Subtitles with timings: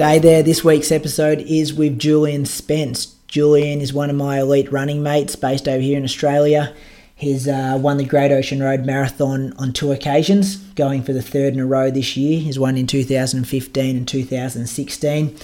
[0.00, 0.42] G'day there.
[0.42, 3.16] This week's episode is with Julian Spence.
[3.28, 6.74] Julian is one of my elite running mates based over here in Australia.
[7.14, 11.52] He's uh, won the Great Ocean Road Marathon on two occasions, going for the third
[11.52, 12.40] in a row this year.
[12.40, 15.36] He's won in 2015 and 2016,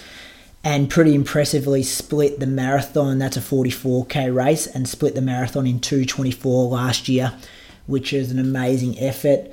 [0.65, 3.19] and pretty impressively split the marathon.
[3.19, 7.35] That's a 44k race, and split the marathon in 224 last year,
[7.87, 9.51] which is an amazing effort.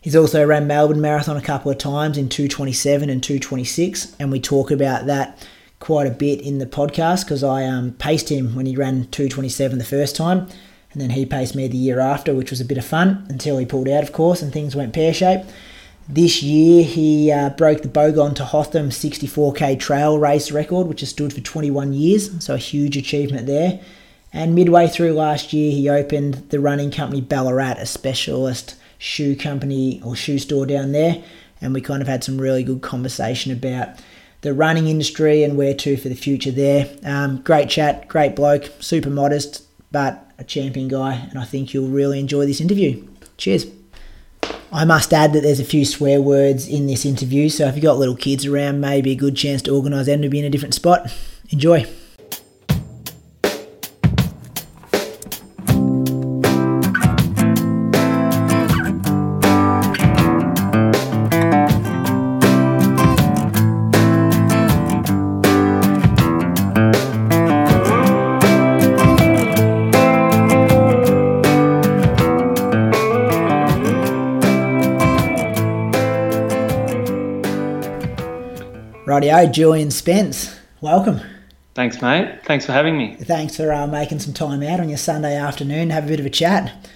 [0.00, 4.40] He's also ran Melbourne Marathon a couple of times in 227 and 226, and we
[4.40, 5.46] talk about that
[5.78, 9.76] quite a bit in the podcast because I um, paced him when he ran 227
[9.76, 10.48] the first time,
[10.92, 13.58] and then he paced me the year after, which was a bit of fun until
[13.58, 15.50] he pulled out, of course, and things went pear shaped.
[16.08, 21.10] This year, he uh, broke the Bogong to Hotham 64k trail race record, which has
[21.10, 23.78] stood for 21 years, so a huge achievement there.
[24.32, 30.00] And midway through last year, he opened the running company Ballarat, a specialist shoe company
[30.04, 31.24] or shoe store down there,
[31.60, 33.88] and we kind of had some really good conversation about
[34.42, 36.88] the running industry and where to for the future there.
[37.02, 41.88] Um, great chat, great bloke, super modest, but a champion guy, and I think you'll
[41.88, 43.08] really enjoy this interview.
[43.38, 43.66] Cheers.
[44.72, 47.82] I must add that there's a few swear words in this interview, so if you've
[47.82, 50.50] got little kids around, maybe a good chance to organise them to be in a
[50.50, 51.12] different spot.
[51.48, 51.86] Enjoy.
[79.52, 81.20] Julian Spence, welcome.
[81.74, 82.40] Thanks, mate.
[82.44, 83.16] Thanks for having me.
[83.16, 86.26] Thanks for uh, making some time out on your Sunday afternoon, have a bit of
[86.26, 86.88] a chat.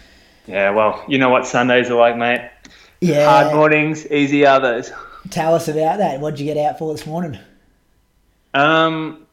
[0.46, 2.50] Yeah, well, you know what Sundays are like, mate.
[3.00, 3.24] Yeah.
[3.28, 4.92] Hard mornings, easy others.
[5.30, 6.20] Tell us about that.
[6.20, 7.38] What'd you get out for this morning?
[8.52, 9.26] Um,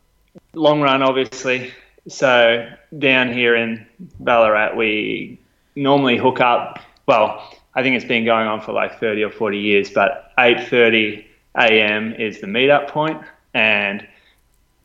[0.53, 1.71] long run, obviously.
[2.07, 2.67] So
[2.97, 3.85] down here in
[4.19, 5.39] Ballarat, we
[5.75, 6.79] normally hook up.
[7.07, 11.25] Well, I think it's been going on for like 30 or 40 years, but 8:30
[11.55, 12.13] a.m.
[12.13, 13.21] is the meetup point,
[13.53, 14.07] and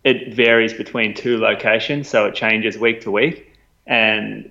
[0.05, 3.53] it varies between two locations, so it changes week to week.
[3.87, 4.51] And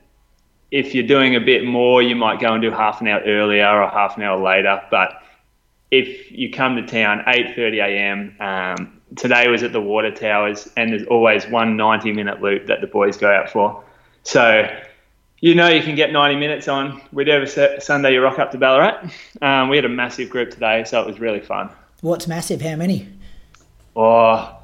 [0.72, 3.68] if you're doing a bit more, you might go and do half an hour earlier
[3.68, 4.82] or half an hour later.
[4.92, 5.22] But
[5.92, 8.36] if you come to town 8:30 a.m.
[8.40, 12.88] Um, today was at the water towers, and there's always one 90-minute loop that the
[12.88, 13.84] boys go out for.
[14.24, 14.70] So
[15.40, 18.52] you know you can get 90 minutes on We do whatever Sunday you rock up
[18.52, 19.10] to Ballarat.
[19.42, 21.70] Um, we had a massive group today, so it was really fun.
[22.02, 22.62] What's massive?
[22.62, 23.10] How many?
[23.96, 24.58] Oh,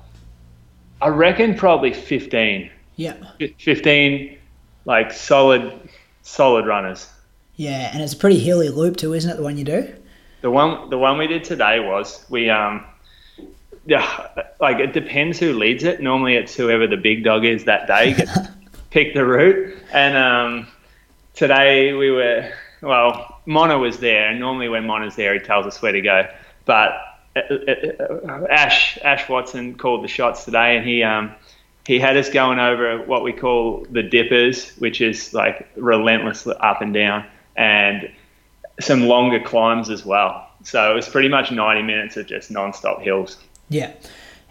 [1.01, 2.69] I reckon probably 15.
[2.97, 3.15] Yeah.
[3.59, 4.37] 15
[4.85, 5.89] like solid
[6.21, 7.09] solid runners.
[7.55, 9.37] Yeah, and it's a pretty hilly loop too, isn't it?
[9.37, 9.93] The one you do.
[10.41, 12.83] The one the one we did today was we um
[13.85, 14.27] yeah
[14.59, 16.01] like it depends who leads it.
[16.01, 18.37] Normally it's whoever the big dog is that day gets
[18.89, 19.77] pick the route.
[19.93, 20.67] And um
[21.35, 25.81] today we were well Mona was there, and normally when Mona's there, he tells us
[25.81, 26.27] where to go.
[26.65, 26.91] But
[27.35, 31.33] Ash Ash Watson called the shots today, and he um,
[31.85, 36.81] he had us going over what we call the dippers, which is like relentless up
[36.81, 37.25] and down,
[37.55, 38.11] and
[38.79, 40.47] some longer climbs as well.
[40.63, 43.37] So it was pretty much 90 minutes of just non-stop hills.
[43.69, 43.93] Yeah.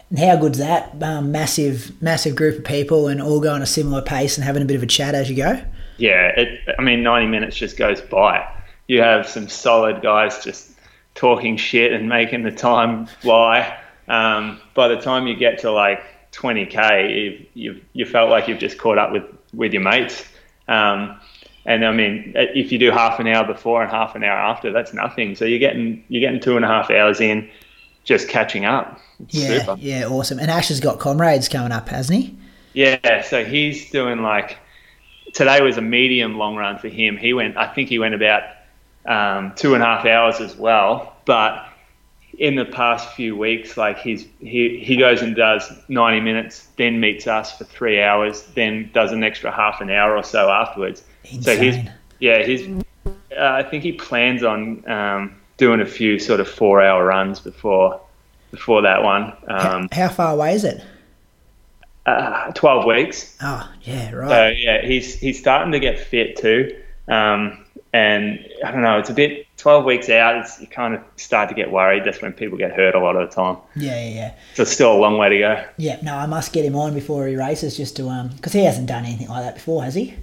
[0.09, 1.01] And how good's that?
[1.03, 4.67] Um, massive, massive group of people and all going a similar pace and having a
[4.67, 5.63] bit of a chat as you go.
[5.99, 8.45] Yeah, it, I mean, 90 minutes just goes by.
[8.89, 10.70] You have some solid guys just
[11.15, 13.79] talking shit and making the time fly.
[14.09, 16.03] Um, by the time you get to like
[16.33, 19.25] 20k, you've, you've, you felt like you've just caught up with,
[19.55, 20.25] with your mates.
[20.69, 21.19] Um,
[21.67, 24.73] and I mean, if you do half an hour before and half an hour after,
[24.73, 25.35] that's nothing.
[25.37, 27.51] So you're getting you're getting two and a half hours in.
[28.05, 28.99] just catching up.
[29.21, 29.77] It's Yeah, super.
[29.79, 30.39] yeah, awesome.
[30.39, 32.37] And Ash has got comrades coming up, hasn't he?
[32.73, 34.59] Yeah, so he's doing like
[35.35, 37.17] today was a medium long run for him.
[37.19, 38.43] He went, I think he went about
[39.11, 41.17] um, two and a half hours as well.
[41.25, 41.67] But
[42.39, 47.01] in the past few weeks, like he's he he goes and does 90 minutes, then
[47.01, 51.03] meets us for three hours, then does an extra half an hour or so afterwards.
[51.25, 51.43] Insane.
[51.43, 51.77] So he's
[52.21, 56.81] yeah he's uh, I think he plans on um, doing a few sort of four
[56.81, 58.01] hour runs before
[58.51, 59.33] before that one.
[59.49, 60.83] Um, How far away is it?
[62.07, 63.37] uh, 12 weeks.
[63.43, 64.29] Oh, yeah, right.
[64.29, 66.77] So yeah, he's he's starting to get fit too,
[67.09, 68.99] um, and I don't know.
[68.99, 70.37] It's a bit twelve weeks out.
[70.37, 72.05] It's, you kind of start to get worried.
[72.05, 73.57] That's when people get hurt a lot of the time.
[73.77, 74.35] Yeah, yeah, yeah.
[74.55, 75.65] So it's still a long way to go.
[75.77, 78.65] Yeah, no, I must get him on before he races just to, um, because he
[78.65, 80.15] hasn't done anything like that before, has he?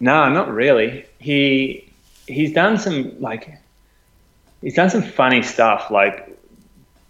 [0.00, 1.06] No, not really.
[1.18, 1.90] He
[2.26, 3.58] he's done some like
[4.62, 5.90] he's done some funny stuff.
[5.90, 6.36] Like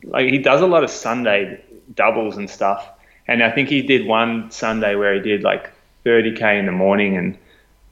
[0.04, 1.62] like he does a lot of Sunday
[1.94, 2.88] doubles and stuff.
[3.28, 5.70] And I think he did one Sunday where he did like
[6.04, 7.36] 30k in the morning and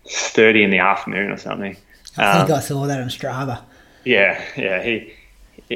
[0.09, 1.77] 30 in the afternoon or something.
[2.17, 3.62] I think Um, I saw that on Strava.
[4.05, 4.83] Yeah, yeah.
[4.83, 5.12] He,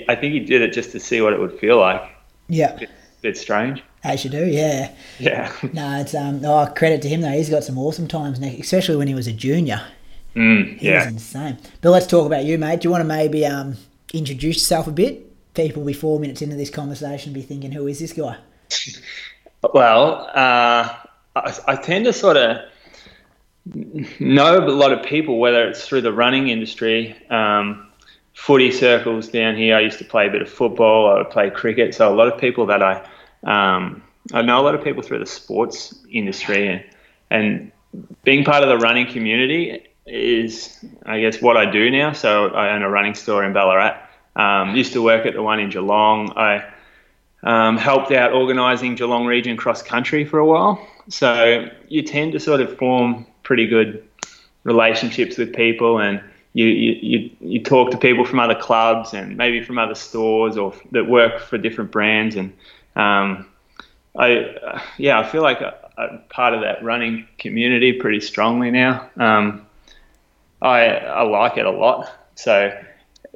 [0.08, 2.02] I think he did it just to see what it would feel like.
[2.48, 2.78] Yeah,
[3.22, 3.82] bit strange.
[4.04, 4.92] as you do, yeah.
[5.18, 5.52] Yeah.
[5.72, 6.44] No, it's um.
[6.44, 7.30] Oh, credit to him though.
[7.32, 9.82] He's got some awesome times next, especially when he was a junior.
[10.36, 11.08] Mm, He was yeah.
[11.08, 11.58] insane.
[11.80, 12.80] But let's talk about you, mate.
[12.80, 13.76] Do you want to maybe um
[14.12, 15.24] introduce yourself a bit?
[15.54, 18.36] People be four minutes into this conversation be thinking, who is this guy?
[19.74, 20.94] Well, uh,
[21.34, 22.58] I, I tend to sort of
[24.20, 27.88] know a lot of people, whether it's through the running industry, um,
[28.34, 29.76] footy circles down here.
[29.76, 31.10] I used to play a bit of football.
[31.10, 31.94] I would play cricket.
[31.94, 33.06] So a lot of people that I
[33.44, 36.84] um, I know a lot of people through the sports industry, and,
[37.30, 37.72] and
[38.24, 42.12] being part of the running community is, I guess, what I do now.
[42.12, 44.00] So I own a running store in Ballarat.
[44.36, 46.32] Um, used to work at the one in Geelong.
[46.36, 46.64] I
[47.42, 50.86] um, helped out organising Geelong Region cross country for a while.
[51.08, 54.06] So you tend to sort of form pretty good
[54.64, 56.20] relationships with people, and
[56.52, 60.74] you you, you, talk to people from other clubs and maybe from other stores or
[60.74, 62.36] f- that work for different brands.
[62.36, 62.52] And
[62.94, 63.46] um,
[64.16, 68.70] I uh, yeah, I feel like I, I'm part of that running community pretty strongly
[68.70, 69.08] now.
[69.16, 69.66] Um,
[70.60, 72.12] I I like it a lot.
[72.34, 72.70] So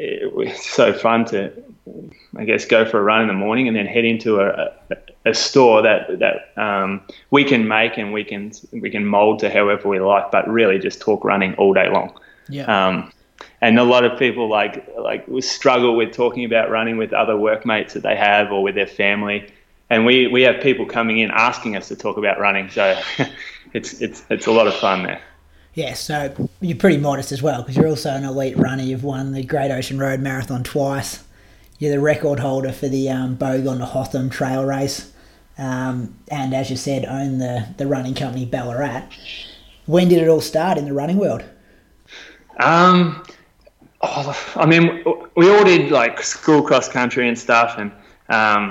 [0.02, 1.52] it was so fun to,
[2.36, 4.96] I guess, go for a run in the morning and then head into a, a,
[5.26, 9.50] a store that that um, we can make and we can we can mold to
[9.50, 12.18] however we like, but really just talk running all day long.
[12.48, 12.64] Yeah.
[12.64, 13.12] Um,
[13.60, 17.94] and a lot of people like like struggle with talking about running with other workmates
[17.94, 19.52] that they have or with their family.
[19.88, 22.98] And we, we have people coming in asking us to talk about running, so
[23.72, 25.20] it's it's it's a lot of fun there.
[25.74, 28.82] Yeah, so you're pretty modest as well because you're also an elite runner.
[28.82, 31.24] You've won the Great Ocean Road Marathon twice.
[31.78, 35.12] You're the record holder for the um, Bogong to Hotham trail race.
[35.58, 39.08] Um, and as you said, own the, the running company Ballarat.
[39.86, 41.42] When did it all start in the running world?
[42.60, 43.24] Um,
[44.02, 45.02] oh, I mean,
[45.36, 47.90] we all did like school cross country and stuff, and
[48.28, 48.70] um,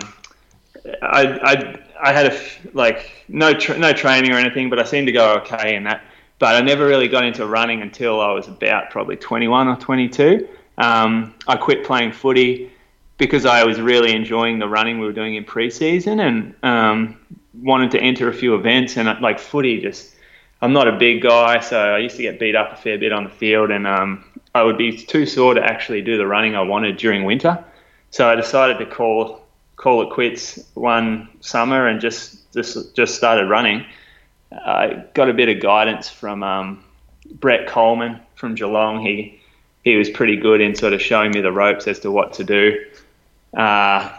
[1.01, 2.39] I, I, I had a
[2.74, 6.03] like no tra- no training or anything, but I seemed to go okay in that.
[6.41, 10.49] But I never really got into running until I was about probably 21 or 22.
[10.79, 12.71] Um, I quit playing footy
[13.19, 17.19] because I was really enjoying the running we were doing in pre-season and um,
[17.62, 18.98] wanted to enter a few events.
[18.98, 20.15] And like footy, just
[20.63, 23.12] I'm not a big guy, so I used to get beat up a fair bit
[23.12, 26.55] on the field, and um, I would be too sore to actually do the running
[26.55, 27.63] I wanted during winter.
[28.10, 29.45] So I decided to call
[29.75, 33.86] call it quits one summer and just just just started running.
[34.51, 36.84] I got a bit of guidance from um,
[37.34, 39.05] Brett Coleman from Geelong.
[39.05, 39.39] He
[39.84, 42.43] he was pretty good in sort of showing me the ropes as to what to
[42.43, 42.86] do.
[43.55, 44.15] Uh,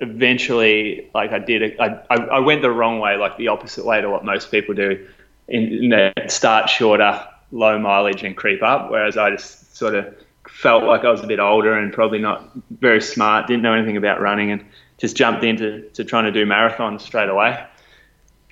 [0.00, 4.00] eventually, like I did, it, I, I went the wrong way, like the opposite way
[4.00, 5.06] to what most people do.
[5.48, 8.90] In, in start shorter, low mileage, and creep up.
[8.90, 10.14] Whereas I just sort of
[10.48, 13.96] felt like I was a bit older and probably not very smart, didn't know anything
[13.96, 14.64] about running, and
[14.98, 17.64] just jumped into to trying to do marathons straight away.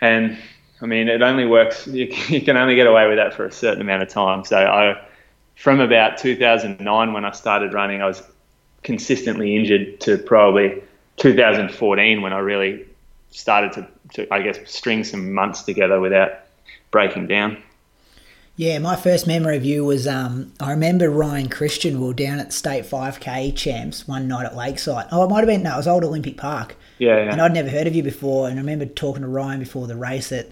[0.01, 0.37] And
[0.81, 1.87] I mean, it only works.
[1.87, 4.45] You, you can only get away with that for a certain amount of time.
[4.45, 5.03] So I,
[5.57, 8.23] from about 2009 when I started running, I was
[8.83, 10.83] consistently injured to probably
[11.17, 12.87] 2014 when I really
[13.31, 16.33] started to, to I guess, string some months together without
[16.91, 17.63] breaking down.
[18.57, 22.55] Yeah, my first memory of you was um, I remember Ryan Christian were down at
[22.55, 25.09] State 5K champs one night at Lakeside.
[25.13, 26.75] Oh, it might have been, no, it was Old Olympic Park.
[26.99, 27.33] Yeah, yeah.
[27.33, 28.49] And I'd never heard of you before.
[28.49, 30.49] And I remember talking to Ryan before the race that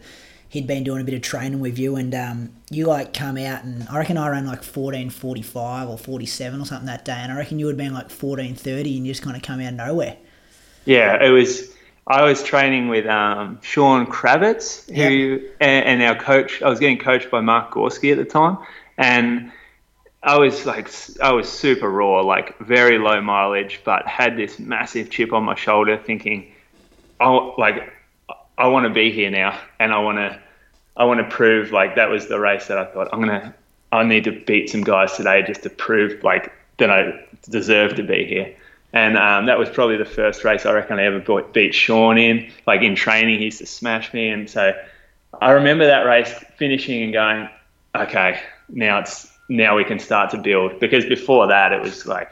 [0.54, 3.64] he'd been doing a bit of training with you, and um, you like come out
[3.64, 7.04] and I reckon I ran like fourteen forty five or forty seven or something that
[7.04, 9.42] day, and I reckon you had been like fourteen thirty, and you just kind of
[9.42, 10.16] come out of nowhere.
[10.84, 11.73] Yeah, it was.
[12.06, 15.48] I was training with um, Sean Kravitz, who Yeah.
[15.60, 16.60] and, and our coach.
[16.62, 18.58] I was getting coached by Mark Gorski at the time,
[18.98, 19.50] and
[20.22, 20.90] I was like,
[21.22, 25.54] I was super raw, like very low mileage, but had this massive chip on my
[25.54, 26.52] shoulder, thinking,
[27.20, 27.92] oh, like
[28.58, 30.38] I want to be here now, and I want to,
[30.96, 33.54] I want to prove like that was the race that I thought I'm gonna,
[33.92, 38.02] I need to beat some guys today just to prove like that I deserve to
[38.02, 38.54] be here.
[38.94, 42.52] And um, that was probably the first race I reckon I ever beat- Sean in.
[42.64, 44.72] Like in training, he used to smash me, and so
[45.42, 47.48] I remember that race finishing and going,
[47.92, 50.78] okay, now it's now we can start to build.
[50.78, 52.30] Because before that, it was like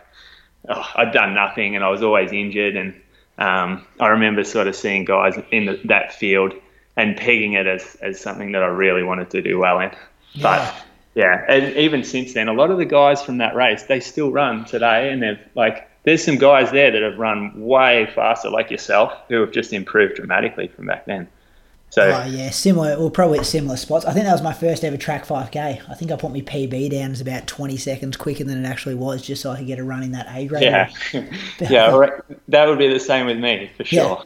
[0.68, 2.76] oh, I'd done nothing, and I was always injured.
[2.76, 2.94] And
[3.38, 6.54] um, I remember sort of seeing guys in the, that field
[6.96, 9.90] and pegging it as as something that I really wanted to do well in.
[10.40, 10.74] But
[11.16, 14.30] yeah, and even since then, a lot of the guys from that race they still
[14.30, 18.70] run today, and they've like there's some guys there that have run way faster, like
[18.70, 21.28] yourself, who have just improved dramatically from back then.
[21.90, 22.98] So Oh yeah, similar.
[22.98, 24.06] Well, probably at similar spots.
[24.06, 25.56] I think that was my first ever track 5k.
[25.90, 28.94] I think I put my PB down as about 20 seconds quicker than it actually
[28.94, 30.62] was, just so I could get a run in that A grade.
[30.62, 30.90] yeah,
[31.60, 32.12] yeah, right.
[32.48, 34.24] that would be the same with me for sure.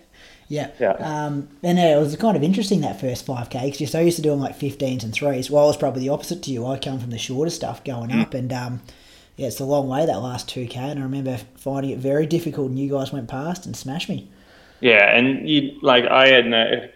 [0.48, 0.70] Yeah.
[0.78, 0.92] Yeah.
[0.92, 4.14] Um, and yeah, it was kind of interesting that first 5k because you're so used
[4.18, 5.50] to doing like 15s and threes.
[5.50, 6.64] Well, I was probably the opposite to you.
[6.66, 8.22] I come from the shorter stuff going Mm.
[8.22, 8.80] up, and um,
[9.36, 10.76] yeah, it's a long way that last 2k.
[10.76, 14.28] And I remember finding it very difficult, and you guys went past and smashed me.
[14.80, 16.88] Yeah, and you like I had no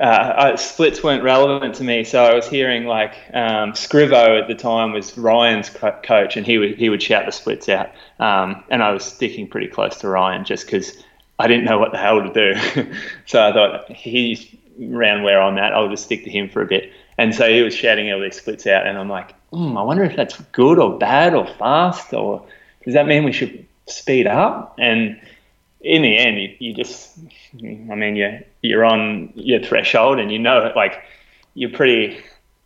[0.00, 4.54] uh, splits weren't relevant to me, so I was hearing like um, Scrivo at the
[4.54, 8.62] time was Ryan's co- coach, and he would he would shout the splits out, um,
[8.70, 10.96] and I was sticking pretty close to Ryan just because
[11.38, 12.92] I didn't know what the hell to do.
[13.26, 14.46] so I thought he's
[14.82, 16.92] around where I'm at, I'll just stick to him for a bit.
[17.18, 20.04] And so he was shouting all these splits out, and I'm like, hmm, I wonder
[20.04, 22.46] if that's good or bad or fast, or
[22.84, 24.74] does that mean we should speed up?
[24.78, 25.20] And
[25.80, 27.18] in the end, you, you just,
[27.54, 31.02] I mean, you're, you're on your threshold and you know it, like,
[31.54, 32.18] you're pretty,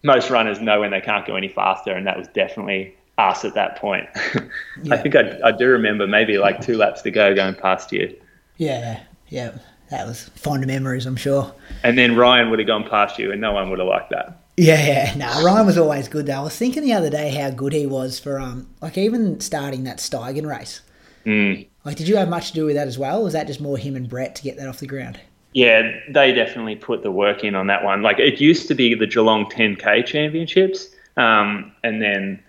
[0.03, 3.55] most runners know when they can't go any faster, and that was definitely us at
[3.55, 4.09] that point.
[4.91, 8.17] I think I, I do remember maybe like two laps to go going past you.
[8.57, 9.53] Yeah, yeah,
[9.91, 11.53] that was fond memories, I'm sure.
[11.83, 14.41] And then Ryan would have gone past you, and no one would have liked that.
[14.57, 15.15] Yeah, yeah.
[15.17, 16.35] No, Ryan was always good though.
[16.35, 19.85] I was thinking the other day how good he was for um like even starting
[19.85, 20.83] that Steigen race.
[21.25, 21.67] Mm.
[21.85, 23.21] Like did you have much to do with that as well?
[23.21, 25.19] Or was that just more him and Brett to get that off the ground?
[25.53, 28.03] Yeah, they definitely put the work in on that one.
[28.03, 32.43] Like it used to be the Geelong 10K championships, um, and then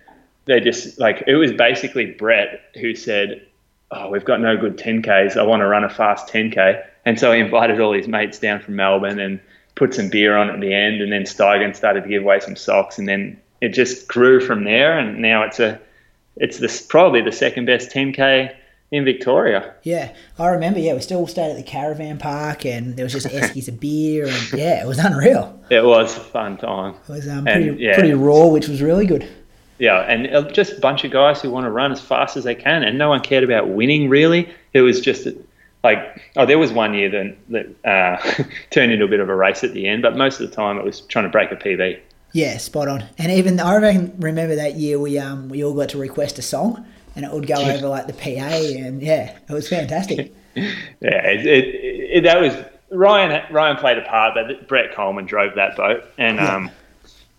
[0.45, 3.45] they just like it was basically Brett who said,
[3.91, 5.37] "Oh, we've got no good 10Ks.
[5.37, 8.59] I want to run a fast 10K," and so he invited all his mates down
[8.61, 9.39] from Melbourne and
[9.75, 12.55] put some beer on at the end, and then Steigen started to give away some
[12.55, 15.79] socks, and then it just grew from there, and now it's a
[16.37, 18.55] it's this probably the second best 10K
[18.91, 19.73] in Victoria.
[19.83, 20.79] Yeah, I remember.
[20.79, 24.27] Yeah, we still stayed at the caravan park, and there was just eskies of beer,
[24.27, 25.59] and yeah, it was unreal.
[25.69, 26.95] It was a fun time.
[27.07, 27.93] It was um, And, yeah.
[27.95, 29.27] pretty raw, which was really good.
[29.81, 32.53] Yeah, and just a bunch of guys who want to run as fast as they
[32.53, 34.47] can, and no one cared about winning really.
[34.73, 35.27] It was just
[35.83, 39.33] like, oh, there was one year that, that uh, turned into a bit of a
[39.35, 41.55] race at the end, but most of the time it was trying to break a
[41.55, 41.99] PB.
[42.31, 43.05] Yeah, spot on.
[43.17, 43.73] And even I
[44.19, 46.85] remember that year we um we all got to request a song,
[47.15, 50.31] and it would go over like the PA, and yeah, it was fantastic.
[50.53, 51.65] Yeah, it, it,
[52.17, 52.53] it, that was
[52.89, 53.41] Ryan.
[53.53, 56.69] Ryan played a part, but Brett Coleman drove that boat, and um,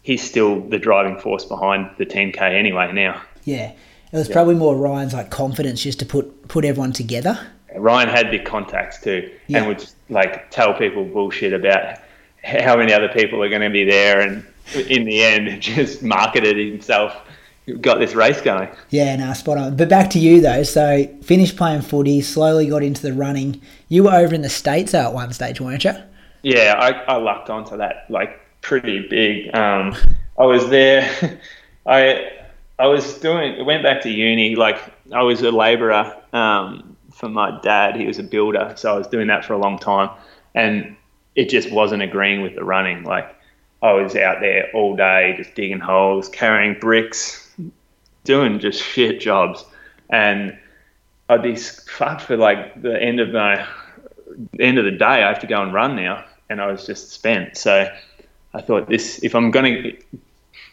[0.03, 2.93] he's still the driving force behind the 10k anyway.
[2.93, 3.73] Now, Yeah,
[4.13, 7.39] it was probably more Ryan's like confidence just to put put everyone together.
[7.75, 9.59] Ryan had the contacts too, Yeah.
[9.59, 11.99] and would like tell people bullshit about
[12.45, 14.45] how many other people are going to be there, and
[14.89, 17.17] in the end, just marketed himself,
[17.81, 18.69] got this race going.
[18.91, 19.77] Yeah, no, spot on.
[19.77, 20.65] But back to you though.
[20.65, 23.61] So finished playing footy, slowly got into the running.
[23.89, 25.93] You were over in the states at one stage, weren't you?
[26.43, 29.55] Yeah, I, I lucked onto that like pretty big.
[29.55, 29.95] Um,
[30.39, 31.39] I was there.
[31.87, 32.31] I
[32.79, 33.65] I was doing.
[33.67, 34.57] Went back to uni.
[34.57, 34.81] Like
[35.13, 37.97] I was a labourer um, for my dad.
[37.97, 40.11] He was a builder, so I was doing that for a long time,
[40.55, 40.97] and
[41.35, 43.05] it just wasn't agreeing with the running.
[43.05, 43.35] Like
[43.83, 47.51] I was out there all day, just digging holes, carrying bricks,
[48.25, 49.65] doing just shit jobs,
[50.09, 50.59] and
[51.29, 53.67] I'd be fucked for like the end of my
[54.59, 55.05] end of the day.
[55.05, 57.57] I have to go and run now, and I was just spent.
[57.57, 57.89] So
[58.55, 59.97] I thought this: if I'm going to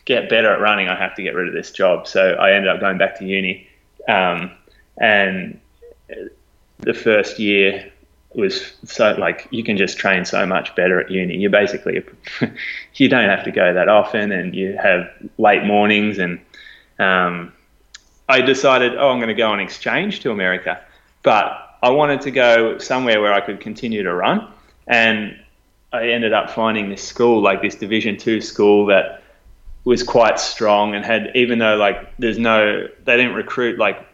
[0.05, 2.07] get better at running, I have to get rid of this job.
[2.07, 3.67] So I ended up going back to uni,
[4.07, 4.51] um,
[4.97, 5.59] and
[6.79, 7.91] the first year
[8.33, 11.37] was so like you can just train so much better at uni.
[11.37, 12.03] You basically
[12.95, 16.17] you don't have to go that often, and you have late mornings.
[16.19, 16.39] And
[16.99, 17.53] um,
[18.27, 20.81] I decided, oh, I'm going to go on exchange to America,
[21.23, 24.47] but I wanted to go somewhere where I could continue to run,
[24.87, 25.39] and
[25.91, 29.23] I ended up finding this school, like this Division two school that
[29.85, 34.05] was quite strong and had even though like there's no they didn't recruit like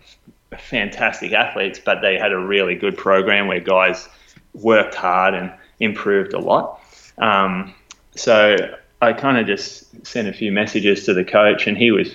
[0.58, 4.08] fantastic athletes, but they had a really good program where guys
[4.54, 6.80] worked hard and improved a lot.
[7.18, 7.74] Um,
[8.16, 8.56] so
[9.02, 12.14] I kind of just sent a few messages to the coach, and he was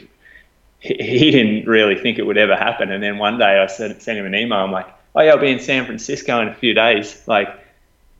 [0.78, 2.90] he, didn't really think it would ever happen.
[2.90, 4.60] And then one day I sent, sent him an email.
[4.60, 7.22] I'm like, "Oh yeah, I'll be in San Francisco in a few days.
[7.26, 7.59] Like,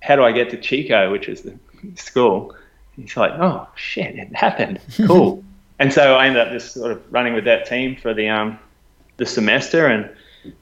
[0.00, 1.57] how do I get to Chico, which is the
[1.95, 2.54] school?"
[2.97, 4.80] He's like, "Oh shit, it happened.
[5.07, 5.45] Cool."
[5.78, 8.59] and so I ended up just sort of running with that team for the um,
[9.16, 10.11] the semester and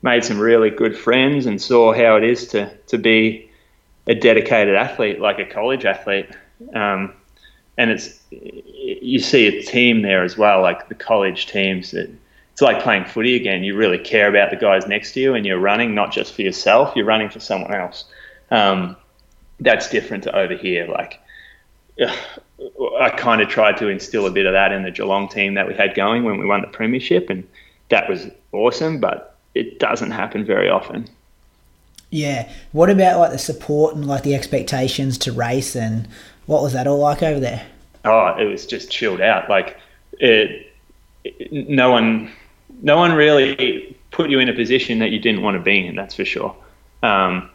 [0.02, 3.48] made some really good friends and saw how it is to to be
[4.06, 6.30] a dedicated athlete, like a college athlete.
[6.74, 7.12] Um,
[7.76, 11.92] and it's you see a team there as well, like the college teams.
[11.92, 12.10] That,
[12.52, 13.62] it's like playing footy again.
[13.62, 16.42] You really care about the guys next to you, and you're running not just for
[16.42, 16.96] yourself.
[16.96, 18.04] You're running for someone else.
[18.50, 18.96] Um,
[19.60, 20.86] that's different to over here.
[20.86, 21.20] Like
[22.00, 25.66] I kind of tried to instill a bit of that in the Geelong team that
[25.66, 27.46] we had going when we won the premiership, and
[27.88, 31.08] that was awesome, but it doesn't happen very often.
[32.10, 32.50] Yeah.
[32.72, 36.08] What about like the support and like the expectations to race and
[36.46, 37.66] what was that all like over there?
[38.04, 39.50] Oh, it was just chilled out.
[39.50, 39.76] Like
[40.18, 40.72] it,
[41.24, 42.30] it no one,
[42.82, 45.96] no one really put you in a position that you didn't want to be in.
[45.96, 46.56] That's for sure.
[47.02, 47.50] Um,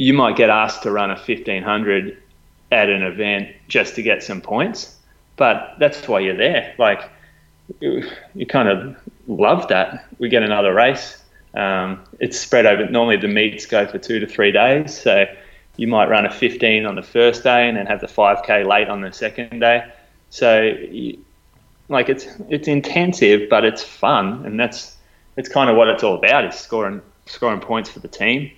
[0.00, 2.16] you might get asked to run a 1500
[2.72, 4.96] at an event just to get some points,
[5.36, 6.74] but that's why you're there.
[6.78, 7.02] Like
[7.80, 8.08] you,
[8.48, 10.06] kind of love that.
[10.18, 11.22] We get another race.
[11.52, 12.88] Um, it's spread over.
[12.88, 15.26] Normally the meets go for two to three days, so
[15.76, 18.88] you might run a 15 on the first day and then have the 5k late
[18.88, 19.84] on the second day.
[20.30, 21.22] So, you,
[21.90, 24.96] like it's it's intensive, but it's fun, and that's
[25.36, 28.50] it's kind of what it's all about is scoring scoring points for the team.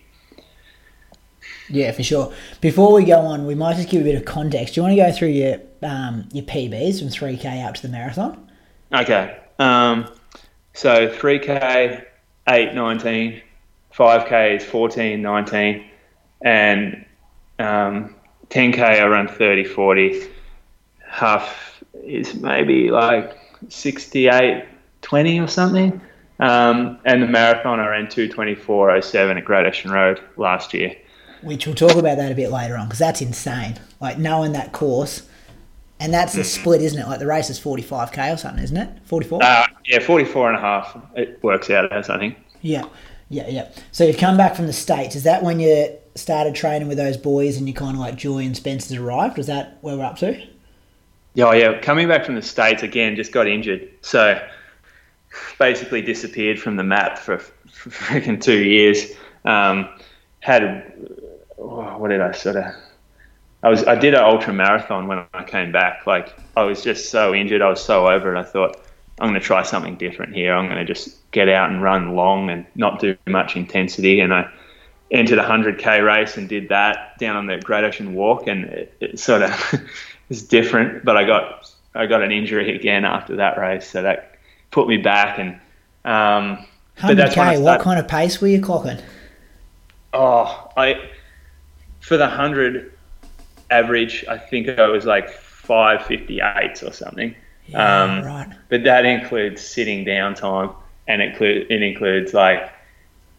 [1.73, 2.33] Yeah, for sure.
[2.61, 4.75] Before we go on, we might just give a bit of context.
[4.75, 7.89] Do you want to go through your um, your PBs from 3K up to the
[7.89, 8.51] marathon?
[8.93, 9.39] Okay.
[9.59, 10.07] Um,
[10.75, 12.05] so 3K,
[12.47, 13.43] 8, 19,
[13.95, 15.85] 5K is 14, 19,
[16.43, 17.05] and
[17.59, 18.15] um,
[18.51, 20.27] 10K I run 30, 40.
[21.09, 24.67] Half is maybe like 68,
[25.01, 26.01] 20 or something.
[26.39, 30.97] Um, and the marathon I ran 224.07 at Great Ocean Road last year.
[31.43, 33.79] Which we'll talk about that a bit later on because that's insane.
[34.01, 35.23] Like knowing that course
[36.03, 36.47] and that's the mm.
[36.47, 37.07] split, isn't it?
[37.07, 38.91] Like the race is 45k or something, isn't it?
[39.05, 39.41] 44?
[39.41, 41.01] Uh, yeah, 44 and a half.
[41.15, 42.39] It works out as, I think.
[42.61, 42.87] Yeah,
[43.29, 43.71] yeah, yeah.
[43.93, 45.15] So you've come back from the States.
[45.15, 48.57] Is that when you started training with those boys and you kind of like Julian
[48.57, 49.37] Spence's arrived?
[49.37, 50.45] Was that where we're up to?
[51.35, 51.79] Yeah, oh, yeah.
[51.79, 53.89] Coming back from the States again, just got injured.
[54.01, 54.45] So
[55.61, 59.13] basically disappeared from the map for, for freaking two years.
[59.45, 59.89] Um,
[60.41, 60.93] had,
[61.63, 62.65] oh, what did I sort of
[63.63, 66.07] I was I did an ultra marathon when I came back.
[66.07, 68.39] Like I was just so injured, I was so over it.
[68.39, 68.77] I thought
[69.21, 70.55] I'm going to try something different here.
[70.55, 74.21] I'm going to just get out and run long and not do much intensity.
[74.21, 74.51] And I
[75.13, 78.97] entered a 100k race and did that down on the Great Ocean Walk, and it,
[79.01, 79.81] it sort of
[80.29, 81.05] was different.
[81.05, 84.39] But I got I got an injury again after that race, so that
[84.73, 85.39] put me back.
[85.39, 85.51] And
[86.05, 86.67] um,
[86.99, 89.01] 100k, what kind of pace were you clocking?
[90.15, 91.11] Oh, I
[92.13, 92.93] for the hundred
[93.71, 97.35] average, I think I was like 558 or something.
[97.69, 98.53] Yeah, um, right.
[98.69, 100.73] But that includes sitting down time
[101.09, 102.71] and it, it includes like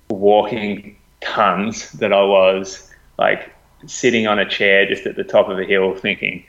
[0.10, 3.54] walking tons that I was like
[3.86, 6.44] sitting on a chair just at the top of a hill thinking,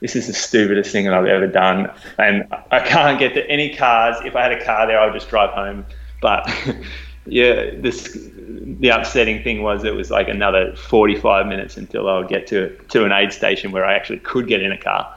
[0.00, 1.90] this is the stupidest thing that I've ever done.
[2.16, 4.16] And I can't get to any cars.
[4.24, 5.84] If I had a car there, I'd just drive home.
[6.22, 6.50] But
[7.26, 12.28] yeah, this the upsetting thing was it was like another 45 minutes until I would
[12.28, 15.16] get to to an aid station where I actually could get in a car.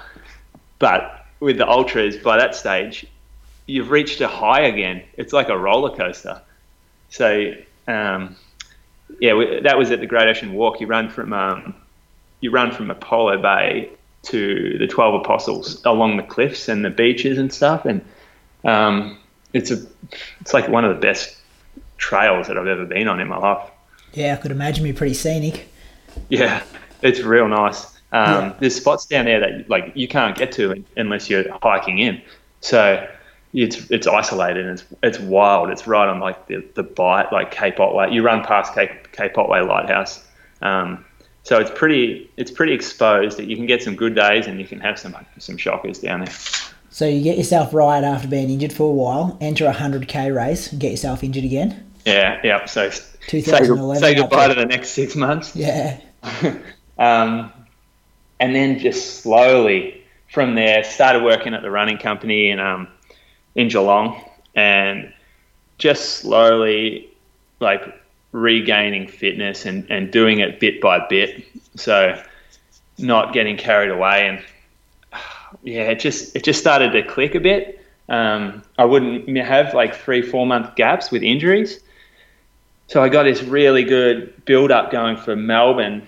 [0.79, 3.05] But with the ultras, by that stage,
[3.65, 5.03] you've reached a high again.
[5.17, 6.41] It's like a roller coaster.
[7.09, 7.53] So
[7.87, 8.35] um,
[9.19, 10.79] yeah, we, that was at the Great Ocean Walk.
[10.79, 11.75] You run from um,
[12.41, 13.89] you run from Apollo Bay
[14.23, 18.01] to the Twelve Apostles along the cliffs and the beaches and stuff, and
[18.63, 19.17] um,
[19.53, 19.85] it's a
[20.41, 21.38] it's like one of the best
[21.99, 23.69] trails that I've ever been on in my life.
[24.13, 25.71] Yeah, I could imagine be pretty scenic.
[26.29, 26.63] Yeah,
[27.03, 27.85] it's real nice.
[28.12, 28.53] Um, yeah.
[28.59, 32.21] There's spots down there that like you can't get to unless you're hiking in.
[32.62, 33.07] So
[33.53, 35.69] it's it's isolated and it's it's wild.
[35.69, 38.12] It's right on like the the bight, like Cape Otway.
[38.12, 40.25] You run past Cape Cape Otway Lighthouse,
[40.62, 41.05] Um,
[41.43, 44.65] so it's pretty it's pretty exposed that you can get some good days and you
[44.65, 46.33] can have some some shockers down there.
[46.89, 50.71] So you get yourself right after being injured for a while, enter a 100k race,
[50.71, 51.85] and get yourself injured again.
[52.05, 52.65] Yeah, yeah.
[52.65, 55.55] So say, say goodbye to the next six months.
[55.55, 55.99] Yeah.
[56.99, 57.53] Um,
[58.41, 62.89] and then just slowly from there, started working at the running company in um,
[63.55, 64.21] in Geelong,
[64.53, 65.13] and
[65.77, 67.09] just slowly
[67.59, 67.81] like
[68.31, 71.43] regaining fitness and, and doing it bit by bit.
[71.75, 72.21] So
[72.97, 74.43] not getting carried away and
[75.63, 77.83] yeah, it just it just started to click a bit.
[78.07, 81.79] Um, I wouldn't have like three four month gaps with injuries.
[82.89, 86.08] So I got this really good build up going for Melbourne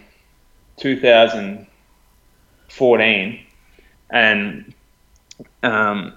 [0.77, 3.39] 2014
[4.09, 4.73] and
[5.61, 6.15] um,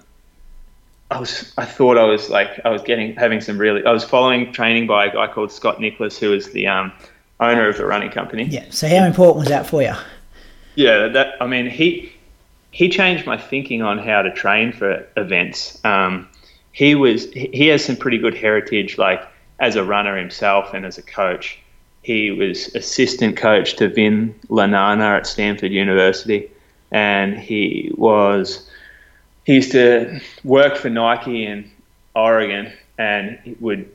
[1.11, 4.03] I was I thought I was like I was getting having some really I was
[4.03, 6.91] following training by a guy called Scott Nicholas who is the um,
[7.39, 8.45] owner of the running company.
[8.45, 8.65] Yeah.
[8.71, 9.93] So how important was that for you?
[10.73, 12.11] Yeah, that I mean he
[12.71, 15.79] he changed my thinking on how to train for events.
[15.85, 16.27] Um,
[16.71, 19.21] he was he has some pretty good heritage like
[19.59, 21.59] as a runner himself and as a coach.
[22.01, 26.51] He was assistant coach to Vin Lananna at Stanford University,
[26.91, 28.69] and he was
[29.45, 31.69] he used to work for Nike in
[32.15, 33.89] Oregon, and would.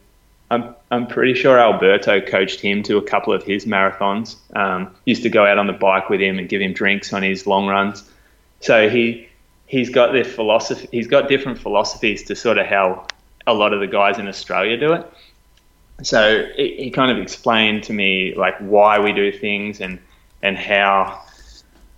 [0.52, 4.34] I'm I'm pretty sure Alberto coached him to a couple of his marathons.
[4.56, 7.22] Um, used to go out on the bike with him and give him drinks on
[7.22, 8.02] his long runs.
[8.58, 9.28] So he
[9.66, 10.88] he's got this philosophy.
[10.90, 13.06] He's got different philosophies to sort of how
[13.46, 15.06] a lot of the guys in Australia do it.
[16.02, 19.98] So he, kind of explained to me like why we do things and
[20.42, 21.22] and how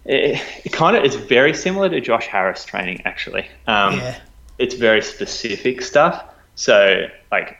[0.05, 3.47] it, it kind of it's very similar to Josh Harris training actually.
[3.67, 4.19] Um, Yeah.
[4.59, 6.25] It's very specific stuff.
[6.55, 7.59] So like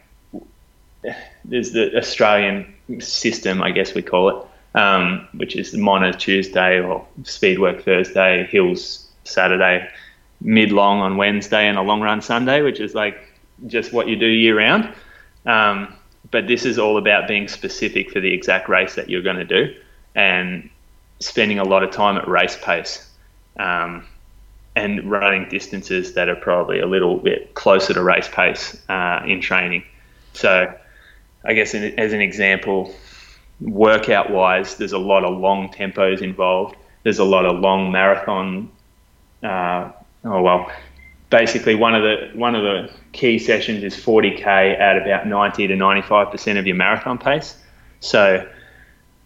[1.45, 7.07] there's the Australian system, I guess we call it, um, which is Mona Tuesday or
[7.25, 9.89] Speed Work Thursday, Hills Saturday,
[10.41, 13.19] mid long on Wednesday, and a long run Sunday, which is like
[13.67, 14.93] just what you do year round.
[15.47, 15.95] Um,
[16.33, 19.45] but this is all about being specific for the exact race that you're going to
[19.45, 19.73] do
[20.17, 20.69] and
[21.21, 23.09] spending a lot of time at race pace
[23.61, 24.05] um,
[24.75, 29.41] and running distances that are probably a little bit closer to race pace uh, in
[29.41, 29.85] training.
[30.33, 30.75] So,
[31.45, 32.95] I guess in, as an example,
[33.61, 36.77] workout wise, there's a lot of long tempos involved.
[37.03, 38.71] There's a lot of long marathon.
[39.43, 39.93] Uh,
[40.25, 40.73] oh well,
[41.33, 44.47] basically one of the one of the key sessions is 40k
[44.79, 47.57] at about 90 to 95 percent of your marathon pace.
[47.99, 48.49] So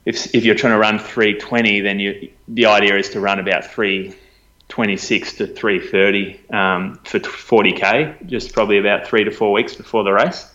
[0.06, 3.66] if if you're trying to run 320, then you the idea is to run about
[3.66, 10.12] 326 to 330 um, for 40k, just probably about three to four weeks before the
[10.12, 10.54] race.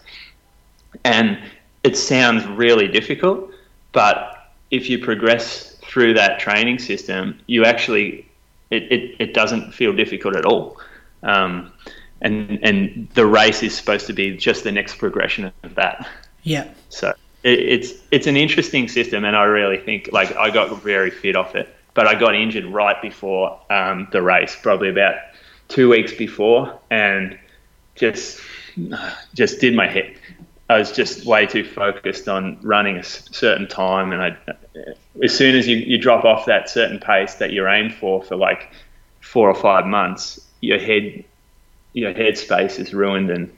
[1.03, 1.37] And
[1.83, 3.51] it sounds really difficult,
[3.91, 8.25] but if you progress through that training system, you actually
[8.69, 10.77] it, it, it doesn't feel difficult at all.
[11.23, 11.71] Um,
[12.21, 16.07] and and the race is supposed to be just the next progression of that.
[16.43, 16.69] Yeah.
[16.89, 21.09] So it, it's it's an interesting system, and I really think like I got very
[21.09, 25.15] fit off it, but I got injured right before um, the race, probably about
[25.67, 27.37] two weeks before, and
[27.95, 28.39] just
[29.33, 30.15] just did my head.
[30.69, 34.37] I was just way too focused on running a certain time, and I,
[35.21, 38.37] as soon as you, you drop off that certain pace that you're aimed for for
[38.37, 38.71] like
[39.19, 41.23] four or five months, your head
[41.93, 43.51] your head space is ruined, and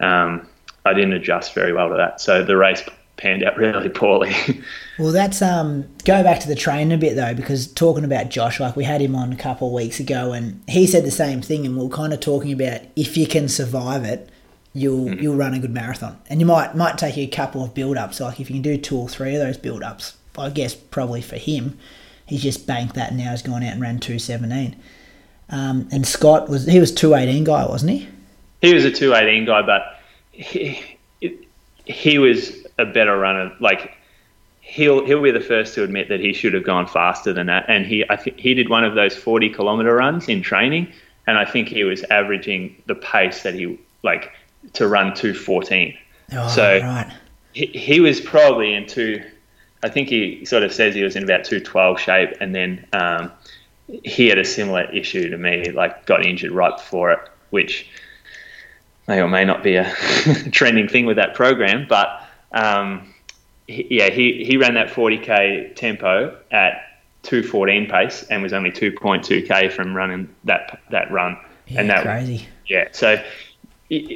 [0.00, 0.48] um,
[0.84, 2.20] I didn't adjust very well to that.
[2.20, 2.82] So the race
[3.16, 4.34] panned out really poorly.
[4.98, 8.58] Well, that's um go back to the training a bit though, because talking about Josh,
[8.58, 11.42] like we had him on a couple of weeks ago, and he said the same
[11.42, 14.28] thing, and we are kind of talking about if you can survive it,
[14.72, 17.74] you'll you'll run a good marathon, and you might might take you a couple of
[17.74, 20.16] build ups, like if you can do two or three of those build ups.
[20.38, 21.76] I guess probably for him,
[22.24, 24.76] he's just banked that and now he's gone out and ran two seventeen.
[25.50, 28.08] Um, and Scott was he was two eighteen guy, wasn't he?
[28.62, 30.00] he was a 218 guy, but
[30.32, 30.96] he,
[31.86, 33.52] he was a better runner.
[33.60, 33.92] Like
[34.60, 37.64] he'll he'll be the first to admit that he should have gone faster than that.
[37.68, 40.92] And he I think he did one of those 40 kilometer runs in training,
[41.26, 44.32] and I think he was averaging the pace that he like
[44.74, 45.96] to run 214.
[46.32, 47.10] Oh, So- right.
[47.52, 49.20] He, he was probably in two.
[49.82, 53.32] I think he sort of says he was in about 212 shape, and then um,
[54.04, 57.88] he had a similar issue to me, like got injured right before it, which
[59.08, 59.92] may or may not be a
[60.52, 61.86] trending thing with that program.
[61.88, 62.08] But
[62.52, 63.12] um,
[63.66, 66.82] he, yeah, he, he ran that 40k tempo at
[67.22, 71.38] 214 pace and was only 2.2k from running that that run.
[71.66, 72.46] Yeah, and that crazy.
[72.66, 73.22] yeah, so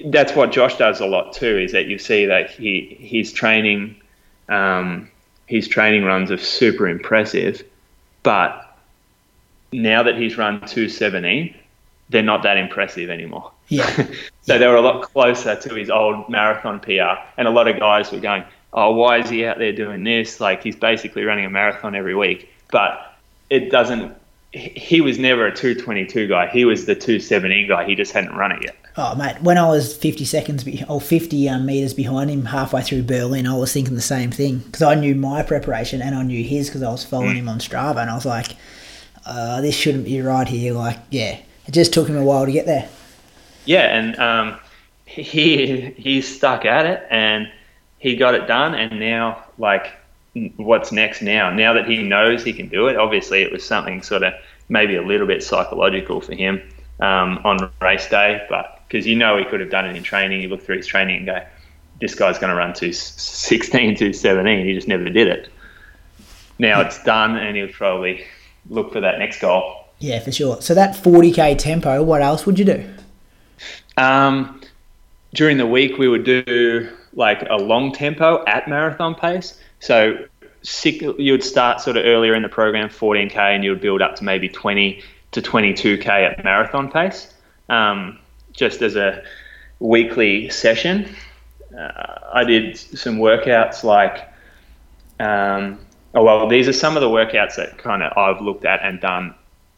[0.06, 1.58] that's what Josh does a lot too.
[1.58, 4.00] Is that you see that he he's training
[4.48, 5.10] um,
[5.46, 7.62] his training runs are super impressive,
[8.22, 8.73] but
[9.74, 11.54] now that he's run 217,
[12.08, 13.50] they're not that impressive anymore.
[13.68, 14.06] Yeah.
[14.42, 17.20] so they were a lot closer to his old marathon PR.
[17.36, 20.40] And a lot of guys were going, oh, why is he out there doing this?
[20.40, 22.48] Like he's basically running a marathon every week.
[22.70, 23.16] But
[23.50, 24.14] it doesn't,
[24.52, 26.48] he was never a 222 guy.
[26.48, 27.84] He was the 217 guy.
[27.84, 28.76] He just hadn't run it yet.
[28.96, 32.82] Oh, mate, when I was 50 seconds be- or 50 um, metres behind him halfway
[32.82, 36.22] through Berlin, I was thinking the same thing because I knew my preparation and I
[36.22, 38.54] knew his because I was following him on Strava and I was like,
[39.26, 40.72] uh, this shouldn't be right here.
[40.74, 42.88] Like, yeah, it just took him a while to get there.
[43.64, 44.58] Yeah, and um,
[45.06, 47.50] he he stuck at it and
[47.98, 48.74] he got it done.
[48.74, 49.92] And now, like,
[50.56, 51.50] what's next now?
[51.50, 54.34] Now that he knows he can do it, obviously it was something sort of
[54.68, 56.60] maybe a little bit psychological for him
[57.00, 60.40] um, on race day, but because you know he could have done it in training,
[60.40, 61.44] you look through his training and go,
[62.00, 64.66] this guy's going to run to 16 to 17.
[64.66, 65.48] He just never did it.
[66.58, 68.24] Now it's done, and he'll probably
[68.68, 69.84] look for that next goal.
[69.98, 70.60] Yeah, for sure.
[70.60, 72.88] So that 40k tempo, what else would you do?
[73.96, 74.60] Um,
[75.32, 79.58] during the week, we would do like a long tempo at marathon pace.
[79.80, 80.26] So
[80.62, 84.02] six, you would start sort of earlier in the program, 14k, and you would build
[84.02, 87.32] up to maybe 20 to 22k at marathon pace,
[87.68, 88.18] um,
[88.52, 89.22] just as a
[89.80, 91.14] weekly session.
[91.76, 94.28] Uh, I did some workouts like,
[95.20, 95.78] um,
[96.14, 99.00] oh well, these are some of the workouts that kind of I've looked at and
[99.00, 99.34] done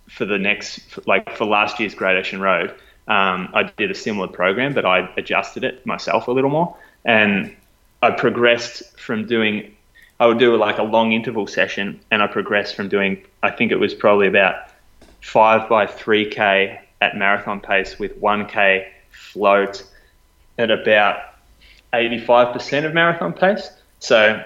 [0.09, 2.71] for the next, like for last year's Ocean Road.
[3.09, 7.55] Um, I did a similar program, but I adjusted it myself a little more, and
[8.03, 9.73] I progressed from doing.
[10.19, 13.23] I would do like a long interval session, and I progressed from doing.
[13.43, 14.71] I think it was probably about
[15.21, 19.85] five by three k at marathon pace with one k float
[20.59, 21.19] at about
[21.93, 23.71] 85% of marathon pace.
[23.99, 24.43] So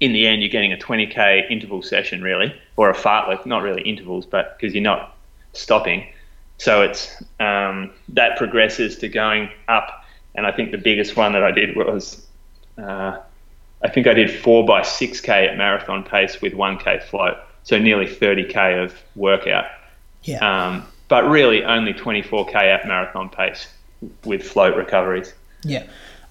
[0.00, 3.82] in the end, you're getting a 20k interval session, really, or a fartlek, not really
[3.82, 5.16] intervals, but because you're not
[5.52, 6.06] stopping.
[6.58, 10.04] So it's um, that progresses to going up,
[10.34, 12.26] and I think the biggest one that I did was,
[12.78, 13.18] uh,
[13.82, 17.36] I think I did four by six k at marathon pace with one k float,
[17.64, 19.66] so nearly 30k of workout.
[20.22, 20.38] Yeah.
[20.38, 23.68] Um, but really only 24k at marathon pace
[24.24, 25.34] with float recoveries.
[25.62, 25.84] Yeah.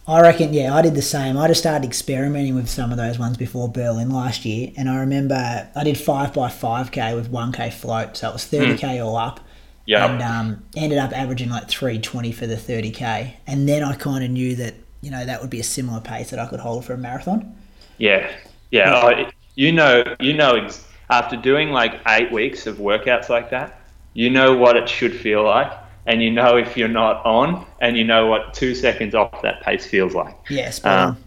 [0.05, 1.37] I reckon, yeah, I did the same.
[1.37, 4.97] I just started experimenting with some of those ones before Berlin last year, and I
[4.97, 8.77] remember I did five by five k with one k float, so it was thirty
[8.77, 9.39] k all up.
[9.85, 10.05] Yeah.
[10.05, 13.95] and um, ended up averaging like three twenty for the thirty k, and then I
[13.95, 16.61] kind of knew that you know that would be a similar pace that I could
[16.61, 17.55] hold for a marathon.
[17.97, 18.31] Yeah,
[18.71, 18.93] yeah.
[18.95, 23.81] I, you know, you know, ex- after doing like eight weeks of workouts like that,
[24.13, 25.71] you know what it should feel like,
[26.05, 29.61] and you know if you're not on, and you know what two seconds off that
[29.61, 30.35] pace feels like.
[30.49, 30.71] Yeah.
[30.83, 31.17] Um,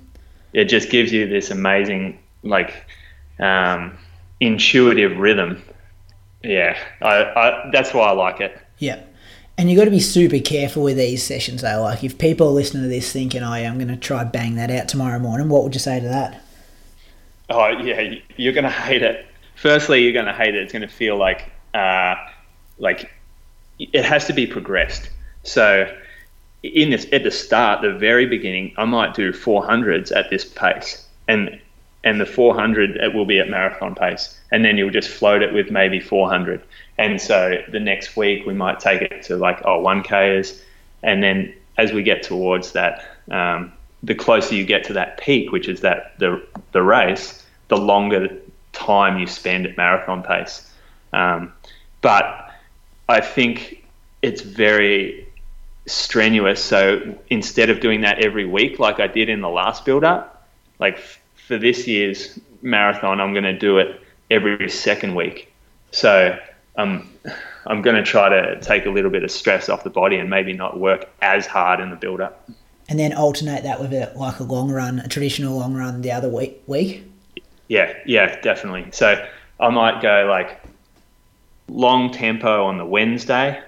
[0.53, 2.87] it just gives you this amazing, like,
[3.39, 3.97] um,
[4.41, 5.63] intuitive rhythm.
[6.43, 8.59] Yeah, I, I, that's why I like it.
[8.79, 9.01] Yeah.
[9.59, 11.83] And you've got to be super careful with these sessions, though.
[11.83, 14.55] Like, if people are listening to this thinking, "Oh, yeah, I'm going to try bang
[14.57, 16.43] that out tomorrow morning," what would you say to that?
[17.49, 19.27] Oh yeah, you're gonna hate it.
[19.55, 20.63] Firstly, you're gonna hate it.
[20.63, 22.17] It's gonna feel like uh,
[22.79, 23.11] like
[23.79, 25.11] it has to be progressed.
[25.43, 25.93] So
[26.63, 31.07] in this at the start, the very beginning, I might do 400s at this pace,
[31.29, 31.61] and
[32.05, 35.53] and the 400 it will be at marathon pace, and then you'll just float it
[35.53, 36.63] with maybe 400.
[36.99, 40.63] And so the next week we might take it to like oh 1k's,
[41.03, 45.53] and then as we get towards that, um, the closer you get to that peak,
[45.53, 48.29] which is that the the race, the longer
[48.73, 50.71] time you spend at marathon pace.
[51.13, 51.53] Um,
[52.03, 52.46] but
[53.09, 53.85] I think
[54.23, 55.27] it's very
[55.87, 56.63] strenuous.
[56.63, 60.49] So instead of doing that every week like I did in the last build up,
[60.79, 65.53] like f- for this year's marathon, I'm going to do it every second week.
[65.93, 66.37] So
[66.77, 67.09] um,
[67.67, 70.29] I'm going to try to take a little bit of stress off the body and
[70.29, 72.49] maybe not work as hard in the build up.
[72.89, 76.13] And then alternate that with a like a long run, a traditional long run the
[76.13, 76.63] other week.
[76.67, 77.05] Week.
[77.69, 78.87] Yeah, yeah, definitely.
[78.93, 79.27] So
[79.59, 80.61] I might go like
[81.69, 83.63] long tempo on the Wednesday.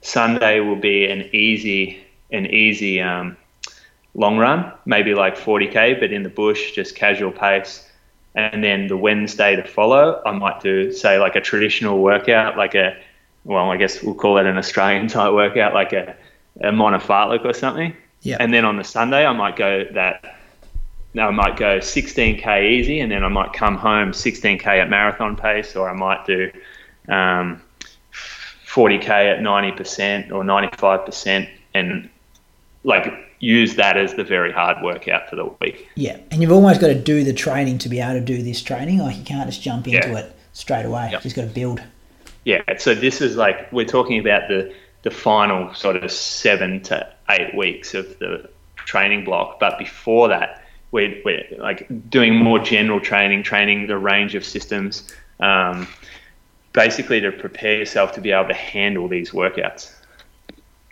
[0.00, 3.36] Sunday will be an easy, an easy um,
[4.14, 7.88] long run, maybe like 40k, but in the bush, just casual pace.
[8.34, 12.74] And then the Wednesday to follow, I might do say like a traditional workout, like
[12.74, 12.96] a,
[13.44, 16.16] well, I guess we'll call it an Australian type workout, like a,
[16.62, 17.96] a Mona fartlek or something.
[18.22, 18.36] Yeah.
[18.40, 20.38] And then on the Sunday, I might go that
[21.16, 25.74] I might go 16k easy, and then I might come home 16k at marathon pace,
[25.74, 26.50] or I might do
[27.08, 27.60] um,
[28.66, 32.08] 40k at 90% or 95%, and
[32.84, 35.88] like use that as the very hard workout for the week.
[35.94, 38.62] Yeah, and you've almost got to do the training to be able to do this
[38.62, 38.98] training.
[38.98, 40.18] Like you can't just jump into Yeah.
[40.18, 41.08] it straight away.
[41.12, 41.20] Yep.
[41.20, 41.82] You just got to build.
[42.44, 47.08] Yeah, so this is like we're talking about the the final sort of seven to
[47.30, 52.98] eight weeks of the training block, but before that, we're, we're like doing more general
[53.00, 55.86] training, training the range of systems, um,
[56.72, 59.92] basically to prepare yourself to be able to handle these workouts.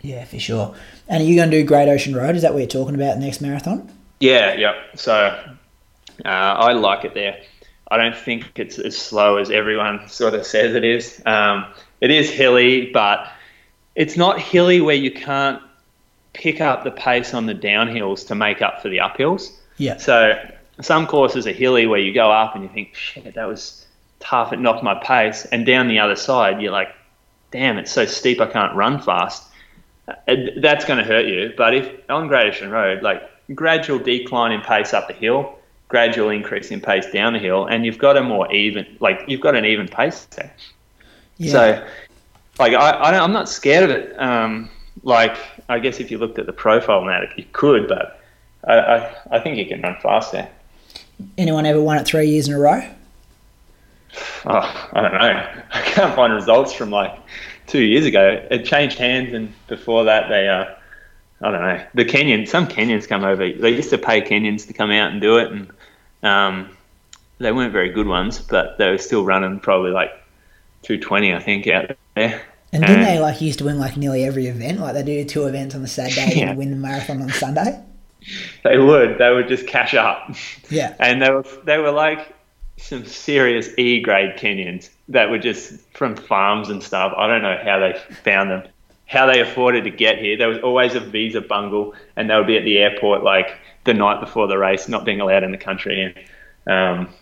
[0.01, 0.75] Yeah, for sure.
[1.07, 2.35] And are you going to do Great Ocean Road?
[2.35, 3.91] Is that what you're talking about next marathon?
[4.19, 4.73] Yeah, yeah.
[4.95, 7.39] So uh, I like it there.
[7.89, 11.21] I don't think it's as slow as everyone sort of says it is.
[11.25, 11.65] Um,
[12.01, 13.27] it is hilly, but
[13.95, 15.61] it's not hilly where you can't
[16.33, 19.51] pick up the pace on the downhills to make up for the uphills.
[19.77, 19.97] Yeah.
[19.97, 20.37] So
[20.81, 23.86] some courses are hilly where you go up and you think, shit, that was
[24.19, 24.53] tough.
[24.53, 25.45] It knocked my pace.
[25.45, 26.89] And down the other side, you're like,
[27.51, 29.47] damn, it's so steep I can't run fast.
[30.07, 31.53] Uh, That's going to hurt you.
[31.57, 33.21] But if on Great Ocean Road, like
[33.53, 37.85] gradual decline in pace up the hill, gradual increase in pace down the hill, and
[37.85, 40.53] you've got a more even, like you've got an even pace there.
[41.37, 41.51] Yeah.
[41.51, 41.87] So,
[42.59, 44.19] like, I, I don't, I'm not scared of it.
[44.19, 44.69] Um,
[45.03, 45.37] like,
[45.69, 48.19] I guess if you looked at the profile now, you could, but
[48.67, 50.49] I, I, I think you can run fast there.
[51.37, 52.81] Anyone ever won it three years in a row?
[54.45, 55.17] Oh, I don't know.
[55.73, 57.17] I can't find results from like
[57.67, 58.45] two years ago.
[58.49, 60.65] It changed hands, and before that, they, uh,
[61.41, 61.85] I don't know.
[61.93, 63.51] The Kenyans, some Kenyans come over.
[63.51, 65.71] They used to pay Kenyans to come out and do it, and
[66.23, 66.69] um,
[67.39, 70.11] they weren't very good ones, but they were still running probably like
[70.83, 72.41] 220, I think, out there.
[72.73, 74.79] And didn't And- they like used to win like nearly every event?
[74.79, 76.49] Like they do two events on the Saturday Yeah.
[76.49, 77.81] and win the marathon on Sunday.
[78.63, 79.19] They would.
[79.19, 80.35] They would just cash up.
[80.69, 80.93] Yeah.
[80.99, 82.33] and they were they were like
[82.77, 87.13] some serious E grade Kenyans that were just from farms and stuff.
[87.17, 88.63] I don't know how they found them,
[89.07, 90.37] how they afforded to get here.
[90.37, 93.93] There was always a visa bungle, and they would be at the airport like the
[93.93, 96.15] night before the race, not being allowed in the country.
[96.65, 97.13] And um,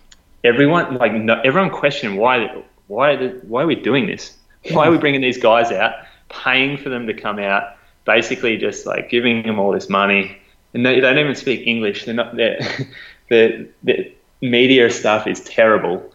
[0.44, 4.38] everyone like no, everyone questioned why why why are we doing this?
[4.72, 5.94] Why are we bringing these guys out,
[6.30, 10.38] paying for them to come out, basically just like giving them all this money,
[10.74, 12.06] and they, they don't even speak English.
[12.06, 12.60] They're not they're,
[13.30, 16.12] the the media stuff is terrible.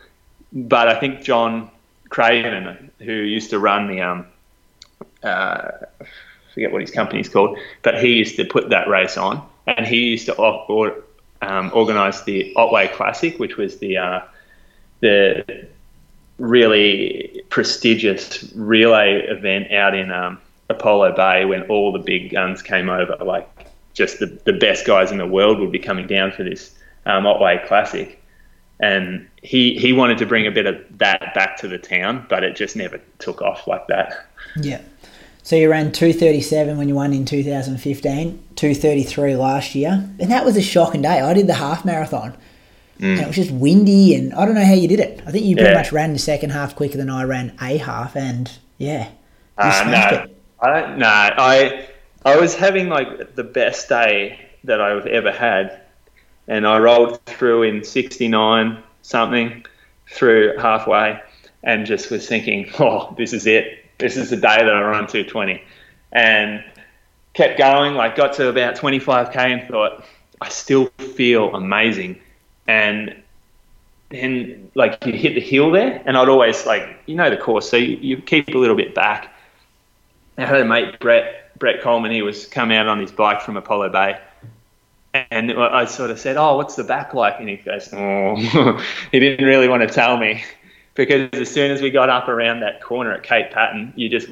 [0.53, 1.71] But I think John
[2.09, 4.27] Craven, who used to run the um,
[5.23, 5.71] uh,
[6.55, 9.99] forget what his company's called, but he used to put that race on, and he
[9.99, 10.97] used to or,
[11.43, 14.21] um, organise the Otway Classic, which was the uh,
[15.01, 15.67] the
[16.39, 22.89] really prestigious relay event out in um, Apollo Bay when all the big guns came
[22.89, 23.17] over.
[23.23, 23.49] Like
[23.95, 26.75] just the, the best guys in the world would be coming down for this
[27.07, 28.17] um, Otway Classic.
[28.79, 32.45] And he, he wanted to bring a bit of that back to the town, but
[32.45, 34.27] it just never took off like that.
[34.57, 34.81] Yeah.
[35.43, 40.09] So you ran 237 when you won in 2015, 233 last year.
[40.19, 41.21] And that was a shocking day.
[41.21, 42.37] I did the half marathon.
[43.03, 45.23] And it was just windy and I don't know how you did it.
[45.27, 45.77] I think you pretty Yeah.
[45.79, 49.05] much ran the second half quicker than I ran a half and yeah.
[49.05, 49.11] You
[49.57, 50.37] Uh, no, it.
[50.61, 50.99] I don't.
[50.99, 51.87] No, I
[52.27, 55.80] I was having like the best day that I've ever had,
[56.51, 59.65] and I rolled through in '69 something
[60.09, 61.21] through halfway,
[61.63, 63.87] and just was thinking, oh, this is it.
[63.99, 65.63] This is the day that I run 220,
[66.13, 66.65] and
[67.33, 67.95] kept going.
[67.95, 70.05] Like got to about 25k and thought,
[70.41, 72.21] I still feel amazing,
[72.67, 73.15] and
[74.09, 77.71] then like you hit the hill there, and I'd always like you know the course,
[77.71, 79.33] so you, you keep a little bit back.
[80.37, 82.11] I had a mate Brett Brett Coleman.
[82.11, 84.19] He was come out on his bike from Apollo Bay,
[85.13, 88.37] and I sort of said, "Oh, what's the back like?" And he goes, "Oh,"
[89.13, 90.43] he didn't really want to tell me
[90.95, 94.29] because as soon as we got up around that corner at Cape Patton, you just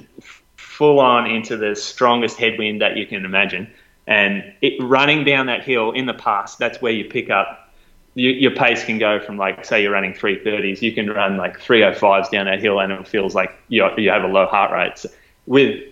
[0.57, 3.69] full on into the strongest headwind that you can imagine,
[4.07, 7.69] and it, running down that hill in the past, that's where you pick up
[8.15, 11.61] you, your pace can go from like say you're running 330s you can run like
[11.61, 14.99] 305s down that hill and it feels like you, you have a low heart rate.
[14.99, 15.09] So
[15.47, 15.85] with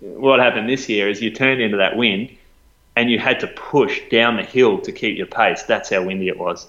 [0.00, 2.36] what happened this year is you turned into that wind
[2.96, 6.28] and you had to push down the hill to keep your pace that's how windy
[6.28, 6.68] it was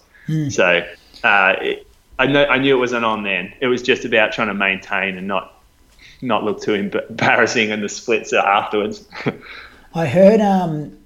[0.49, 0.85] so
[1.23, 4.47] uh, it, I, know, I knew it wasn't on then it was just about trying
[4.47, 5.61] to maintain and not
[6.21, 9.07] not look too embarrassing in the splits afterwards
[9.93, 10.97] I heard um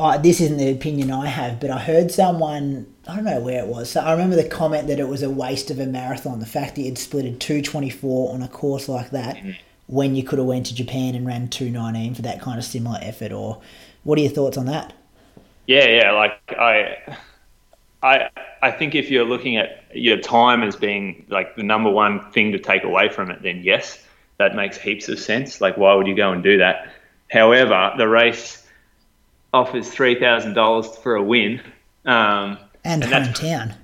[0.00, 3.62] oh, this isn't the opinion I have, but I heard someone I don't know where
[3.62, 3.90] it was.
[3.90, 6.38] So I remember the comment that it was a waste of a marathon.
[6.38, 9.38] The fact that you'd splitted two twenty four on a course like that
[9.86, 12.64] when you could have went to Japan and ran two nineteen for that kind of
[12.64, 13.32] similar effort.
[13.32, 13.60] Or
[14.04, 14.92] what are your thoughts on that?
[15.66, 16.12] Yeah, yeah.
[16.12, 16.96] Like I,
[18.02, 18.28] I,
[18.62, 22.52] I think if you're looking at your time as being like the number one thing
[22.52, 24.04] to take away from it, then yes,
[24.38, 25.60] that makes heaps of sense.
[25.60, 26.90] Like, why would you go and do that?
[27.30, 28.66] However, the race,
[29.52, 31.60] offers three thousand dollars for a win.
[32.06, 33.74] Um, And, And hometown.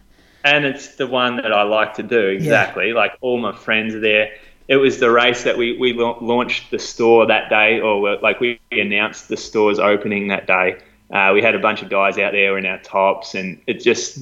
[0.45, 2.93] and it's the one that I like to do exactly.
[2.93, 4.31] Like all my friends are there.
[4.69, 8.59] It was the race that we we launched the store that day, or like we
[8.73, 10.79] announced the store's opening that day.
[11.11, 14.19] Uh, we had a bunch of guys out there in our tops, and it just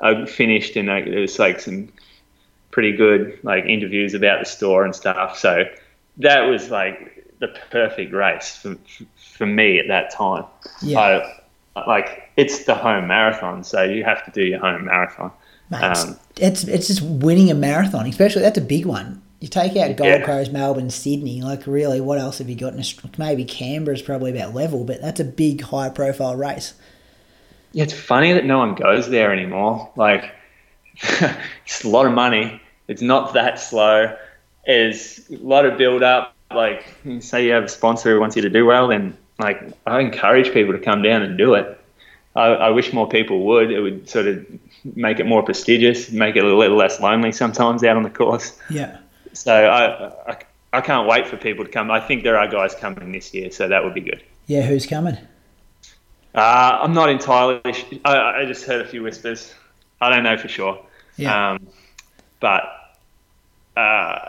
[0.00, 1.88] I finished, and like, it was like some
[2.72, 5.38] pretty good like interviews about the store and stuff.
[5.38, 5.64] So
[6.18, 8.76] that was like the perfect race for
[9.16, 10.44] for me at that time.
[10.82, 11.00] Yeah.
[11.76, 15.32] I, like it's the home marathon, so you have to do your home marathon.
[15.70, 19.22] Mate, it's- Um, it's it's just winning a marathon, especially that's a big one.
[19.44, 20.24] You take out Gold Yeah.
[20.24, 21.42] Coast, Melbourne, Sydney.
[21.42, 22.72] Like, really, what else have you got?
[22.72, 22.82] in
[23.18, 26.72] Maybe Canberra's probably about level, but that's a big, high-profile race.
[27.72, 29.92] Yeah, it's funny that no one goes there anymore.
[29.96, 30.32] Like,
[30.94, 32.58] it's a lot of money.
[32.88, 34.16] It's not that slow.
[34.64, 36.34] There's a lot of build up.
[36.50, 36.86] Like,
[37.20, 40.54] say you have a sponsor who wants you to do well, then like I encourage
[40.54, 41.78] people to come down and do it.
[42.34, 43.70] I, I wish more people would.
[43.70, 44.46] It would sort of
[44.96, 48.58] make it more prestigious, make it a little less lonely sometimes out on the course.
[48.70, 48.96] Yeah.
[49.34, 50.36] So I, I,
[50.72, 51.90] I can't wait for people to come.
[51.90, 54.22] I think there are guys coming this year, so that would be good.
[54.46, 55.16] Yeah, who's coming?
[56.34, 57.60] Uh, I'm not entirely.
[57.72, 59.54] Sh- I, I just heard a few whispers.
[60.00, 60.84] I don't know for sure.
[61.16, 61.52] Yeah.
[61.52, 61.68] Um,
[62.40, 62.64] but
[63.76, 64.28] uh,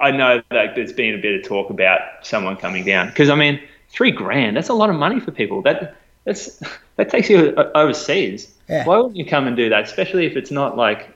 [0.00, 3.34] I know that there's been a bit of talk about someone coming down because I
[3.34, 4.56] mean, three grand.
[4.56, 5.62] That's a lot of money for people.
[5.62, 6.60] That that's
[6.96, 8.52] that takes you overseas.
[8.68, 8.84] Yeah.
[8.84, 9.84] Why wouldn't you come and do that?
[9.84, 11.08] Especially if it's not like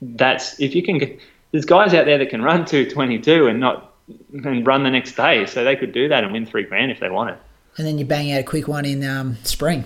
[0.00, 1.18] that's if you can.
[1.52, 3.94] There's guys out there that can run 222 and not
[4.32, 7.00] and run the next day, so they could do that and win three grand if
[7.00, 7.38] they wanted.
[7.76, 9.84] And then you bang out a quick one in um, spring.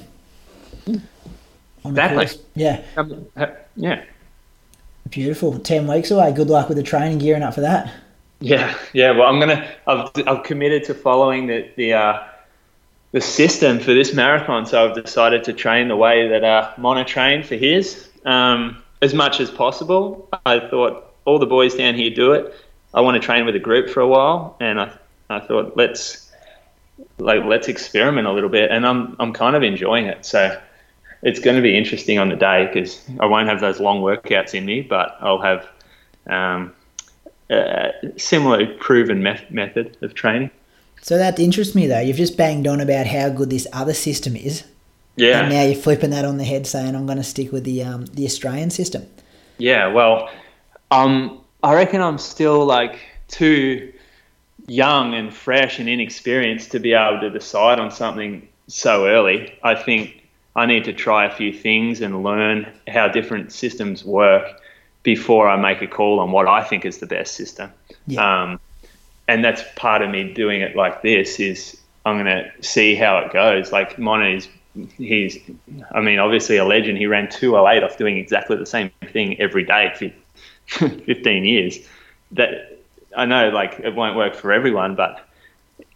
[1.84, 2.28] Exactly.
[2.54, 3.46] Yeah, Um, uh,
[3.76, 4.04] yeah.
[5.10, 5.58] beautiful.
[5.58, 6.32] Ten weeks away.
[6.32, 7.92] Good luck with the training, gearing up for that.
[8.40, 9.10] Yeah, yeah.
[9.10, 9.68] Well, I'm gonna.
[9.86, 12.22] I've, I've committed to following the the uh,
[13.12, 14.66] the system for this marathon.
[14.66, 19.12] So I've decided to train the way that uh, Mona trained for his um, as
[19.14, 20.28] much as possible.
[20.46, 22.54] I thought all the boys down here do it.
[22.94, 24.96] I want to train with a group for a while, and I
[25.30, 26.30] I thought let's
[27.18, 30.24] like let's experiment a little bit, and I'm I'm kind of enjoying it.
[30.26, 30.58] So
[31.22, 34.54] it's going to be interesting on the day because I won't have those long workouts
[34.54, 35.66] in me, but I'll have.
[36.28, 36.72] Um,
[37.50, 40.50] uh, similar proven meth- method of training.
[41.02, 42.00] So that interests me though.
[42.00, 44.64] You've just banged on about how good this other system is,
[45.16, 47.64] Yeah, and now you're flipping that on the head, saying I'm going to stick with
[47.64, 49.06] the um, the Australian system.
[49.58, 49.88] yeah.
[49.88, 50.30] Well,
[50.92, 53.92] um, I reckon I'm still like too
[54.66, 59.58] young and fresh and inexperienced to be able to decide on something so early.
[59.62, 60.22] I think
[60.54, 64.60] I need to try a few things and learn how different systems work
[65.02, 67.72] before I make a call on what I think is the best system.
[68.06, 68.42] Yeah.
[68.42, 68.60] Um,
[69.28, 73.18] and that's part of me doing it like this is I'm going to see how
[73.18, 73.72] it goes.
[73.72, 74.48] Like Mona is,
[74.98, 75.38] he's,
[75.92, 76.98] I mean, obviously a legend.
[76.98, 80.10] He ran 208 off doing exactly the same thing every day for
[81.06, 81.78] 15 years.
[82.32, 82.78] That
[83.16, 85.26] I know, like it won't work for everyone, but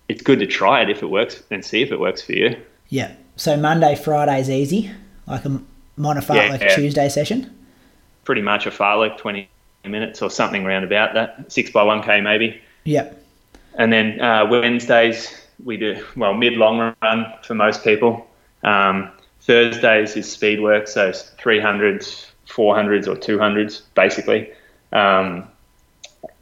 [0.08, 2.56] it's good to try it if it works and see if it works for you.
[2.88, 3.12] Yeah.
[3.36, 4.90] So Monday, Friday's easy,
[5.26, 5.60] like a
[5.98, 6.50] monofart, Yeah.
[6.50, 7.52] like a Tuesday session.
[8.24, 9.48] Pretty much a fartlek, 20
[9.84, 12.60] minutes or something around about that, six by 1k maybe.
[12.84, 13.22] Yep.
[13.78, 18.26] And then uh, Wednesdays we do well mid long run for most people.
[18.62, 19.10] Um,
[19.42, 24.50] Thursdays is speed work, so 300s, 400s, or 200s basically.
[24.92, 25.48] Um,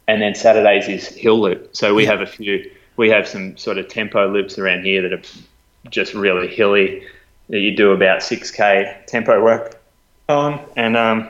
[0.07, 1.75] and then Saturdays is hill loop.
[1.75, 2.69] So we have a few.
[2.97, 7.03] We have some sort of tempo loops around here that are just really hilly.
[7.49, 9.79] That you do about 6k tempo work
[10.27, 11.29] on, and um,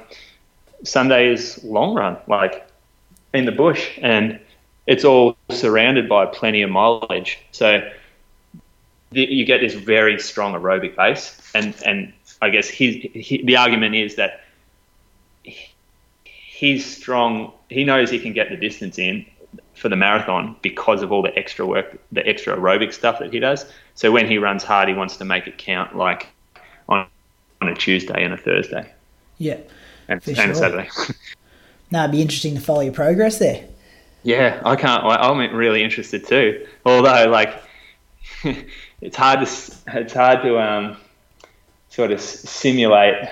[0.83, 2.65] Sunday is long run, like
[3.33, 4.39] in the bush, and
[4.87, 7.39] it's all surrounded by plenty of mileage.
[7.51, 7.89] So
[9.11, 13.95] you get this very strong aerobic base, and and I guess his, he, the argument
[13.95, 14.44] is that
[16.55, 17.51] he's strong.
[17.69, 19.25] He knows he can get the distance in
[19.73, 23.39] for the marathon because of all the extra work, the extra aerobic stuff that he
[23.39, 23.65] does.
[23.93, 26.27] So when he runs hard, he wants to make it count, like
[26.87, 27.07] on
[27.61, 28.89] on a Tuesday and a Thursday
[29.37, 29.57] Yeah.
[30.07, 30.51] and, and sure.
[30.51, 30.89] a Saturday.
[31.91, 33.63] No, it'd be interesting to follow your progress there.
[34.23, 35.03] Yeah, I can't.
[35.03, 36.65] I- I'm really interested too.
[36.83, 37.61] Although, like,
[39.01, 39.47] it's hard to
[39.99, 40.97] it's hard to um,
[41.89, 43.29] sort of simulate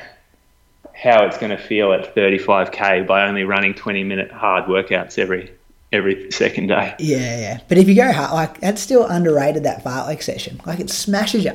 [1.03, 5.51] how it's going to feel at 35k by only running 20 minute hard workouts every
[5.91, 6.95] every second day.
[6.97, 7.59] Yeah, yeah.
[7.67, 10.61] But if you go hard, like that's still underrated that fartlek session.
[10.65, 11.53] Like it smashes you.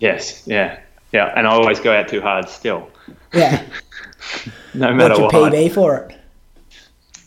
[0.00, 0.80] Yes, yeah,
[1.12, 1.32] yeah.
[1.36, 2.90] And I always go out too hard still,
[3.32, 3.64] Yeah.
[4.74, 5.52] no matter What's your what.
[5.52, 6.16] PB for it?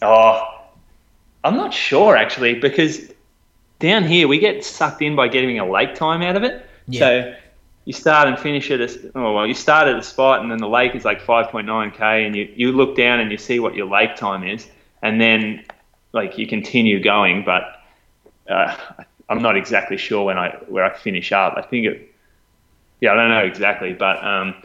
[0.01, 0.43] Oh,
[1.45, 3.09] I'm not sure actually because
[3.79, 6.65] down here we get sucked in by getting a lake time out of it.
[6.87, 6.99] Yeah.
[6.99, 7.35] So
[7.85, 10.57] you start and finish at a oh well you start at a spot and then
[10.57, 13.87] the lake is like 5.9k and you, you look down and you see what your
[13.87, 14.67] lake time is
[15.01, 15.63] and then
[16.13, 17.81] like you continue going but
[18.49, 18.75] uh,
[19.29, 21.53] I'm not exactly sure when I where I finish up.
[21.57, 22.15] I think it
[23.01, 24.55] yeah I don't know exactly but um,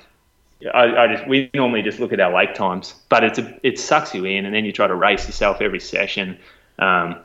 [0.75, 3.79] I, I just we normally just look at our lake times but it's a, it
[3.79, 6.39] sucks you in and then you try to race yourself every session.
[6.79, 7.17] Um,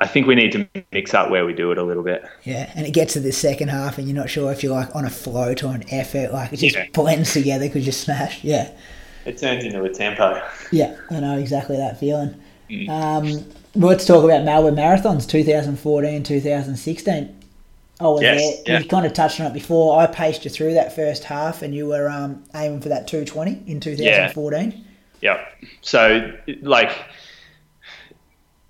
[0.00, 2.24] I think we need to mix up where we do it a little bit.
[2.44, 4.94] Yeah, and it gets to the second half, and you're not sure if you're like
[4.96, 6.32] on a float or an effort.
[6.32, 6.86] Like it just Yeah.
[6.92, 8.42] blends together because you smash.
[8.42, 8.70] Yeah,
[9.26, 10.40] It turns into a tempo.
[10.72, 12.34] yeah, I know exactly that feeling.
[12.88, 13.44] Um,
[13.74, 17.36] well, let's talk about Melbourne Marathons 2014, 2016.
[18.00, 18.74] I was Yes, there.
[18.76, 18.78] yeah.
[18.82, 20.00] You kind of touched on it before.
[20.00, 23.62] I paced you through that first half, and you were um, aiming for that 220
[23.66, 24.72] in 2014.
[25.20, 25.32] Yeah.
[25.34, 25.52] Yep.
[25.82, 26.32] So
[26.62, 26.92] like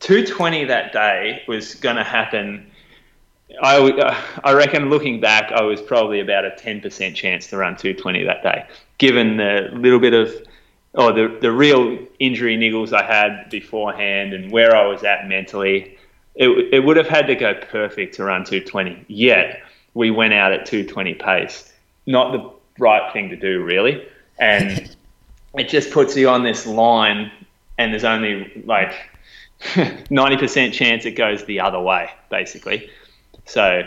[0.01, 2.67] 220 that day was going to happen.
[3.63, 7.77] I, uh, I reckon looking back, I was probably about a 10% chance to run
[7.77, 8.67] 220 that day,
[8.99, 10.33] given the little bit of,
[10.95, 15.99] or the, the real injury niggles I had beforehand and where I was at mentally.
[16.35, 19.05] It, it would have had to go perfect to run 220.
[19.09, 19.63] Yet
[19.95, 21.73] we went out at 220 pace.
[22.07, 22.51] Not the
[22.83, 24.09] right thing to do, really.
[24.39, 24.97] And
[25.55, 27.31] it just puts you on this line,
[27.79, 28.95] and there's only like
[30.11, 32.91] 90% chance it goes the other way, basically.
[33.45, 33.83] So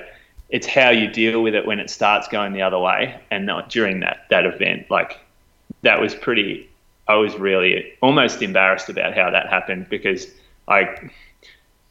[0.49, 3.69] it's how you deal with it when it starts going the other way, and not
[3.69, 4.89] during that that event.
[4.91, 5.19] Like
[5.81, 6.69] that was pretty.
[7.07, 10.27] I was really almost embarrassed about how that happened because
[10.67, 11.09] I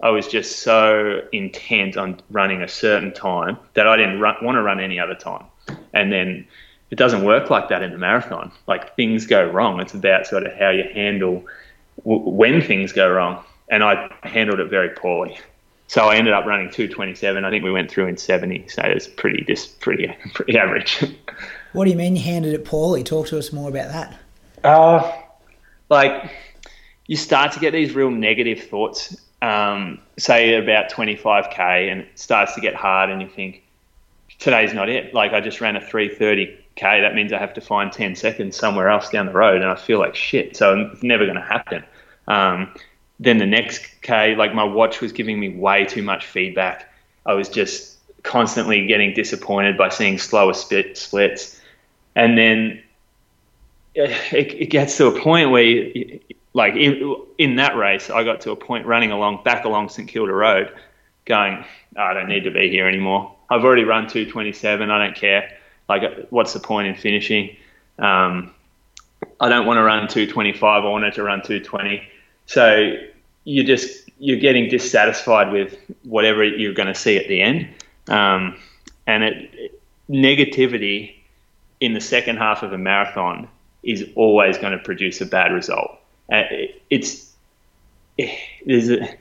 [0.01, 4.57] I was just so intent on running a certain time that I didn't run, want
[4.57, 5.45] to run any other time,
[5.93, 6.47] and then
[6.91, 8.53] it doesn't work like that in the marathon.
[8.67, 9.81] Like things go wrong.
[9.81, 11.45] It's about sort of how you handle
[12.05, 13.43] w- when things go wrong,
[13.73, 15.39] and I handled it very poorly.
[15.89, 17.45] So I ended up running 227.
[17.45, 18.69] I think we went through in 70.
[18.69, 21.05] So it was pretty just pretty pretty average.
[21.73, 23.03] What do you mean you handled it poorly?
[23.03, 24.21] Talk to us more about that.
[24.63, 25.11] Uh,
[25.89, 26.31] like
[27.07, 29.17] you start to get these real negative thoughts.
[29.41, 33.63] Um, say about 25k, and it starts to get hard, and you think
[34.39, 35.15] today's not it.
[35.15, 36.61] Like I just ran a 330k.
[36.77, 39.77] That means I have to find 10 seconds somewhere else down the road, and I
[39.77, 40.59] feel like shit.
[40.59, 41.83] So it's never going to happen.
[42.29, 42.75] Um,
[43.23, 46.93] then the next k, like my watch was giving me way too much feedback.
[47.25, 51.61] I was just constantly getting disappointed by seeing slower split splits,
[52.17, 52.83] and then
[53.95, 56.21] it, it gets to a point where, you,
[56.53, 60.09] like in, in that race, I got to a point running along back along St
[60.09, 60.73] Kilda Road,
[61.25, 61.65] going,
[61.97, 63.37] "Oh, I don't need to be here anymore.
[63.49, 64.91] I've already run 227.
[64.91, 65.49] I don't care.
[65.89, 67.57] Like, what's the point in finishing?
[67.99, 68.53] Um,
[69.39, 70.85] I don't want to run 225.
[70.85, 72.03] I wanted to run 220.
[72.47, 72.97] So
[73.45, 77.69] you just you're getting dissatisfied with whatever you're going to see at the end,
[78.09, 78.57] um,
[79.07, 81.15] and it negativity
[81.81, 83.49] in the second half of a marathon
[83.83, 85.99] is always going to produce a bad result.
[86.33, 86.43] Uh,
[86.91, 87.33] it's
[88.67, 89.17] there's a,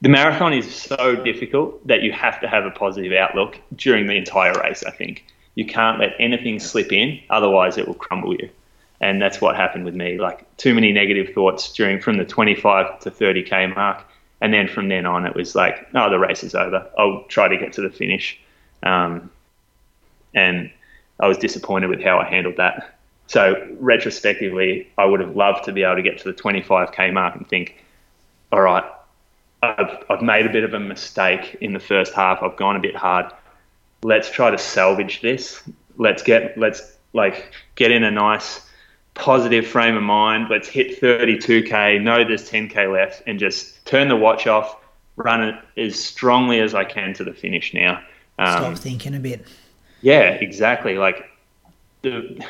[0.00, 4.16] the marathon is so difficult that you have to have a positive outlook during the
[4.16, 4.84] entire race.
[4.84, 5.24] I think
[5.54, 8.48] you can't let anything slip in, otherwise it will crumble you.
[9.00, 10.18] And that's what happened with me.
[10.18, 14.04] Like too many negative thoughts during from the 25 to 30k mark,
[14.40, 16.88] and then from then on it was like, oh, the race is over.
[16.98, 18.38] I'll try to get to the finish.
[18.82, 19.30] Um,
[20.34, 20.70] and
[21.20, 22.96] I was disappointed with how I handled that.
[23.26, 27.34] So retrospectively, I would have loved to be able to get to the 25k mark
[27.34, 27.82] and think,
[28.52, 28.84] all right,
[29.62, 32.42] I've, I've made a bit of a mistake in the first half.
[32.42, 33.32] I've gone a bit hard.
[34.02, 35.62] Let's try to salvage this.
[35.96, 38.65] Let's get let's like get in a nice
[39.16, 40.46] positive frame of mind.
[40.48, 42.00] Let's hit 32k.
[42.00, 44.76] Know there's 10k left, and just turn the watch off.
[45.16, 48.02] Run it as strongly as I can to the finish now.
[48.38, 49.46] Um, Stop thinking a bit.
[50.02, 50.98] yeah, exactly.
[50.98, 51.24] Like
[52.02, 52.40] the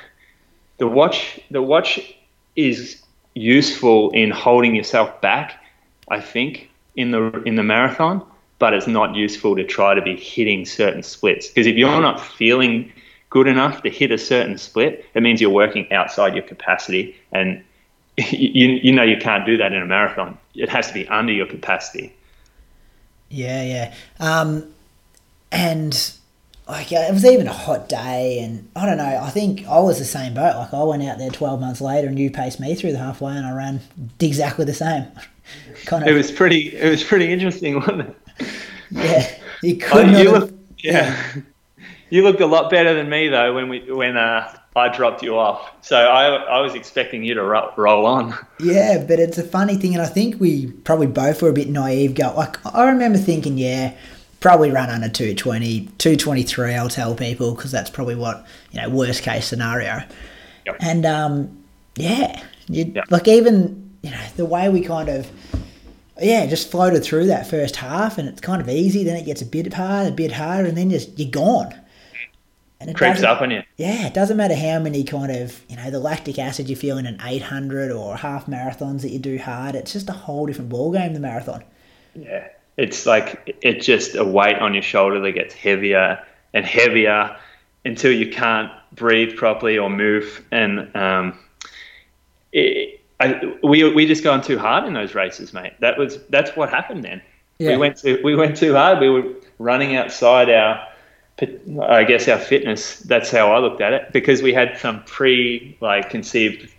[0.78, 2.14] the watch the watch
[2.56, 3.02] is
[3.34, 5.62] useful in holding yourself back,
[6.08, 8.26] I think, in the in the marathon,
[8.58, 11.46] but it's not useful to try to be hitting certain splits.
[11.48, 12.92] Because if you're not feeling
[13.30, 17.62] good enough to hit a certain split, it means you're working outside your capacity and
[18.16, 20.38] you, you know you can't do that in a marathon.
[20.54, 22.14] It has to be under your capacity.
[23.28, 23.94] Yeah, yeah.
[24.20, 24.72] Um,
[25.52, 26.12] and
[26.68, 29.20] like it was even a hot day, and I don't know.
[29.22, 30.56] I think I was the same boat.
[30.56, 33.32] Like I went out there twelve months later, and you paced me through the halfway,
[33.32, 33.80] and I ran
[34.20, 35.06] exactly the same.
[35.84, 36.08] kind of.
[36.08, 38.00] It was pretty it was pretty interesting, wasn't
[38.40, 38.48] it?
[38.90, 39.34] yeah.
[39.62, 40.22] You Oh, could not.
[40.22, 41.34] you have- look, yeah.
[42.10, 45.36] You looked a lot better than me though when we when uh, I dropped you
[45.38, 45.70] off.
[45.82, 48.34] So I I was expecting you to ro- roll on.
[48.60, 51.68] Yeah, but it's a funny thing, and I think we probably both were a bit
[51.68, 52.14] naive.
[52.14, 53.92] Go like I remember thinking, yeah,
[54.38, 56.74] probably run under 220, 223.
[56.74, 60.00] I'll tell people because that's probably what you know worst case scenario.
[60.66, 60.76] Yep.
[60.80, 61.64] And um,
[61.96, 63.04] yeah, you Yep.
[63.10, 65.28] like even you know the way we kind of
[66.20, 69.02] yeah just floated through that first half, and it's kind of easy.
[69.02, 71.74] Then it gets a bit hard, a bit harder, and then just you're gone.
[72.78, 73.62] And it Creeps up on you.
[73.78, 76.98] yeah, it doesn't matter how many kind of, you know, the lactic acid you feel
[76.98, 79.74] in an 800 or half marathons that you do hard.
[79.74, 81.64] It's just a whole different ballgame, the marathon.
[82.14, 82.48] Yeah.
[82.76, 86.22] It's like it's just a weight on your shoulder that gets heavier
[86.52, 87.34] and heavier
[87.86, 90.44] until you can't breathe properly or move.
[90.50, 91.38] And um,
[92.52, 95.72] it, I, we we just gone too hard in those races, mate.
[95.80, 97.22] That was that's what happened then.
[97.58, 97.70] Yeah.
[97.70, 99.00] We went to we went too hard.
[99.00, 100.86] We were running outside our,
[101.40, 103.00] I guess our fitness.
[103.00, 106.70] That's how I looked at it because we had some pre like conceived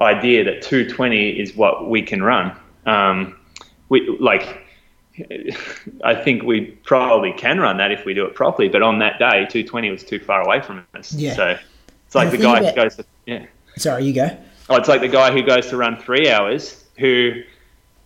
[0.00, 2.56] idea that 220 is what we can run.
[2.86, 3.36] Um,
[3.88, 4.64] we like.
[6.04, 9.18] I think we probably can run that if we do it properly, but on that
[9.18, 11.12] day, 220 was too far away from us.
[11.12, 11.34] Yeah.
[11.34, 11.58] So
[12.06, 13.46] it's like the guy who goes to yeah.
[13.76, 14.36] Sorry, you go.
[14.70, 17.42] Oh, it's like the guy who goes to run three hours who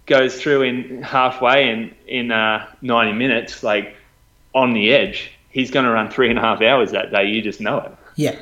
[0.07, 3.97] goes through in halfway in in uh, 90 minutes, like
[4.55, 5.33] on the edge.
[5.53, 7.27] He's going to run three and a half hours that day.
[7.27, 7.93] You just know it.
[8.17, 8.37] Yeah.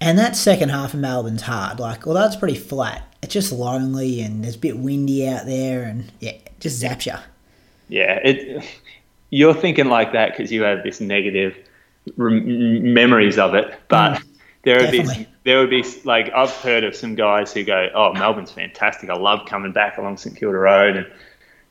[0.00, 1.78] And that second half of Melbourne's hard.
[1.78, 5.84] Like, although it's pretty flat, it's just lonely and there's a bit windy out there
[5.84, 7.14] and yeah, it just zaps you.
[7.88, 8.64] Yeah, it.
[9.30, 11.56] You're thinking like that because you have this negative
[12.16, 14.22] rem- memories of it, but
[14.64, 15.24] there would definitely.
[15.24, 19.10] be there would be like I've heard of some guys who go, "Oh, Melbourne's fantastic.
[19.10, 21.06] I love coming back along St Kilda Road and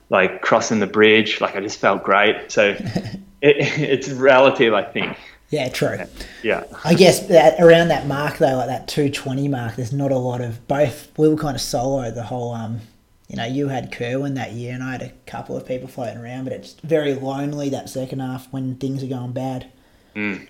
[0.10, 1.42] like crossing the bridge.
[1.42, 2.70] Like I just felt great." So
[3.42, 5.18] it, it's relative, I think.
[5.50, 6.00] Yeah, true.
[6.44, 10.18] Yeah, I guess that around that mark though, like that 220 mark, there's not a
[10.18, 11.12] lot of both.
[11.18, 12.54] We were kind of solo the whole.
[12.54, 12.82] Um,
[13.28, 16.20] you know, you had Kerwin that year, and I had a couple of people floating
[16.20, 19.68] around, but it's very lonely that second half when things are going bad.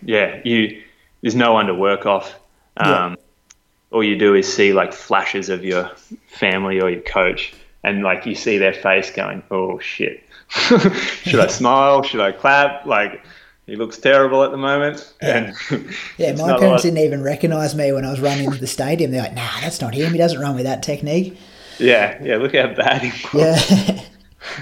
[0.01, 0.41] yeah.
[0.43, 0.81] You
[1.21, 2.35] there's no one to work off.
[2.77, 3.05] Yeah.
[3.05, 3.17] Um,
[3.91, 5.89] All you do is see like flashes of your
[6.27, 7.53] family or your coach,
[7.85, 12.03] and like you see their face going, "Oh shit." Should I smile?
[12.03, 12.85] Should I clap?
[12.85, 13.23] Like
[13.65, 15.13] he looks terrible at the moment.
[15.21, 15.53] And
[16.17, 19.11] Yeah, my parents didn't even recognise me when I was running into the stadium.
[19.11, 20.11] They're like, "Nah, that's not him.
[20.11, 21.37] He doesn't run with that technique."
[21.79, 22.37] Yeah, yeah.
[22.37, 23.37] Look how bad he.
[23.37, 23.59] Yeah,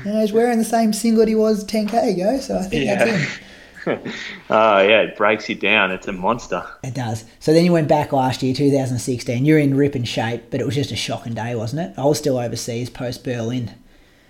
[0.05, 3.17] yeah he's wearing the same singlet he was 10k ago, so I think that's Yeah.
[3.17, 3.39] him.
[4.49, 5.91] Oh yeah, it breaks you down.
[5.91, 6.65] It's a monster.
[6.83, 7.25] It does.
[7.39, 9.45] So then you went back last year, 2016.
[9.45, 11.99] You're in ripping shape, but it was just a shocking day, wasn't it?
[11.99, 13.73] I was still overseas post Berlin.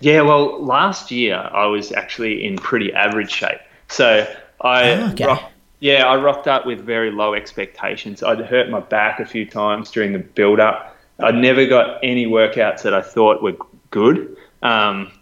[0.00, 3.60] Yeah, well, last year I was actually in pretty average shape.
[3.88, 4.26] So
[4.60, 5.26] I, Oh, okay.
[5.26, 5.50] rock-
[5.80, 8.22] yeah, I rocked up with very low expectations.
[8.22, 10.96] I'd hurt my back a few times during the build up.
[11.20, 13.56] I'd never got any workouts that I thought were
[13.90, 14.36] good.
[14.62, 15.12] Um,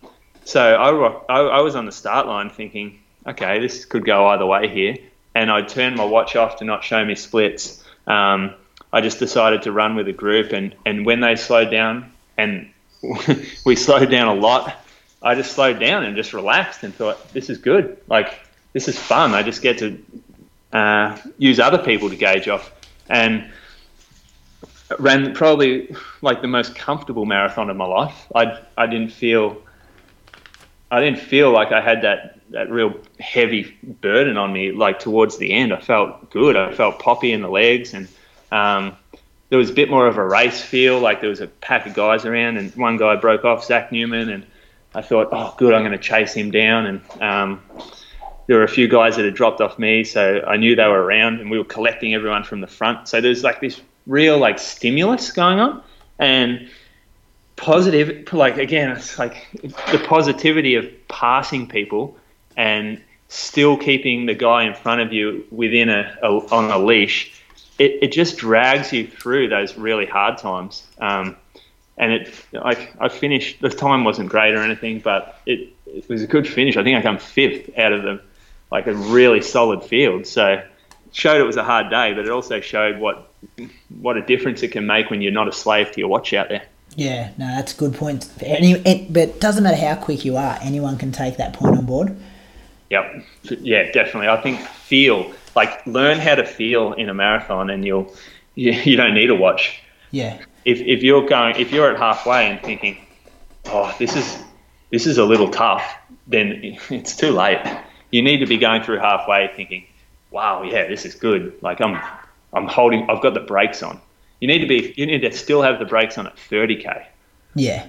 [0.44, 4.26] so I, rock, I, I was on the start line thinking, okay, this could go
[4.28, 4.96] either way here.
[5.34, 7.82] And I turned my watch off to not show me splits.
[8.06, 8.54] Um,
[8.92, 12.70] I just decided to run with a group, and, and when they slowed down, and
[13.64, 14.76] we slowed down a lot,
[15.22, 17.98] I just slowed down and just relaxed and thought, this is good.
[18.08, 18.40] Like,
[18.72, 19.34] this is fun.
[19.34, 20.04] I just get to
[20.72, 22.72] uh, use other people to gauge off.
[23.08, 23.50] And
[24.98, 28.26] ran probably like the most comfortable marathon of my life.
[28.34, 29.61] I, I didn't feel
[30.92, 34.72] I didn't feel like I had that, that real heavy burden on me.
[34.72, 36.54] Like towards the end, I felt good.
[36.54, 38.08] I felt poppy in the legs, and
[38.52, 38.94] um,
[39.48, 41.00] there was a bit more of a race feel.
[41.00, 44.28] Like there was a pack of guys around, and one guy broke off, Zach Newman,
[44.28, 44.46] and
[44.94, 46.84] I thought, oh, good, I'm going to chase him down.
[46.84, 47.62] And um,
[48.46, 51.02] there were a few guys that had dropped off me, so I knew they were
[51.02, 53.08] around, and we were collecting everyone from the front.
[53.08, 55.82] So there's like this real like stimulus going on,
[56.18, 56.68] and
[57.62, 59.46] positive like again it's like
[59.92, 62.16] the positivity of passing people
[62.56, 67.42] and still keeping the guy in front of you within a, a on a leash
[67.78, 70.86] it, it just drags you through those really hard times.
[71.00, 71.36] Um,
[71.96, 76.22] and it like I finished the time wasn't great or anything but it, it was
[76.22, 76.76] a good finish.
[76.76, 78.22] I think I come fifth out of the
[78.70, 80.26] like a really solid field.
[80.26, 80.62] So
[81.12, 83.30] showed it was a hard day but it also showed what
[84.00, 86.48] what a difference it can make when you're not a slave to your watch out
[86.48, 86.62] there
[86.96, 88.28] Yeah, no, that's a good point.
[88.40, 88.74] Any,
[89.08, 92.16] but it doesn't matter how quick you are, anyone can take that point on board.
[92.90, 93.24] Yep.
[93.60, 94.28] Yeah, definitely.
[94.28, 98.14] I think feel like learn how to feel in a marathon, and you'll
[98.54, 99.80] you, you don't need a watch.
[100.10, 102.98] Yeah, If if you're going if you're at halfway and thinking,
[103.66, 104.38] oh, this is
[104.90, 105.82] this is a little tough,
[106.26, 107.60] then it's too late.
[108.10, 109.86] You need to be going through halfway thinking,
[110.30, 111.56] wow, yeah, this is good.
[111.62, 111.98] Like I'm
[112.52, 113.08] I'm holding.
[113.08, 113.98] I've got the brakes on.
[114.42, 114.92] You need to be.
[114.96, 117.04] You need to still have the brakes on at 30k.
[117.54, 117.86] yeah,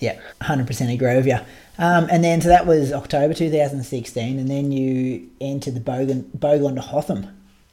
[0.00, 1.38] yeah, hundred percent agree with you.
[1.78, 6.74] Um, and then so that was October 2016, and then you entered the Bogong Bogong
[6.74, 7.28] to Hotham,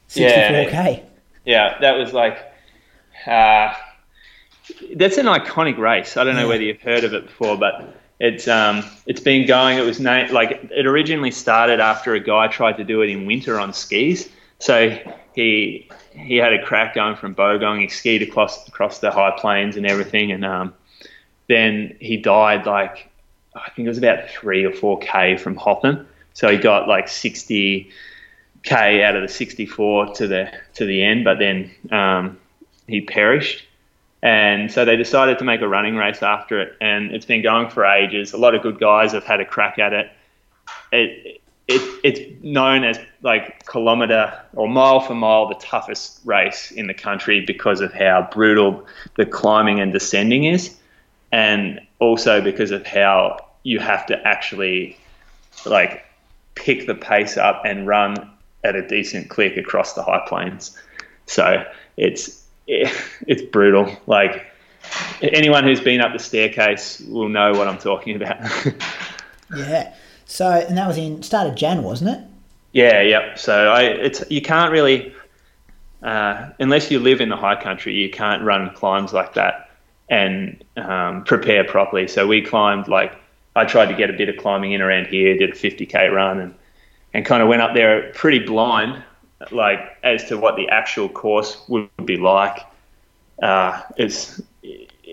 [0.08, 1.02] 64k.
[1.44, 2.38] Yeah, that was like,
[3.26, 3.74] uh,
[4.94, 6.16] that's an iconic race.
[6.16, 6.46] I don't know Yeah.
[6.48, 9.76] whether you've heard of it before, but it's um, it's been going.
[9.76, 13.26] It was named like it originally started after a guy tried to do it in
[13.26, 14.28] winter on skis.
[14.60, 14.96] So
[15.34, 17.80] he he had a crack going from Bogong.
[17.80, 20.74] He skied across across the high plains and everything, and um,
[21.48, 23.10] then he died like
[23.54, 26.06] I think it was about three or four k from Hotham.
[26.32, 27.90] So he got like sixty
[28.62, 32.38] k out of the sixty four to the to the end, but then um,
[32.86, 33.64] he perished.
[34.22, 37.68] And so they decided to make a running race after it, and it's been going
[37.68, 38.32] for ages.
[38.32, 40.10] A lot of good guys have had a crack at it.
[40.92, 46.86] It, it it's known as like kilometer or mile for mile the toughest race in
[46.86, 48.86] the country because of how brutal
[49.16, 50.76] the climbing and descending is,
[51.32, 54.98] and also because of how you have to actually
[55.64, 56.04] like
[56.54, 58.30] pick the pace up and run
[58.62, 60.78] at a decent click across the high plains.
[61.26, 61.64] So
[61.96, 63.94] it's it's brutal.
[64.06, 64.46] Like
[65.22, 68.38] anyone who's been up the staircase will know what I'm talking about.
[69.54, 69.94] Yeah.
[70.26, 72.24] So and that was in start of Jan, wasn't it?
[72.74, 73.38] yeah, yep.
[73.38, 75.14] So I it's you can't really
[76.02, 79.70] uh, unless you live in the high country, you can't run climbs like that
[80.10, 82.06] and um, prepare properly.
[82.06, 83.16] So we climbed like
[83.56, 86.40] I tried to get a bit of climbing in around here, did a 50k run,
[86.40, 86.54] and
[87.14, 89.02] and kind of went up there pretty blind,
[89.52, 92.58] like as to what the actual course would be like.
[93.40, 94.42] Uh, it's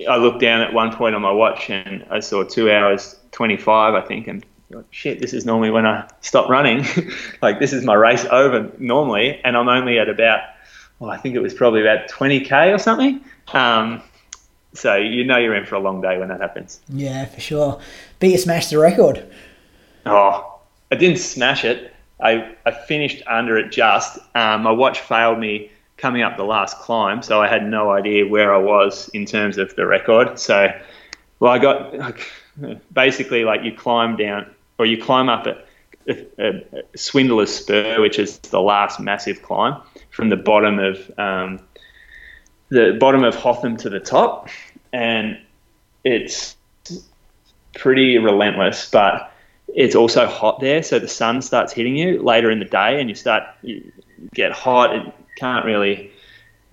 [0.10, 3.94] I looked down at one point on my watch and I saw two hours 25,
[3.94, 6.86] I think, and like, shit, this is normally when I stop running.
[7.42, 10.42] like this is my race over normally, and I'm only at about,
[11.00, 13.24] well, I think it was probably about 20k or something.
[13.54, 14.02] Um,
[14.74, 16.80] so you know you're in for a long day when that happens.
[16.90, 17.80] Yeah, for sure.
[18.20, 19.26] But you smashed the record.
[20.06, 20.60] Oh,
[20.92, 21.94] I didn't smash it.
[22.20, 24.20] I, I finished under it just.
[24.36, 28.28] Um, my watch failed me coming up the last climb, so I had no idea
[28.28, 30.40] where I was in terms of the record.
[30.40, 30.68] So,
[31.40, 32.28] well, I got like,
[32.94, 35.64] basically like you climb down or you climb up a,
[36.10, 39.80] a, a Swindler's Spur, which is the last massive climb
[40.10, 41.60] from the bottom of um,
[42.70, 44.50] the bottom of Hotham to the top,
[44.92, 45.38] and
[46.04, 46.56] it's
[47.76, 49.32] pretty relentless, but
[49.68, 53.08] it's also hot there, so the sun starts hitting you later in the day, and
[53.08, 53.92] you start you
[54.34, 54.96] get hot.
[54.96, 56.12] and can't really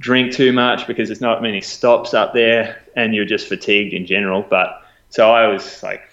[0.00, 4.06] drink too much because there's not many stops up there, and you're just fatigued in
[4.06, 4.42] general.
[4.48, 6.07] But so I was like,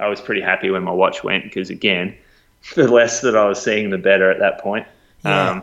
[0.00, 2.16] I was pretty happy when my watch went because again,
[2.74, 4.86] the less that I was seeing, the better at that point.
[5.24, 5.50] Yeah.
[5.50, 5.62] Um,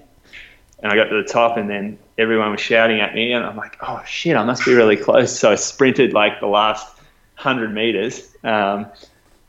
[0.79, 3.55] and I got to the top, and then everyone was shouting at me, and I'm
[3.55, 5.37] like, oh shit, I must be really close.
[5.37, 6.99] So I sprinted like the last
[7.35, 8.85] hundred meters, um,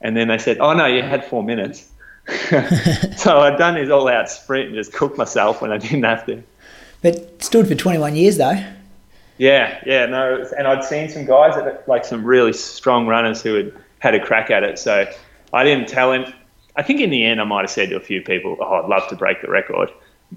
[0.00, 1.90] and then they said, oh no, you had four minutes.
[3.16, 6.42] so I'd done this all-out sprint and just cooked myself when I didn't have to.
[7.02, 8.64] But stood for 21 years though.
[9.38, 13.54] Yeah, yeah, no, and I'd seen some guys that like some really strong runners who
[13.54, 14.78] had had a crack at it.
[14.78, 15.10] So
[15.52, 16.32] I didn't tell him.
[16.76, 18.88] I think in the end I might have said to a few people, "Oh, I'd
[18.88, 19.90] love to break the record."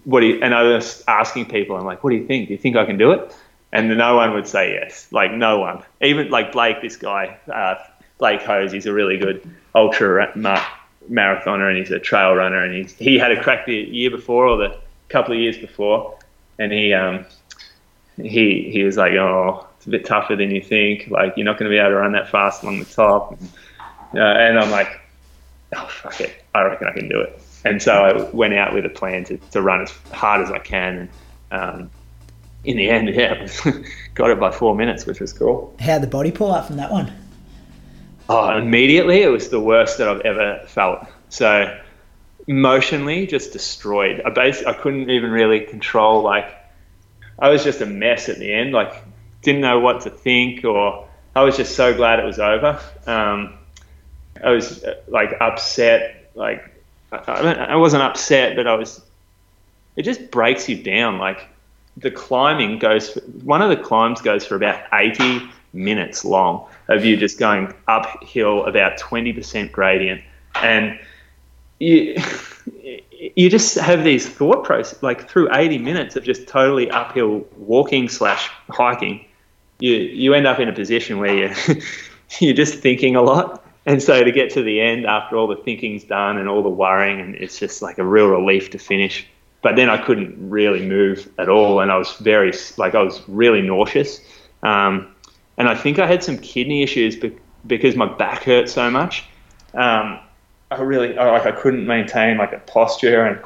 [0.03, 2.47] What do you, and I was asking people, I'm like, "What do you think?
[2.47, 3.35] Do you think I can do it?"
[3.71, 5.07] And no one would say yes.
[5.11, 7.75] Like no one, even like Blake, this guy, uh,
[8.17, 8.71] Blake Hood.
[8.71, 9.41] He's a really good
[9.75, 10.65] ultra ra- ma-
[11.09, 12.63] marathoner and he's a trail runner.
[12.63, 14.77] And he he had a crack the year before or the
[15.09, 16.17] couple of years before,
[16.57, 17.25] and he um
[18.17, 21.07] he he was like, oh, it's a bit tougher than you think.
[21.09, 23.31] Like you're not going to be able to run that fast along the top.
[24.13, 24.99] Uh, and I'm like,
[25.73, 27.41] oh fuck it, I reckon I can do it.
[27.63, 30.59] And so I went out with a plan to, to run as hard as I
[30.59, 31.09] can.
[31.49, 31.91] And um,
[32.65, 33.47] in the end, yeah,
[34.15, 35.73] got it by four minutes, which was cool.
[35.79, 37.13] How'd the body pull up from that one?
[38.27, 41.07] Oh, immediately, it was the worst that I've ever felt.
[41.29, 41.79] So
[42.47, 44.21] emotionally, just destroyed.
[44.25, 46.21] I bas- I couldn't even really control.
[46.21, 46.53] Like,
[47.39, 48.73] I was just a mess at the end.
[48.73, 48.93] Like,
[49.41, 52.79] didn't know what to think, or I was just so glad it was over.
[53.05, 53.53] Um,
[54.43, 56.31] I was uh, like upset.
[56.35, 56.63] Like,
[57.11, 59.01] I, I wasn't upset, but I was.
[59.95, 61.17] It just breaks you down.
[61.17, 61.47] Like,
[61.97, 63.11] the climbing goes.
[63.11, 67.73] For, one of the climbs goes for about eighty minutes long of you just going
[67.87, 70.21] uphill about twenty percent gradient,
[70.55, 70.99] and
[71.79, 72.15] you
[73.35, 78.07] you just have these thought process like through 80 minutes of just totally uphill walking
[78.07, 79.25] slash hiking
[79.79, 81.81] you you end up in a position where you
[82.39, 83.65] you're just thinking a lot.
[83.85, 86.69] And so to get to the end after all the thinking's done and all the
[86.69, 89.25] worrying and it's just like a real relief to finish.
[89.61, 93.21] But then I couldn't really move at all and I was very like I was
[93.27, 94.21] really nauseous.
[94.63, 95.15] Um,
[95.57, 99.25] and I think I had some kidney issues be- because my back hurt so much.
[99.73, 100.19] Um,
[100.71, 103.39] I really like I couldn't maintain like a posture and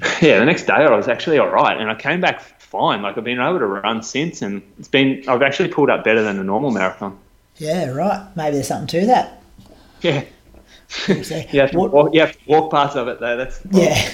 [0.22, 3.02] yeah, the next day I was actually all right, and I came back fine.
[3.02, 6.22] Like I've been able to run since, and it's been I've actually pulled up better
[6.22, 7.18] than a normal marathon.
[7.56, 8.26] Yeah, right.
[8.36, 9.42] Maybe there's something to that.
[10.00, 10.24] Yeah,
[10.88, 11.12] So,
[11.52, 13.36] you have to what- walk, you have to walk parts of it though.
[13.36, 14.10] That's Yeah.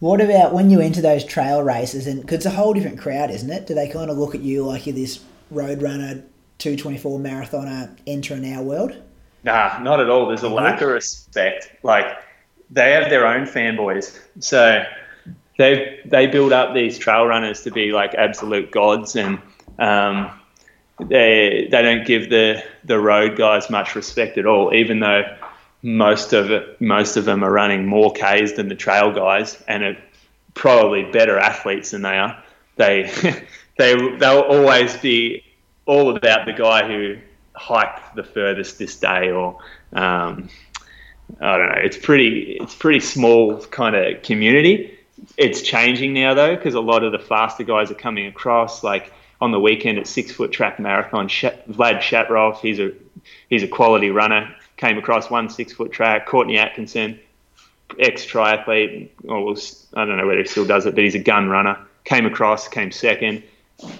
[0.00, 2.06] What about when you enter those trail races?
[2.06, 3.66] And cause it's a whole different crowd, isn't it?
[3.66, 6.22] Do they kind of look at you like you're this road runner,
[6.58, 8.96] 224 marathoner entering our world?
[9.44, 10.26] Nah, not at all.
[10.28, 11.72] There's a lack of respect.
[11.82, 12.06] Like
[12.70, 14.84] they have their own fanboys, so
[15.58, 19.38] they they build up these trail runners to be like absolute gods, and
[19.78, 20.30] um,
[20.98, 25.22] they they don't give the the road guys much respect at all, even though
[25.82, 29.84] most of it, most of them are running more Ks than the trail guys, and
[29.84, 29.96] are
[30.54, 32.42] probably better athletes than they are.
[32.76, 33.10] They
[33.78, 35.44] they they'll always be
[35.86, 37.18] all about the guy who
[37.54, 39.58] hiked the furthest this day, or
[39.92, 40.48] um,
[41.40, 41.80] I don't know.
[41.82, 44.93] It's pretty it's pretty small kind of community.
[45.36, 48.82] It's changing now though, because a lot of the faster guys are coming across.
[48.82, 52.92] Like on the weekend at six foot track marathon, Vlad Shatrov, he's a
[53.48, 54.54] he's a quality runner.
[54.76, 56.26] Came across won six foot track.
[56.26, 57.20] Courtney Atkinson,
[57.98, 59.08] ex triathlete,
[59.94, 61.78] I don't know whether he still does it, but he's a gun runner.
[62.04, 63.42] Came across, came second.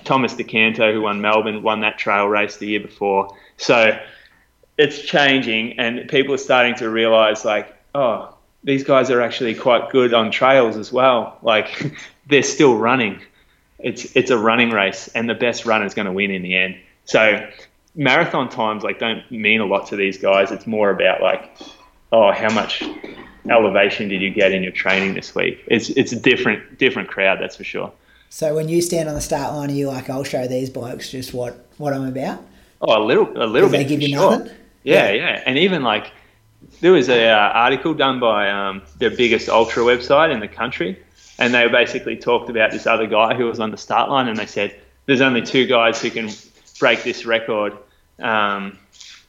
[0.04, 3.36] Thomas Do Canto, who won Melbourne, won that trail race the year before.
[3.56, 3.98] So
[4.78, 8.34] it's changing, and people are starting to realise, like, oh,
[8.64, 11.38] these guys are actually quite good on trails as well.
[11.42, 11.94] Like,
[12.28, 13.20] they're still running.
[13.78, 16.56] It's it's a running race, and the best runner is going to win in the
[16.56, 16.76] end.
[17.04, 17.46] So
[17.94, 20.50] marathon times like don't mean a lot to these guys.
[20.50, 21.50] It's more about like,
[22.10, 22.82] oh, how much
[23.50, 25.62] elevation did you get in your training this week?
[25.66, 27.92] It's it's a different different crowd, that's for sure.
[28.30, 31.08] So when you stand on the start line, are you like, I'll show these blokes
[31.08, 32.44] just what, what I'm about?
[32.80, 33.88] Oh, a little, a little Do they bit.
[33.88, 34.38] give you sure.
[34.38, 34.52] nothing?
[34.82, 36.10] Yeah, yeah, and even like
[36.80, 41.02] there was a uh, article done by um, the biggest ultra website in the country,
[41.38, 44.36] and they basically talked about this other guy who was on the start line, and
[44.36, 44.74] they said
[45.06, 46.30] there's only two guys who can
[46.78, 47.76] break this record
[48.20, 48.78] um,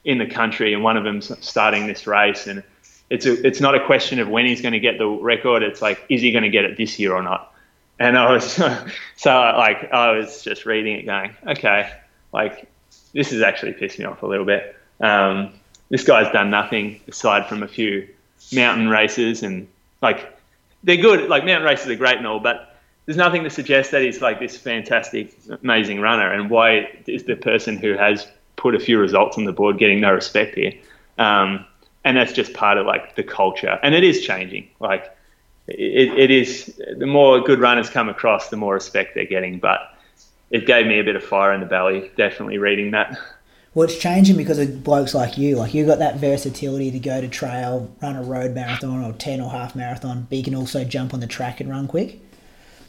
[0.04, 2.62] in the country, and one of them's starting this race, and
[3.10, 5.62] it's a, it's not a question of when he's going to get the record.
[5.62, 7.52] It's like is he going to get it this year or not?
[7.98, 8.44] And I was
[9.16, 11.92] so like I was just reading it, going, okay,
[12.32, 12.68] like
[13.12, 14.76] this has actually pissed me off a little bit.
[15.00, 15.52] Um,
[15.88, 18.08] this guy's done nothing aside from a few
[18.52, 19.68] mountain races, and
[20.02, 20.36] like
[20.82, 21.28] they're good.
[21.28, 22.76] Like mountain races are great and all, but
[23.06, 26.32] there's nothing to suggest that he's like this fantastic, amazing runner.
[26.32, 28.26] And why is the person who has
[28.56, 30.72] put a few results on the board getting no respect here?
[31.18, 31.64] Um,
[32.04, 34.68] and that's just part of like the culture, and it is changing.
[34.80, 35.16] Like
[35.68, 39.58] it, it is the more good runners come across, the more respect they're getting.
[39.58, 39.92] But
[40.50, 43.18] it gave me a bit of fire in the belly, definitely reading that.
[43.76, 45.56] Well, it's changing because of blokes like you.
[45.56, 49.38] Like you got that versatility to go to trail, run a road marathon or ten
[49.38, 52.18] or half marathon, but you can also jump on the track and run quick.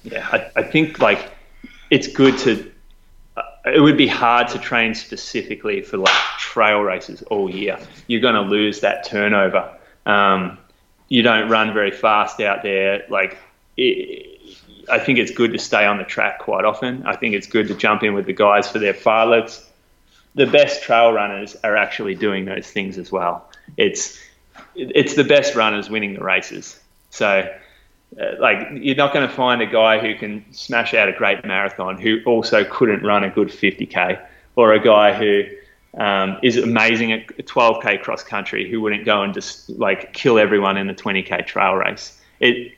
[0.03, 1.29] Yeah, I, I think like
[1.89, 2.71] it's good to.
[3.35, 7.77] Uh, it would be hard to train specifically for like trail races all year.
[8.07, 9.69] You're going to lose that turnover.
[10.05, 10.57] Um,
[11.09, 13.03] you don't run very fast out there.
[13.09, 13.38] Like,
[13.75, 14.57] it,
[14.89, 17.05] I think it's good to stay on the track quite often.
[17.05, 19.66] I think it's good to jump in with the guys for their fartleks.
[20.38, 23.49] The best trail runners are actually doing those things as well.
[23.75, 24.19] It's
[24.75, 26.79] it's the best runners winning the races.
[27.09, 27.53] So,
[28.19, 31.43] uh, like, you're not going to find a guy who can smash out a great
[31.45, 34.19] marathon who also couldn't run a good 50k,
[34.55, 35.43] or a guy who
[35.97, 40.77] um, is amazing at 12k cross country who wouldn't go and just like kill everyone
[40.77, 42.19] in the 20k trail race.
[42.39, 42.73] It,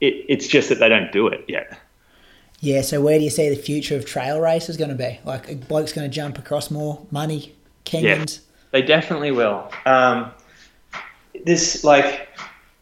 [0.00, 1.78] it it's just that they don't do it yet.
[2.60, 2.82] Yeah.
[2.82, 5.20] So where do you see the future of trail races going to be?
[5.24, 7.54] Like a bloke's going to jump across more money,
[7.84, 8.40] Kenyans.
[8.70, 9.70] They definitely will.
[9.86, 10.30] Um,
[11.44, 12.28] this, like,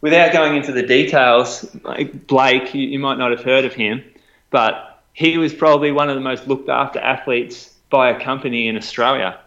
[0.01, 4.03] without going into the details, like Blake, you, you might not have heard of him,
[4.51, 8.77] but he was probably one of the most looked after athletes by a company in
[8.77, 9.39] Australia,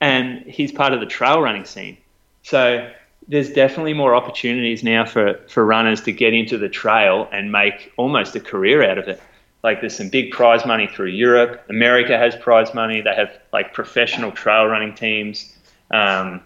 [0.00, 1.96] and he's part of the trail running scene.
[2.42, 2.88] So
[3.26, 7.92] there's definitely more opportunities now for, for runners to get into the trail and make
[7.96, 9.20] almost a career out of it.
[9.62, 11.64] Like there's some big prize money through Europe.
[11.68, 13.00] America has prize money.
[13.00, 15.56] They have like professional trail running teams.
[15.90, 16.42] Um,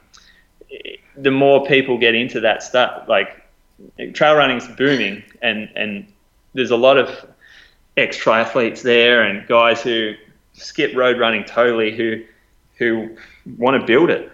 [1.17, 3.43] the more people get into that stuff, like
[4.15, 6.07] trail running's booming, and and
[6.55, 7.27] there's a lot of
[7.97, 10.15] ex triathletes there and guys who
[10.55, 12.23] skip road running totally who
[12.77, 13.15] who
[13.59, 14.33] want to build it,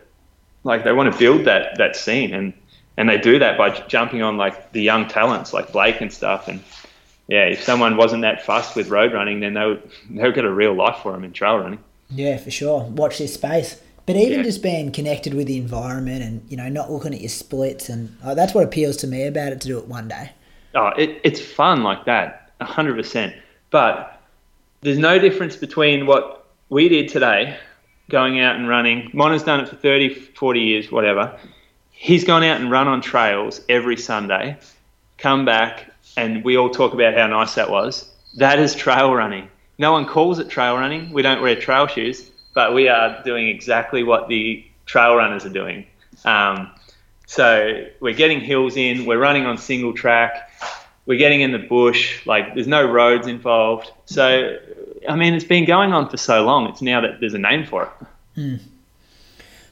[0.62, 2.52] like they want to build that that scene, and
[2.96, 6.46] and they do that by jumping on like the young talents like Blake and stuff,
[6.46, 6.62] and
[7.28, 10.44] yeah, if someone wasn't that fussed with road running, then they would they would get
[10.44, 11.78] a real life for them in trail running.
[12.10, 12.82] Yeah, for sure.
[12.84, 13.80] Watch this space.
[14.06, 14.42] But even Yeah.
[14.44, 18.16] just being connected with the environment and you know not looking at your splits and
[18.24, 20.30] oh, that's what appeals to me about it to do it one day.
[20.74, 23.34] Oh, it, it's fun like that, hundred percent.
[23.70, 24.20] But
[24.80, 27.58] there's no difference between what we did today,
[28.08, 29.10] going out and running.
[29.12, 31.38] Mona's done it for 30, 40 years, whatever.
[31.90, 34.56] He's gone out and run on trails every Sunday,
[35.18, 38.10] come back, and we all talk about how nice that was.
[38.36, 39.48] That is trail running.
[39.78, 41.12] No one calls it trail running.
[41.12, 45.54] We don't wear trail shoes, but we are doing exactly what the trail runners are
[45.62, 45.86] doing.
[46.24, 46.70] Um,
[47.26, 50.50] so we're getting hills in, we're running on single track,
[51.06, 53.92] we're getting in the bush, like there's no roads involved.
[54.06, 54.58] So,
[55.08, 57.64] I mean, it's been going on for so long, it's now that there's a name
[57.64, 58.60] for it.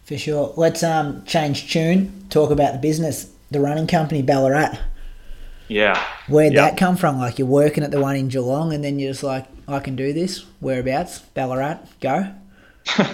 [0.04, 0.54] For sure.
[0.56, 2.26] Let's um change tune.
[2.30, 4.78] Talk about the business, the running company Ballarat.
[5.68, 6.02] Yeah.
[6.28, 6.62] Where'd Yeah.
[6.70, 7.18] that come from?
[7.18, 9.96] Like you're working at the one in Geelong, and then you're just like, I can
[9.96, 10.44] do this.
[10.60, 11.20] Whereabouts?
[11.20, 11.78] Ballarat.
[12.00, 12.32] Go.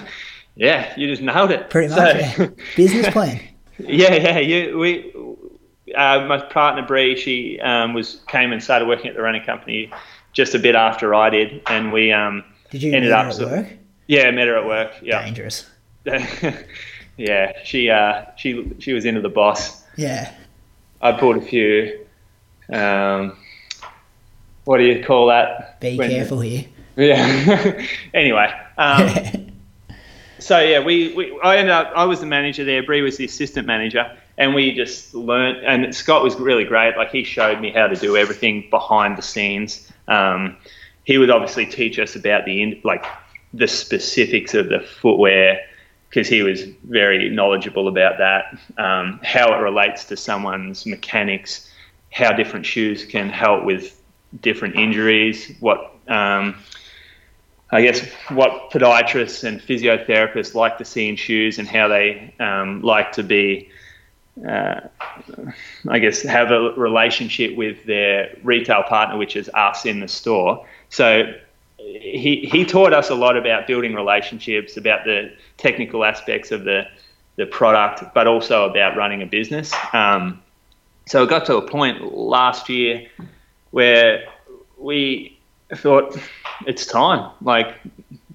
[0.54, 1.70] Yeah, you just nailed it.
[1.70, 2.14] Pretty So- much.
[2.38, 2.46] yeah.
[2.76, 3.40] Business plan.
[3.78, 4.38] Yeah, yeah.
[4.38, 5.10] You, we,
[5.94, 9.90] uh, my partner Bree, she um, was came and started working at the running company
[10.34, 13.28] just a bit after I did, and we um, Did you ended meet up her
[13.30, 13.66] at sort- work?
[14.08, 14.92] Yeah, met her at work.
[15.00, 15.70] Yeah, Dangerous.
[17.16, 17.52] yeah.
[17.64, 19.82] She uh, she she was into the boss.
[19.96, 20.34] Yeah.
[21.00, 22.01] I pulled a few.
[22.72, 23.36] Um,
[24.64, 25.80] what do you call that?
[25.80, 26.64] Be When- careful here.
[26.96, 27.86] Yeah.
[28.14, 29.08] anyway, um,
[30.38, 32.82] so yeah, we, we I ended up I was the manager there.
[32.82, 35.64] Bree was the assistant manager, and we just learnt.
[35.64, 36.96] And Scott was really great.
[36.96, 39.90] Like he showed me how to do everything behind the scenes.
[40.08, 40.56] Um,
[41.04, 43.06] he would obviously teach us about the like
[43.54, 45.60] the specifics of the footwear
[46.08, 51.71] because he was very knowledgeable about that, um, how it relates to someone's mechanics,
[52.12, 54.00] how different shoes can help with
[54.40, 56.54] different injuries, what um,
[57.70, 62.82] I guess what podiatrists and physiotherapists like to see in shoes and how they um,
[62.82, 63.70] like to be,
[64.46, 64.80] uh,
[65.88, 70.66] I guess, have a relationship with their retail partner, which is us in the store.
[70.90, 71.32] So
[71.78, 76.86] he, he taught us a lot about building relationships, about the technical aspects of the,
[77.36, 79.72] the product, but also about running a business.
[79.94, 80.42] Um,
[81.06, 83.08] so it got to a point last year
[83.70, 84.24] where
[84.78, 85.38] we
[85.74, 86.16] thought
[86.66, 87.30] it's time.
[87.40, 87.76] Like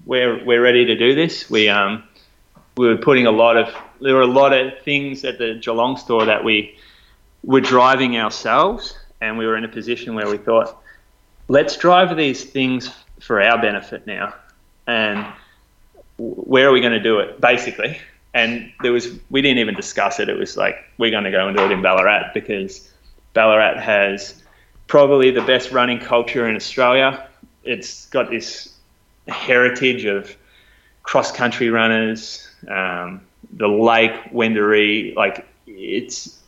[0.06, 1.48] we're we're ready to do this.
[1.50, 2.04] We um
[2.76, 5.96] we were putting a lot of there were a lot of things at the Geelong
[5.96, 6.76] store that we
[7.42, 10.80] were driving ourselves, and we were in a position where we thought,
[11.48, 14.34] let's drive these things for our benefit now,
[14.86, 15.26] and
[16.18, 17.98] where are we going to do it, basically.
[18.38, 20.28] And there was we didn't even discuss it.
[20.28, 22.88] It was like we're going to go and do it in Ballarat because
[23.34, 24.44] Ballarat has
[24.86, 27.28] probably the best running culture in Australia.
[27.64, 28.76] It's got this
[29.26, 30.36] heritage of
[31.02, 33.20] cross country runners, um,
[33.56, 36.38] the lake, Wendouree, like it's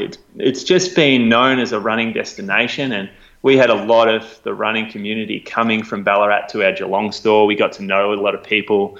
[0.00, 3.10] it's it's just been known as a running destination and
[3.42, 7.44] we had a lot of the running community coming from Ballarat to our Geelong store.
[7.44, 8.98] We got to know a lot of people.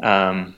[0.00, 0.54] Um,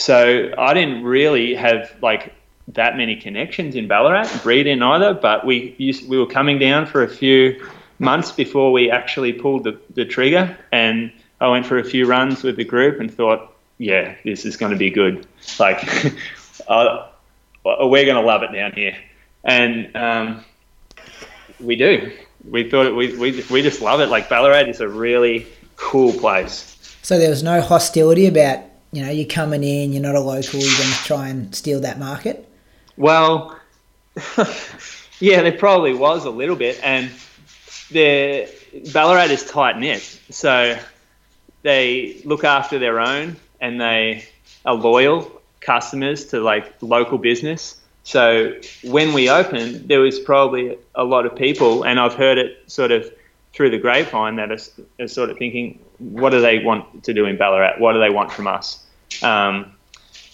[0.00, 2.32] so I didn't really have like
[2.68, 4.28] that many connections in Ballarat.
[4.42, 7.66] Bree didn't either, but we used, we were coming down for a few
[7.98, 10.56] months before we actually pulled the, the trigger.
[10.72, 14.56] And I went for a few runs with the group and thought, yeah, this is
[14.56, 15.26] going to be good.
[15.58, 15.82] Like,
[16.68, 17.08] uh,
[17.64, 18.96] we're going to love it down here.
[19.44, 20.44] And um,
[21.58, 22.12] we do.
[22.48, 24.06] We thought it, we, we, we just love it.
[24.06, 25.46] Like, Ballarat is a really
[25.76, 26.96] cool place.
[27.02, 30.60] So there was no hostility about you know you're coming in, you're not a local,
[30.60, 32.48] you're going to try and steal that market.
[32.96, 33.58] Well,
[35.18, 37.10] yeah, there probably was a little bit, and
[37.90, 38.48] the
[38.92, 40.78] Ballarat is tight knit, so
[41.62, 44.24] they look after their own and they
[44.64, 45.30] are loyal
[45.60, 47.80] customers to like local business.
[48.02, 52.64] So when we opened, there was probably a lot of people, and I've heard it
[52.66, 53.12] sort of
[53.52, 54.58] through the grapevine that are,
[55.04, 57.78] are sort of thinking, what do they want to do in Ballarat?
[57.78, 58.84] What do they want from us?
[59.22, 59.72] Um,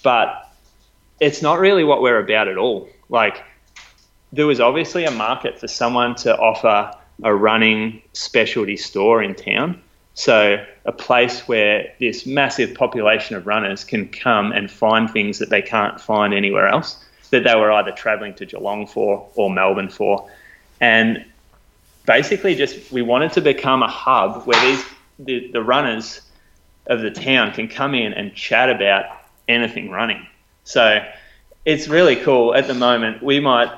[0.03, 0.51] but
[1.21, 2.89] it's not really what we're about at all.
[3.09, 3.43] Like,
[4.33, 9.83] there was obviously a market for someone to offer a running specialty store in town.
[10.15, 15.51] So, a place where this massive population of runners can come and find things that
[15.51, 19.91] they can't find anywhere else, that they were either traveling to Geelong for or Melbourne
[19.91, 20.31] for.
[20.81, 21.25] And
[22.07, 24.83] basically, just we wanted to become a hub where these
[25.19, 26.23] the, the runners
[26.87, 29.05] of the town can come in and chat about
[29.49, 30.27] anything running.
[30.65, 31.05] So
[31.65, 32.55] it's really cool.
[32.55, 33.71] At the moment, we might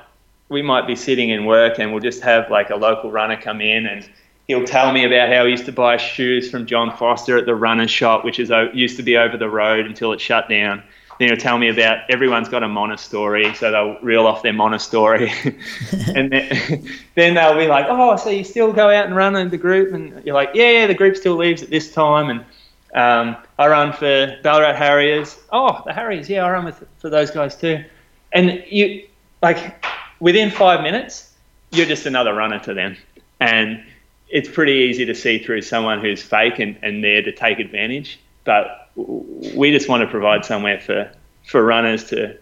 [0.50, 3.60] we might be sitting in work and we'll just have like a local runner come
[3.60, 4.08] in and
[4.46, 7.54] he'll tell me about how he used to buy shoes from John Foster at the
[7.54, 10.82] runner's shop, which is used to be over the road until it shut down.
[11.18, 14.52] Then he'll tell me about everyone's got a Mona story, so they'll reel off their
[14.52, 15.32] Mona story,
[16.14, 19.48] and then, then they'll be like, "Oh, so you still go out and run in
[19.48, 22.44] the group?" And you're like, "Yeah, yeah, the group still leaves at this time." And
[22.94, 25.38] um, I run for Ballarat Harriers.
[25.50, 27.84] Oh, the Harriers, yeah, I run with for those guys too.
[28.32, 29.08] And you
[29.42, 29.84] like
[30.20, 31.34] within five minutes,
[31.72, 32.96] you're just another runner to them,
[33.40, 33.82] and
[34.28, 38.20] it's pretty easy to see through someone who's fake and, and there to take advantage.
[38.44, 41.10] But we just want to provide somewhere for,
[41.44, 42.36] for runners to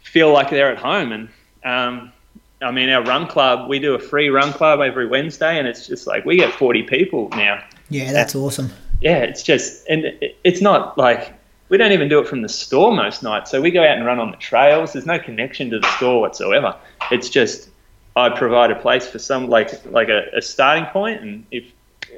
[0.00, 1.12] feel like they're at home.
[1.12, 1.28] And
[1.64, 2.12] um,
[2.60, 5.86] I mean, our run club, we do a free run club every Wednesday, and it's
[5.86, 7.62] just like we get 40 people now.
[7.90, 8.70] Yeah, that's and, awesome.
[9.00, 10.04] Yeah, it's just, and
[10.44, 11.32] it's not like
[11.68, 13.50] we don't even do it from the store most nights.
[13.50, 14.94] So we go out and run on the trails.
[14.94, 16.74] There's no connection to the store whatsoever.
[17.10, 17.70] It's just
[18.16, 21.64] I provide a place for some like like a, a starting point, and if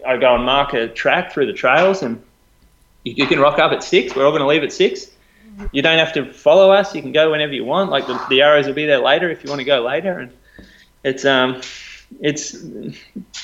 [0.06, 2.22] I go and mark a track through the trails, and
[3.04, 4.14] you, you can rock up at six.
[4.14, 5.10] We're all going to leave at six.
[5.72, 6.94] You don't have to follow us.
[6.94, 7.90] You can go whenever you want.
[7.90, 10.32] Like the, the arrows will be there later if you want to go later, and
[11.04, 11.60] it's um
[12.20, 12.54] it's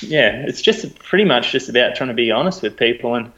[0.01, 3.31] yeah it's just pretty much just about trying to be honest with people and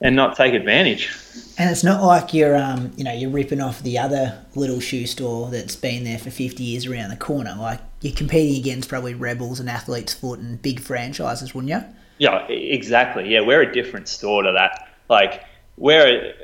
[0.00, 1.10] and not take advantage.
[1.58, 5.06] And it's not like you're, um, you know, you're ripping off the other little shoe
[5.06, 7.56] store that's been there for 50 years around the corner.
[7.58, 11.82] Like you're competing against probably Rebels and Athlete's Foot and big franchises, wouldn't you?
[12.18, 13.32] Yeah, exactly.
[13.32, 14.86] Yeah, we're a different store to that.
[15.08, 15.44] Like
[15.76, 16.34] we're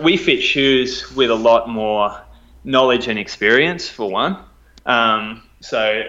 [0.00, 2.20] we fit shoes with a lot more
[2.64, 4.38] knowledge and experience for one.
[4.84, 6.04] Um, so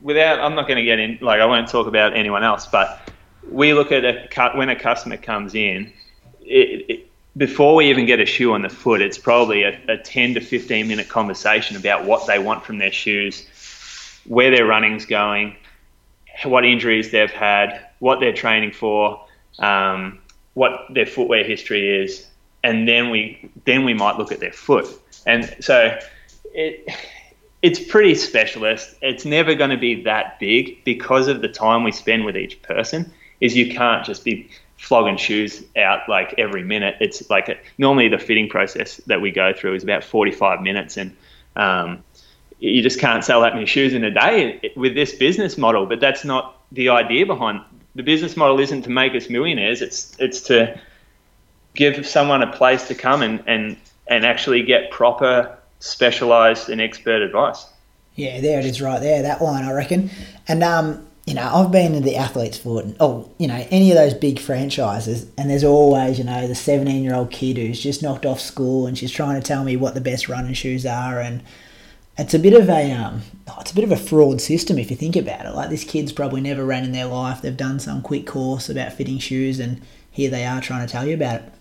[0.00, 1.18] without, I'm not going to get in.
[1.20, 3.10] Like I won't talk about anyone else, but
[3.50, 5.92] we look at a cut when a customer comes in
[6.44, 9.96] it, it, before we even get a shoe on the foot, it's probably a, a
[9.96, 13.46] 10 to 15 minute conversation about what they want from their shoes,
[14.26, 15.56] where their running's going,
[16.44, 19.24] what injuries they've had, what they're training for,
[19.58, 20.20] um,
[20.54, 22.26] what their footwear history is,
[22.62, 24.86] and then we then we might look at their foot.
[25.26, 25.98] And so
[26.54, 26.88] it
[27.62, 28.96] it's pretty specialist.
[29.02, 32.60] It's never going to be that big because of the time we spend with each
[32.62, 33.12] person.
[33.40, 36.96] Is you can't just be flogging shoes out like every minute.
[37.00, 40.96] It's like a, normally the fitting process that we go through is about 45 minutes,
[40.96, 41.16] and
[41.56, 42.04] um,
[42.58, 45.86] you just can't sell that many shoes in a day with this business model.
[45.86, 47.62] But that's not the idea behind
[47.94, 48.60] the business model.
[48.60, 49.82] Isn't to make us millionaires.
[49.82, 50.78] It's it's to
[51.74, 53.76] give someone a place to come and and
[54.06, 57.66] and actually get proper, specialized, and expert advice.
[58.14, 59.22] Yeah, there it is, right there.
[59.22, 60.10] That line, I reckon.
[60.46, 63.90] And um, you know, I've been in the athletes foot, and, oh, you know, any
[63.90, 67.80] of those big franchises, and there's always, you know, the 17 year old kid who's
[67.80, 70.84] just knocked off school and she's trying to tell me what the best running shoes
[70.84, 71.42] are, and
[72.18, 74.90] it's a bit of a, um, oh, it's a bit of a fraud system if
[74.90, 75.54] you think about it.
[75.54, 77.42] Like this kid's probably never ran in their life.
[77.42, 81.06] They've done some quick course about fitting shoes, and here they are trying to tell
[81.06, 81.52] you about it.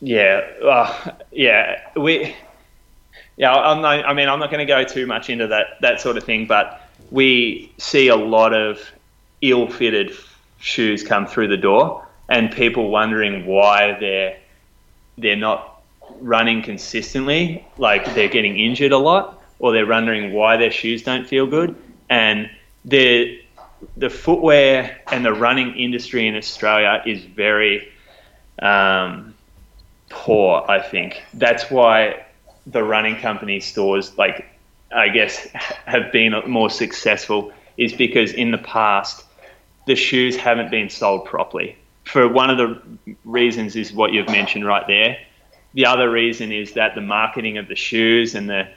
[0.00, 2.34] Yeah, uh, yeah, we,
[3.36, 3.54] yeah.
[3.54, 6.16] I'm not, I mean, I'm not going to go too much into that that sort
[6.16, 8.80] of thing, but we see a lot of
[9.42, 10.12] ill-fitted
[10.58, 14.38] shoes come through the door, and people wondering why they're
[15.18, 15.82] they're not
[16.20, 21.28] running consistently, like they're getting injured a lot, or they're wondering why their shoes don't
[21.28, 21.76] feel good,
[22.08, 22.50] and
[22.84, 23.40] the
[23.96, 27.88] the footwear and the running industry in Australia is very
[28.60, 29.34] um,
[30.08, 30.64] poor.
[30.68, 32.26] I think that's why
[32.66, 34.50] the running company stores like
[34.92, 35.46] I guess,
[35.86, 39.24] have been more successful is because in the past,
[39.86, 41.76] the shoes haven't been sold properly.
[42.04, 45.18] For one of the reasons is what you've mentioned right there.
[45.74, 48.68] The other reason is that the marketing of the shoes and the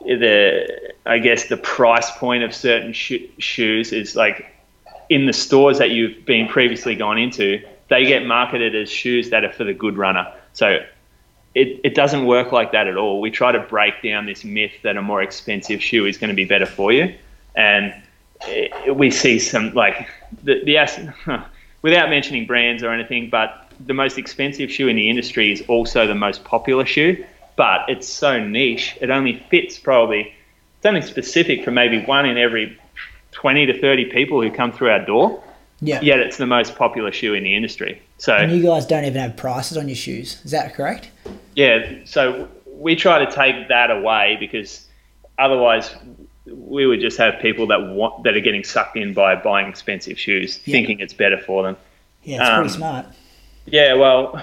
[0.00, 4.52] the I guess the price point of certain sh- shoes is like
[5.08, 9.44] in the stores that you've been previously gone into, they get marketed as shoes that
[9.44, 10.32] are for the good runner.
[10.52, 10.84] So
[11.54, 13.20] it, it doesn't work like that at all.
[13.20, 16.34] We try to break down this myth that a more expensive shoe is going to
[16.36, 17.14] be better for you.
[17.54, 17.94] And
[18.42, 20.08] it, we see some, like,
[20.42, 21.44] the, the
[21.82, 26.06] without mentioning brands or anything, but the most expensive shoe in the industry is also
[26.06, 27.24] the most popular shoe.
[27.56, 30.34] But it's so niche, it only fits probably,
[30.76, 32.78] it's only specific for maybe one in every
[33.32, 35.42] 20 to 30 people who come through our door.
[35.80, 36.00] Yeah.
[36.00, 38.00] Yet it's the most popular shoe in the industry.
[38.18, 40.40] So and you guys don't even have prices on your shoes.
[40.44, 41.10] Is that correct?
[41.54, 41.96] Yeah.
[42.04, 44.86] So we try to take that away because
[45.38, 45.94] otherwise
[46.46, 50.18] we would just have people that want that are getting sucked in by buying expensive
[50.18, 50.72] shoes, yeah.
[50.72, 51.76] thinking it's better for them.
[52.22, 53.06] Yeah, it's um, pretty smart.
[53.66, 53.94] Yeah.
[53.94, 54.42] Well,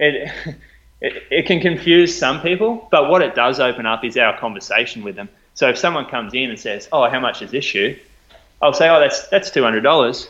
[0.00, 0.32] it,
[1.02, 5.02] it it can confuse some people, but what it does open up is our conversation
[5.02, 5.28] with them.
[5.54, 7.96] So if someone comes in and says, "Oh, how much is this shoe?"
[8.62, 10.28] I'll say, "Oh, that's that's two hundred dollars."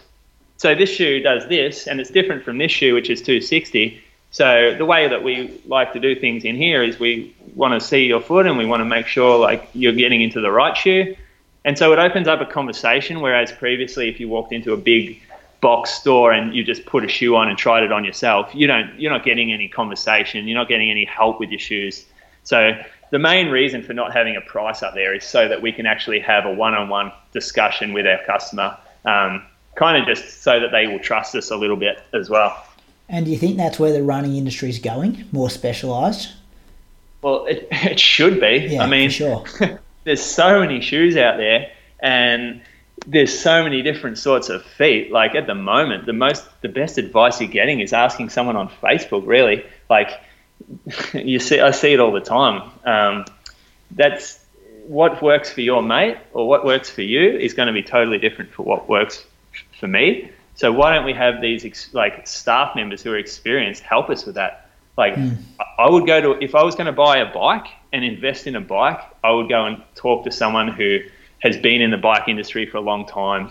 [0.56, 4.00] So this shoe does this, and it's different from this shoe, which is 260.
[4.30, 7.86] So the way that we like to do things in here is we want to
[7.86, 10.76] see your foot and we want to make sure like you're getting into the right
[10.76, 11.16] shoe.
[11.64, 13.20] And so it opens up a conversation.
[13.20, 15.20] Whereas previously, if you walked into a big
[15.62, 18.66] box store and you just put a shoe on and tried it on yourself, you
[18.66, 20.46] don't you're not getting any conversation.
[20.46, 22.04] You're not getting any help with your shoes.
[22.42, 22.72] So
[23.10, 25.86] the main reason for not having a price up there is so that we can
[25.86, 29.42] actually have a one-on-one discussion with our customer, um,
[29.76, 32.66] kind of just so that they will trust us a little bit as well.
[33.08, 36.32] And do you think that's where the running industry is going, more specialised?
[37.20, 38.68] Well, it, it should be.
[38.70, 39.80] Yeah, I mean, for sure.
[40.04, 41.70] there's so many shoes out there,
[42.00, 42.62] and
[43.06, 45.10] there's so many different sorts of feet.
[45.10, 48.68] Like at the moment, the most, the best advice you're getting is asking someone on
[48.68, 49.26] Facebook.
[49.26, 50.20] Really, like
[51.12, 52.70] you see, I see it all the time.
[52.84, 53.24] Um,
[53.90, 54.38] that's
[54.86, 58.18] what works for your mate or what works for you is going to be totally
[58.18, 59.24] different for what works
[59.78, 60.30] for me.
[60.54, 64.24] So why don't we have these ex- like staff members who are experienced help us
[64.24, 64.70] with that?
[64.96, 65.34] Like Hmm.
[65.78, 68.56] I would go to if I was going to buy a bike and invest in
[68.56, 71.00] a bike, I would go and talk to someone who
[71.42, 73.50] has been in the bike industry for a long time,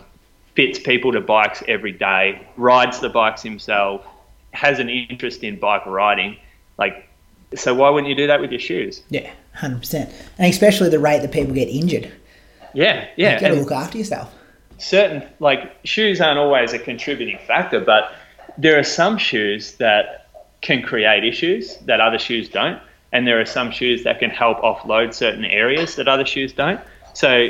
[0.56, 4.06] fits people to bikes every day, rides the bikes himself,
[4.52, 6.38] has an interest in bike riding.
[6.78, 7.08] Like,
[7.56, 9.04] so why wouldn't you do that with your shoes?
[9.10, 10.14] Yeah, hundred percent.
[10.38, 12.12] And especially the rate that people get injured.
[12.74, 13.34] Yeah, yeah.
[13.34, 14.34] You've got to look after yourself.
[14.82, 18.14] certain like shoes aren't always a contributing factor, but
[18.58, 20.28] there are some shoes that
[20.62, 22.82] can create issues that other shoes don't,
[23.12, 26.80] and there are some shoes that can help offload certain areas that other shoes don't.
[27.14, 27.50] So,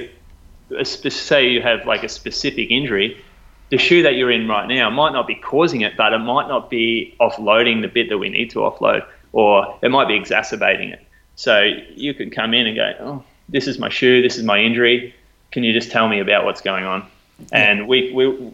[0.83, 3.21] spe- say you have like a specific injury,
[3.69, 6.47] the shoe that you're in right now might not be causing it, but it might
[6.47, 10.89] not be offloading the bit that we need to offload, or it might be exacerbating
[10.89, 11.05] it.
[11.35, 11.61] So
[11.95, 14.21] you could come in and go, "Oh, this is my shoe.
[14.21, 15.15] This is my injury.
[15.51, 17.07] Can you just tell me about what's going on?"
[17.51, 18.53] And we, we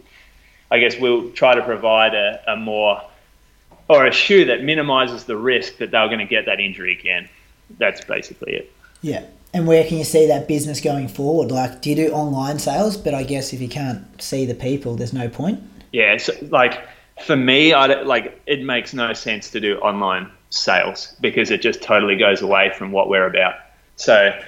[0.70, 3.02] I guess we'll try to provide a, a more
[3.88, 7.28] or a shoe that minimises the risk that they're going to get that injury again.
[7.78, 8.72] That's basically it.
[9.02, 9.24] Yeah.
[9.54, 11.50] And where can you see that business going forward?
[11.50, 12.96] Like, do you do online sales?
[12.96, 15.62] But I guess if you can't see the people, there's no point.
[15.92, 16.86] Yeah, so like
[17.24, 21.82] for me, I like it makes no sense to do online sales because it just
[21.82, 23.54] totally goes away from what we're about.
[23.96, 24.38] So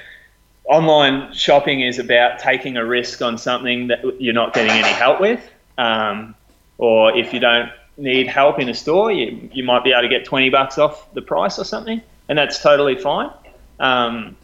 [0.65, 5.21] online shopping is about taking a risk on something that you're not getting any help
[5.21, 6.35] with, um,
[6.79, 10.09] or if you don't need help in a store, you, you might be able to
[10.09, 13.31] get 20 bucks off the price or something, and that's totally fine.
[13.79, 14.37] Um,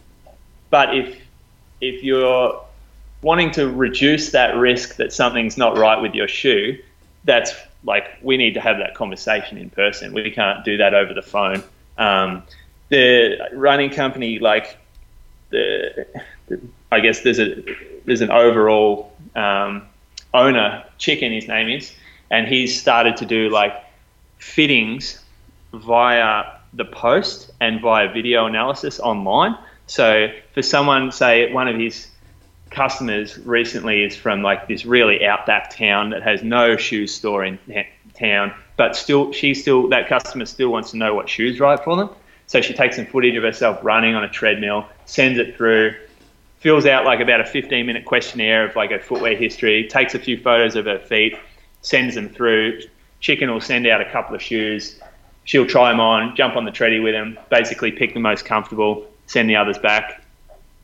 [0.70, 1.20] but if
[1.80, 2.62] if you're
[3.22, 6.78] wanting to reduce that risk that something's not right with your shoe,
[7.24, 7.52] that's
[7.84, 10.12] like we need to have that conversation in person.
[10.12, 11.62] We can't do that over the phone.
[11.98, 12.42] Um,
[12.88, 14.76] the running company, like
[15.50, 16.06] the,
[16.46, 16.60] the,
[16.92, 17.62] I guess there's a
[18.04, 19.82] there's an overall um,
[20.32, 21.94] owner, Chicken, his name is,
[22.30, 23.74] and he's started to do like
[24.38, 25.20] fittings
[25.72, 29.56] via the post and via video analysis online.
[29.86, 32.08] So for someone, say one of his
[32.70, 37.58] customers recently is from like this really outback town that has no shoe store in
[38.14, 41.96] town, but still she still that customer still wants to know what shoes right for
[41.96, 42.10] them.
[42.46, 45.94] So she takes some footage of herself running on a treadmill, sends it through,
[46.58, 50.18] fills out like about a 15 minute questionnaire of like her footwear history, takes a
[50.18, 51.36] few photos of her feet,
[51.82, 52.82] sends them through.
[53.20, 55.00] Chicken will send out a couple of shoes.
[55.44, 59.06] She'll try them on, jump on the treadie with them, basically pick the most comfortable,
[59.26, 60.22] send the others back.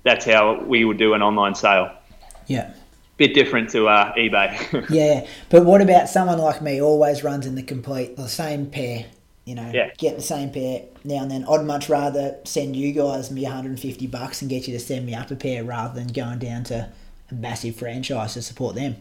[0.05, 1.93] That's how we would do an online sale.
[2.47, 2.73] Yeah.
[3.19, 4.87] Bit different to uh, eBay.
[4.91, 5.27] Yeah.
[5.51, 9.07] But what about someone like me, always runs in the complete, the same pair?
[9.45, 9.91] You know, Yeah.
[9.99, 11.45] get the same pair now and then.
[11.49, 15.15] I'd much rather send you guys me 150 bucks and get you to send me
[15.15, 16.89] up a pair rather than going down to
[17.31, 18.97] a massive franchise to support them.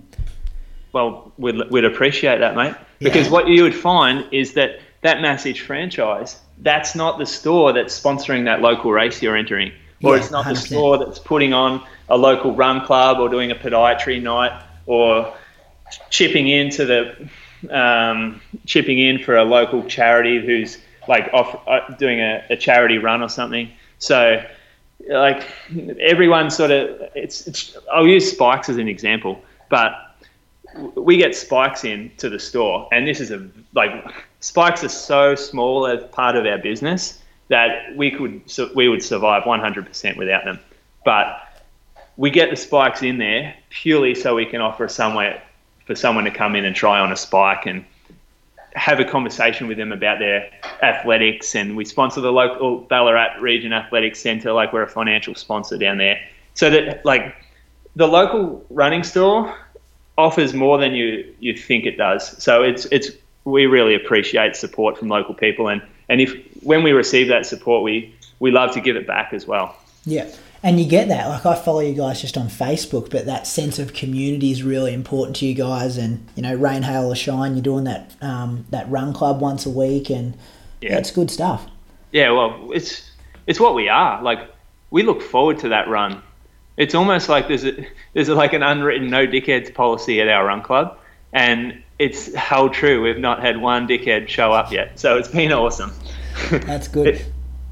[0.94, 2.76] well, we'd, we'd appreciate that, mate.
[3.00, 3.32] Because Yeah.
[3.34, 8.46] what you would find is that that massive franchise, that's not the store that's sponsoring
[8.46, 9.72] that local race you're entering.
[10.04, 10.68] Or Yeah, it's not the 100%.
[10.68, 15.34] store that's putting on a local run club or doing a podiatry night or
[16.10, 17.30] chipping into the
[17.70, 22.98] um, chipping in for a local charity who's like off uh, doing a, a charity
[22.98, 23.70] run or something.
[24.00, 24.44] So
[25.08, 25.46] like
[26.00, 29.94] everyone sort of it's, it's I'll use spikes as an example, but
[30.96, 33.92] we get spikes in to the store, and this is a like
[34.42, 39.04] spikes are so small as part of our business that we could so we would
[39.04, 40.60] survive 100% without them.
[41.06, 41.42] But
[42.18, 45.42] we get the spikes in there purely so we can offer somewhere
[45.86, 47.86] for someone to come in and try on a spike and
[48.74, 50.50] have a conversation with them about their
[50.82, 51.56] athletics.
[51.56, 55.98] And we sponsor the local Ballarat Region Athletics Centre, like we're a financial sponsor down
[55.98, 56.20] there.
[56.54, 57.36] So that like
[57.96, 59.58] the local running store
[60.18, 62.42] offers more than you you think it does.
[62.42, 63.12] So it's it's
[63.44, 67.84] we really appreciate support from local people, and and if when we receive that support,
[67.84, 69.76] we we love to give it back as well.
[70.06, 70.30] Yeah.
[70.64, 71.28] And you get that.
[71.28, 74.94] Like I follow you guys just on Facebook, but that sense of community is really
[74.94, 75.98] important to you guys.
[75.98, 79.66] And you know, rain, hail, or shine, you're doing that um, that run club once
[79.66, 80.38] a week, and
[80.82, 81.66] yeah, it's good stuff.
[82.12, 83.10] Yeah, well, it's
[83.48, 84.22] it's what we are.
[84.22, 84.54] Like
[84.92, 86.22] we look forward to that run.
[86.78, 90.46] It's almost like there's a, there's a, like an unwritten no dickheads policy at our
[90.46, 90.96] run club,
[91.34, 93.04] and it's held true.
[93.04, 95.94] We've not had one dickhead show up yet, so it's been awesome.
[96.50, 97.08] That's good.
[97.08, 97.26] it,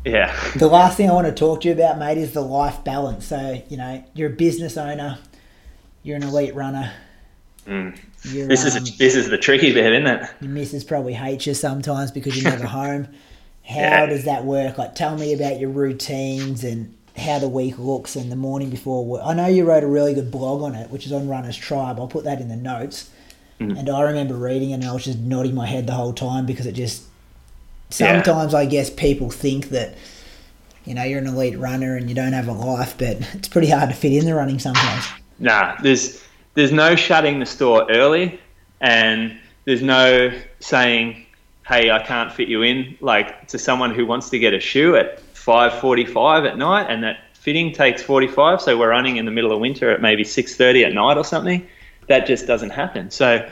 [0.06, 0.36] yeah.
[0.56, 3.26] The last thing I want to talk to you about, mate, is the life balance.
[3.26, 5.18] So you know, you're a business owner,
[6.04, 6.94] you're an elite runner.
[7.66, 7.98] Mm.
[8.24, 10.30] This um, is this is the tricky bit, isn't it?
[10.42, 13.08] Your missus probably hates you sometimes because you're never home.
[13.64, 14.06] How yeah.
[14.06, 14.78] does that work?
[14.78, 19.06] Like, tell me about your routines and how the week looks and the morning before
[19.06, 19.22] work.
[19.24, 22.00] I know you wrote a really good blog on it, which is on Runners Tribe.
[22.00, 23.10] I'll put that in the notes.
[23.60, 23.77] Mm.
[23.77, 26.45] And I remember reading it and I was just nodding my head the whole time
[26.45, 27.03] because it just
[27.90, 28.60] sometimes yeah.
[28.60, 29.95] I guess people think that
[30.86, 33.69] you know you're an elite runner and you don't have a life, but it's pretty
[33.69, 35.06] hard to fit in the running sometimes.
[35.40, 36.23] Nah, there's
[36.53, 38.40] there's no shutting the store early,
[38.81, 41.26] and there's no saying,
[41.68, 44.95] "Hey, I can't fit you in." Like to someone who wants to get a shoe
[44.95, 48.61] at 5:45 at night, and that fitting takes 45.
[48.61, 51.68] So we're running in the middle of winter at maybe 6:30 at night or something.
[52.10, 53.11] That just doesn't happen.
[53.11, 53.49] So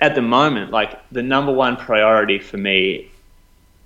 [0.00, 3.10] at the moment, like the number one priority for me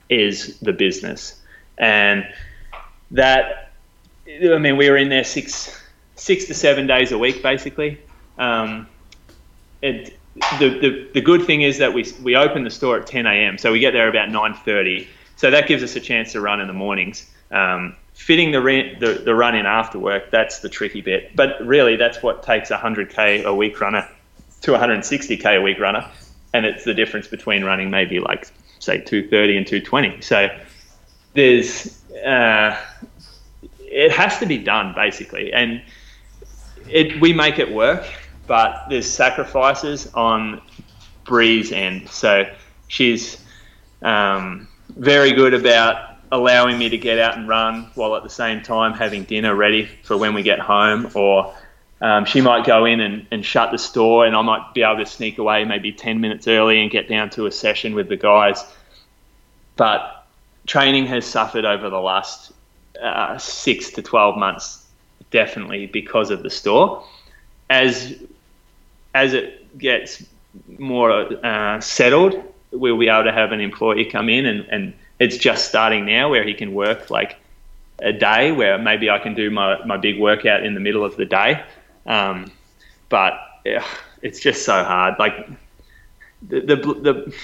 [0.09, 1.41] is the business,
[1.79, 2.27] and
[3.11, 3.73] that
[4.29, 5.83] I mean we were in there six
[6.15, 8.01] six to seven days a week basically.
[8.39, 8.87] Um,
[9.81, 10.19] it,
[10.59, 13.59] the, the the good thing is that we we open the store at 10 a.m.
[13.59, 15.07] so we get there about 9:30.
[15.37, 17.29] So that gives us a chance to run in the mornings.
[17.51, 21.35] Um, fitting the, re- the the run in after work that's the tricky bit.
[21.35, 24.09] But really, that's what takes a 100k a week runner
[24.63, 26.09] to 160k a week runner,
[26.55, 28.49] and it's the difference between running maybe like
[28.79, 30.21] say 230 and 220.
[30.21, 30.49] So
[31.35, 32.79] there's uh,
[33.81, 35.83] it has to be done basically, and
[36.89, 38.07] it we make it work,
[38.47, 40.61] but there's sacrifices on
[41.25, 42.09] Bree's end.
[42.09, 42.45] So
[42.89, 43.43] she's
[44.03, 48.63] um, very good about allowing me to get out and run while at the same
[48.63, 51.55] time having dinner ready for when we get home or
[52.03, 54.97] um, she might go in and, and shut the store, and I might be able
[54.97, 58.17] to sneak away maybe 10 minutes early and get down to a session with the
[58.17, 58.65] guys.
[59.77, 60.27] But
[60.67, 62.51] training has suffered over the last
[63.01, 64.85] uh, six to 12 months,
[65.31, 67.07] definitely because of the store.
[67.71, 68.21] As
[69.15, 70.25] as it gets
[70.79, 71.13] more
[71.47, 72.43] uh, settled,
[72.73, 76.31] we'll be able to have an employee come in, and, and it's just starting now
[76.31, 77.37] where he can work like
[78.01, 81.17] a day where maybe I can do my, my big workout in the middle of
[81.17, 81.63] the day
[82.07, 82.51] um,
[83.09, 83.35] but
[83.65, 83.85] yeah,
[84.23, 85.15] it's just so hard.
[85.19, 85.49] Like
[86.49, 87.35] the, the the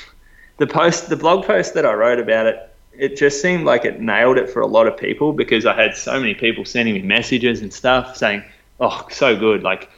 [0.58, 4.00] the post, the blog post that I wrote about it, it just seemed like it
[4.00, 7.02] nailed it for a lot of people because I had so many people sending me
[7.02, 8.42] messages and stuff saying,
[8.80, 9.90] "Oh, so good!" Like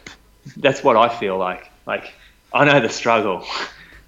[0.56, 1.70] that's what I feel like.
[1.86, 2.12] Like
[2.52, 3.46] I know the struggle.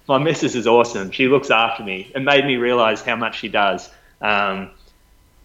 [0.07, 1.11] My missus is awesome.
[1.11, 2.11] She looks after me.
[2.13, 3.89] It made me realize how much she does.
[4.21, 4.71] Um,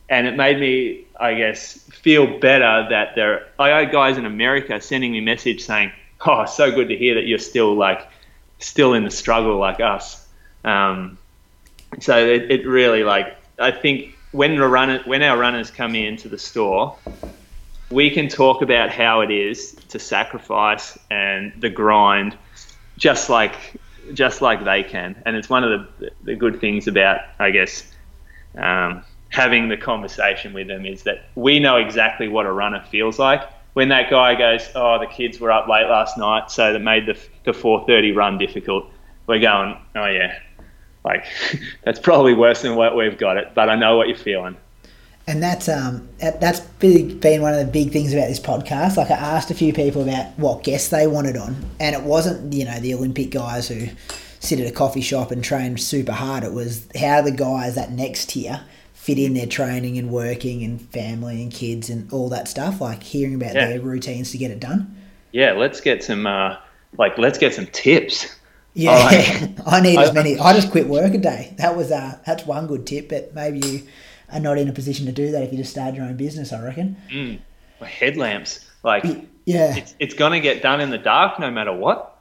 [0.09, 3.47] and it made me, I guess, feel better that there.
[3.59, 5.93] I had guys in America sending me message saying,
[6.27, 8.09] "Oh, so good to hear that you're still like,
[8.59, 10.27] still in the struggle like us."
[10.65, 11.19] Um,
[12.01, 16.29] so it, it really like I think when the runner, when our runners come into
[16.29, 16.97] the store,
[17.91, 22.37] we can talk about how it is to sacrifice and the grind,
[22.97, 23.55] just like
[24.15, 25.21] just like they can.
[25.27, 27.91] And it's one of the the good things about, I guess.
[28.57, 33.19] Um, having the conversation with them is that we know exactly what a runner feels
[33.19, 33.43] like.
[33.75, 37.07] When that guy goes, oh, the kids were up late last night, so that made
[37.07, 38.87] the, the 4:30 run difficult.
[39.27, 40.39] We're going, oh yeah,
[41.05, 41.27] like
[41.85, 44.57] that's probably worse than what we've got it, but I know what you're feeling.
[45.29, 48.97] And that's um that's been one of the big things about this podcast.
[48.97, 52.55] Like I asked a few people about what guests they wanted on, and it wasn't
[52.55, 53.89] you know the Olympic guys who
[54.41, 56.45] sit at a coffee shop and train super hard.
[56.45, 58.63] It was how the guys that next tier
[58.95, 62.81] fit in their training and working and family and kids and all that stuff?
[62.81, 63.69] Like hearing about yeah.
[63.69, 64.97] their routines to get it done.
[65.33, 66.57] Yeah, let's get some uh,
[66.97, 68.35] like let's get some tips.
[68.73, 70.39] Yeah, like, I need as many.
[70.39, 71.55] I just quit work a day.
[71.59, 73.11] That was uh, that's one good tip.
[73.11, 73.83] But maybe you
[74.33, 76.53] are not in a position to do that if you just start your own business.
[76.53, 76.97] I reckon.
[77.11, 77.39] Mm.
[77.81, 79.05] Headlamps, like
[79.45, 82.17] yeah, it's, it's going to get done in the dark no matter what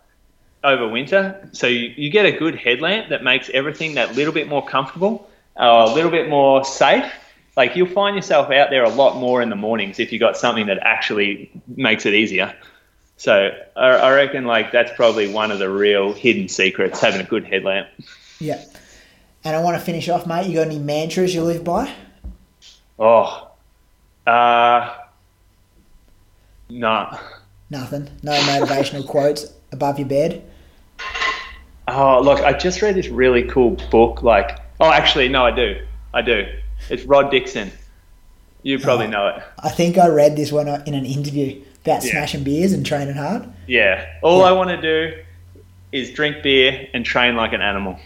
[0.64, 1.50] over winter.
[1.52, 5.28] So you, you get a good headlamp that makes everything that little bit more comfortable
[5.58, 7.12] a little bit more safe.
[7.56, 10.38] Like you'll find yourself out there a lot more in the mornings if you got
[10.38, 12.56] something that actually makes it easier.
[13.18, 17.24] So I, I reckon like that's probably one of the real hidden secrets, having a
[17.24, 17.88] good headlamp.
[18.40, 18.64] Yeah.
[19.48, 20.46] And I want to finish off, mate.
[20.48, 21.90] You got any mantras you live by?
[23.00, 23.50] Oh,
[24.26, 24.94] uh,
[26.70, 27.18] no.
[27.70, 28.10] Nothing.
[28.24, 30.44] No motivational quotes above your bed.
[31.88, 34.22] Oh, look, I just read this really cool book.
[34.22, 35.80] Like, oh, actually, no, I do.
[36.14, 36.46] I do.
[36.90, 37.72] It's Rod Dixon.
[38.64, 39.12] You probably Oh.
[39.12, 39.44] know it.
[39.60, 42.12] I think I read this one in an interview about Yeah.
[42.12, 43.48] smashing beers and training hard.
[43.66, 44.06] Yeah.
[44.22, 44.48] All Yeah.
[44.48, 45.18] I want to do
[45.94, 47.98] is drink beer and train like an animal.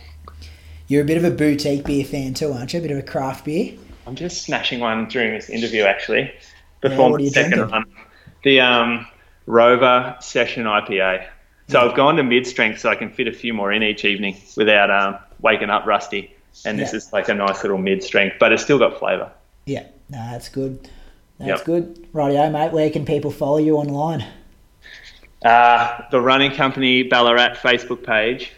[0.91, 2.79] You're a bit of a boutique beer fan too, aren't you?
[2.79, 3.75] A bit of a craft beer.
[4.05, 6.33] I'm just snatching one during this interview, actually,
[6.81, 7.71] before my you second drinking?
[7.71, 7.85] run.
[8.43, 9.07] The um,
[9.45, 11.27] Rover Session IPA.
[11.69, 14.03] So I've gone to mid strength so I can fit a few more in each
[14.03, 16.35] evening without um, waking up rusty.
[16.65, 16.97] And this Yeah.
[16.97, 19.31] is like a nice little mid strength, but it's still got flavour.
[19.65, 20.89] Yeah, no, that's good.
[21.39, 21.63] That's Yep.
[21.65, 22.07] good.
[22.13, 22.73] Rightio, mate.
[22.73, 24.25] Where can people follow you online?
[25.41, 28.51] Uh, the running company Ballarat Facebook page.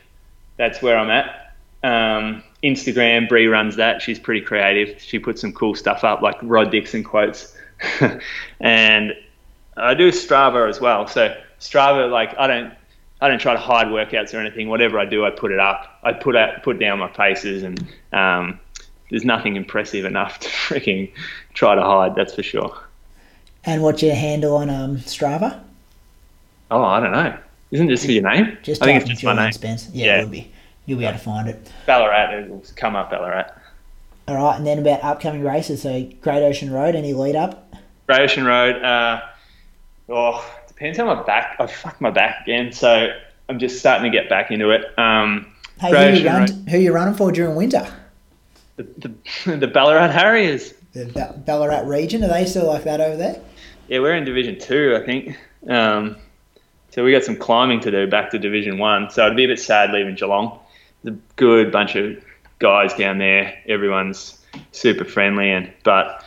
[0.57, 1.41] That's where I'm at.
[1.83, 4.01] Um, Instagram, Bree runs that.
[4.01, 5.01] She's pretty creative.
[5.01, 7.55] She puts some cool stuff up, like Rod Dixon quotes.
[8.61, 9.13] and
[9.75, 11.07] I do Strava as well.
[11.07, 12.73] So Strava, like I don't,
[13.19, 14.69] I don't try to hide workouts or anything.
[14.69, 15.99] Whatever I do, I put it up.
[16.03, 18.59] I put out, put down my paces, and um,
[19.09, 21.11] there's nothing impressive enough to freaking
[21.53, 22.15] try to hide.
[22.15, 22.77] That's for sure.
[23.65, 25.61] And what's your handle on um, Strava?
[26.71, 27.37] Oh, I don't know.
[27.71, 28.57] Isn't this for your name?
[28.61, 29.51] Just I think it's just my name.
[29.51, 29.89] Spence.
[29.93, 30.17] Yeah, Yeah.
[30.19, 30.51] it would be.
[30.85, 31.71] You'll be able to find it.
[31.85, 33.51] Ballarat, it will come up Ballarat.
[34.27, 35.81] All right, and then about upcoming races.
[35.81, 36.95] So Great Ocean Road.
[36.95, 37.73] Any lead up?
[38.07, 38.81] Great Ocean Road.
[38.83, 39.21] Uh,
[40.09, 41.55] oh, depends how my back.
[41.59, 43.09] I fucked my back again, so
[43.49, 44.97] I'm just starting to get back into it.
[44.97, 45.47] Um,
[45.79, 46.69] Hey, Great who you, Ocean run, Road.
[46.69, 47.85] who you running for during winter?
[48.77, 48.83] The,
[49.45, 50.73] the, the Ballarat Harriers.
[50.93, 52.23] The Ba- Ballarat region.
[52.23, 53.41] Are they still like that over there?
[53.87, 55.37] Yeah, we're in Division Two, I think.
[55.67, 56.15] Um,
[56.91, 59.09] so we got some climbing to do back to Division One.
[59.09, 60.59] So it'd be a bit sad leaving Geelong.
[61.05, 62.23] A good bunch of
[62.59, 63.57] guys down there.
[63.67, 64.39] Everyone's
[64.71, 66.23] super friendly, and but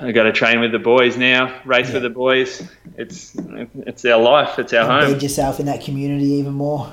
[0.00, 1.60] I got to train with the boys now.
[1.64, 2.66] Race with the boys.
[2.96, 4.58] It's it's our life.
[4.58, 5.14] It's our home.
[5.14, 6.92] Embed yourself in that community even more.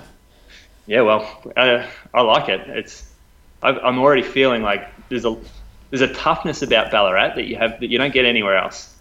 [0.86, 2.62] Yeah, well, I, I like it.
[2.68, 3.10] It's
[3.62, 5.38] I've, I'm already feeling like there's a
[5.90, 8.94] there's a toughness about Ballarat that you have that you don't get anywhere else.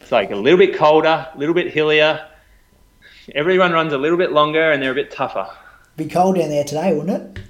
[0.00, 2.26] It's like a little bit colder, a little bit hillier.
[3.34, 5.48] Everyone runs a little bit longer and they're a bit tougher.
[6.00, 7.42] Be cold down there today, wouldn't it?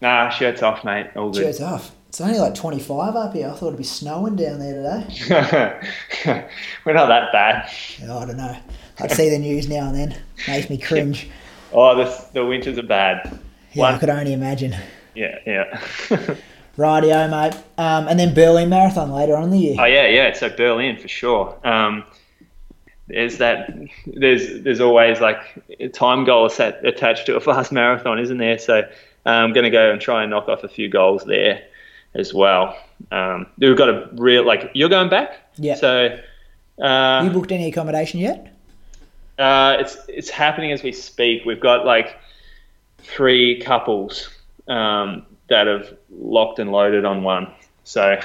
[0.00, 1.08] Nah, shirts off, mate.
[1.16, 1.42] All good.
[1.42, 1.90] Shirts off.
[2.06, 3.48] It's only like 25 up here.
[3.48, 6.48] I thought it'd be snowing down there today.
[6.86, 7.68] We're not that bad.
[8.04, 8.56] Oh, I don't know.
[9.00, 10.16] I'd see the news now and then.
[10.46, 11.28] Makes me cringe.
[11.72, 13.36] Oh, the the winters are bad.
[13.72, 14.76] Yeah, I could only imagine.
[15.16, 15.80] Yeah, yeah.
[16.78, 17.60] Rightio, mate.
[17.78, 19.76] Um, and then Berlin Marathon later on in the year.
[19.80, 20.32] Oh yeah, yeah.
[20.34, 21.58] So Berlin for sure.
[21.64, 22.04] Um,
[23.08, 23.70] there's that.
[24.06, 25.38] There's there's always like
[25.78, 28.58] a time goal set attached to a fast marathon, isn't there?
[28.58, 28.82] So
[29.24, 31.62] I'm going to go and try and knock off a few goals there
[32.14, 32.76] as well.
[33.10, 35.38] Um, we've got a real like you're going back.
[35.56, 35.76] Yeah.
[35.76, 36.18] So
[36.82, 38.52] uh, you booked any accommodation yet?
[39.38, 41.44] uh, it's it's happening as we speak.
[41.44, 42.18] We've got like
[42.98, 44.30] three couples
[44.68, 47.52] um, that have locked and loaded on one.
[47.84, 48.20] So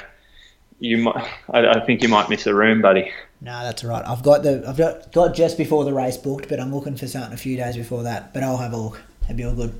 [0.80, 3.12] you might, I, I think you might miss a room, buddy.
[3.44, 4.04] No, that's all right.
[4.06, 7.08] I've got the I've got, got just before the race booked, but I'm looking for
[7.08, 8.32] something a few days before that.
[8.32, 9.02] But I'll have a look.
[9.22, 9.74] That'd be all good.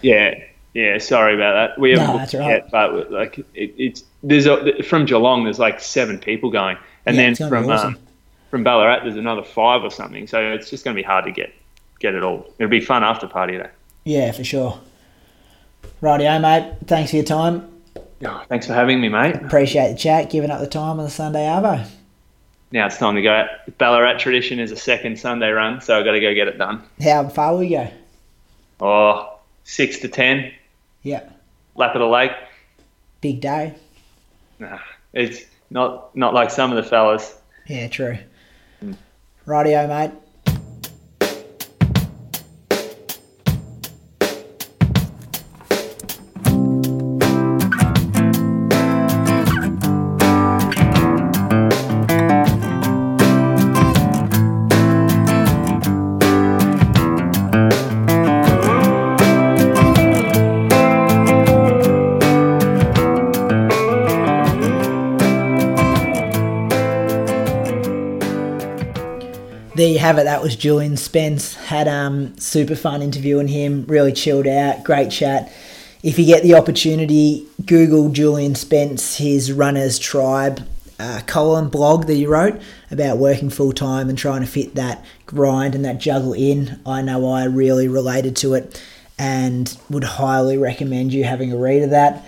[0.00, 0.96] Yeah, yeah.
[0.98, 1.78] Sorry about that.
[1.80, 2.62] We haven't No, booked that's it all right.
[2.62, 5.44] yet, but like it, it's there's a, from Geelong.
[5.44, 7.94] There's like seven people going, and Yeah, then it's gonna be from awesome.
[7.94, 7.98] um,
[8.50, 10.26] from Ballarat there's another five or something.
[10.26, 11.52] So it's just going to be hard to get
[12.00, 12.46] get it all.
[12.58, 13.68] It'll be fun after party though.
[14.04, 14.80] Yeah, for sure.
[16.00, 16.74] Rightio, mate.
[16.86, 17.70] Thanks for your time.
[18.24, 19.36] Oh, thanks for having me, mate.
[19.36, 20.30] Appreciate the chat.
[20.30, 21.86] Giving up the time on the Sunday Arvo.
[22.74, 23.46] Now it's time to go.
[23.78, 26.82] Ballarat tradition is a second Sunday run, so I've got to go get it done.
[27.00, 27.90] How far will you go?
[28.80, 30.52] Oh, six to ten,
[31.04, 31.22] Yeah,
[31.76, 32.32] lap of the lake.
[33.20, 33.74] big day.
[34.58, 34.80] Nah,
[35.12, 37.36] it's not not like some of the fellas.
[37.68, 38.18] Yeah, true.
[38.80, 38.94] Hmm.
[39.46, 40.10] Rightio, mate.
[70.04, 70.24] Have it.
[70.24, 71.54] That was Julian Spence.
[71.54, 73.86] Had um super fun interviewing him.
[73.88, 74.84] Really chilled out.
[74.84, 75.50] Great chat.
[76.02, 80.68] If you get the opportunity, Google Julian Spence, his runners tribe,
[81.00, 82.60] uh, column blog that he wrote
[82.90, 86.78] about working full time and trying to fit that grind and that juggle in.
[86.84, 88.78] I know I really related to it
[89.18, 92.26] and would highly recommend you having a read of that.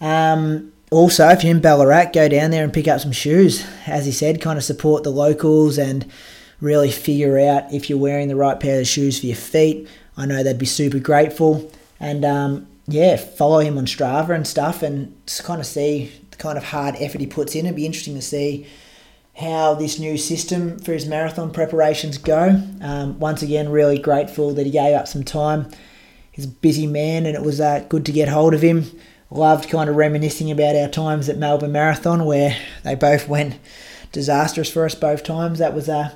[0.00, 3.66] Um, also, if you're in Ballarat, go down there and pick up some shoes.
[3.88, 6.06] As he said, kind of support the locals and
[6.60, 9.88] really figure out if you're wearing the right pair of shoes for your feet.
[10.16, 11.70] I know they'd be super grateful.
[12.00, 16.36] And um, yeah, follow him on Strava and stuff and just kind of see the
[16.36, 17.66] kind of hard effort he puts in.
[17.66, 18.66] It'd be interesting to see
[19.36, 22.62] how this new system for his marathon preparations go.
[22.80, 25.68] Um, once again, really grateful that he gave up some time.
[26.32, 28.90] He's a busy man and it was uh, good to get hold of him
[29.30, 33.58] loved kind of reminiscing about our times at Melbourne Marathon where they both went
[34.12, 35.58] disastrous for us both times.
[35.58, 36.14] That was uh,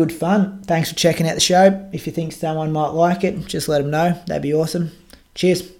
[0.00, 0.62] good fun.
[0.62, 1.86] Thanks for checking out the show.
[1.92, 4.18] If you think someone might like it, just let them know.
[4.26, 4.92] That'd be awesome.
[5.34, 5.70] Cheers.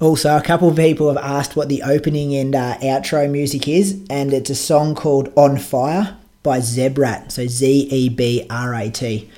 [0.00, 4.02] Also, a couple of people have asked what the opening and uh, outro music is,
[4.08, 7.30] and it's a song called On Fire by Zebrat.
[7.30, 9.30] So Z E B R A T.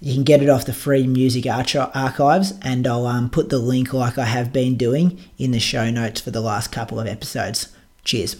[0.00, 3.92] You can get it off the free music archives, and I'll um, put the link,
[3.92, 7.68] like I have been doing, in the show notes for the last couple of episodes.
[8.02, 8.36] Cheers.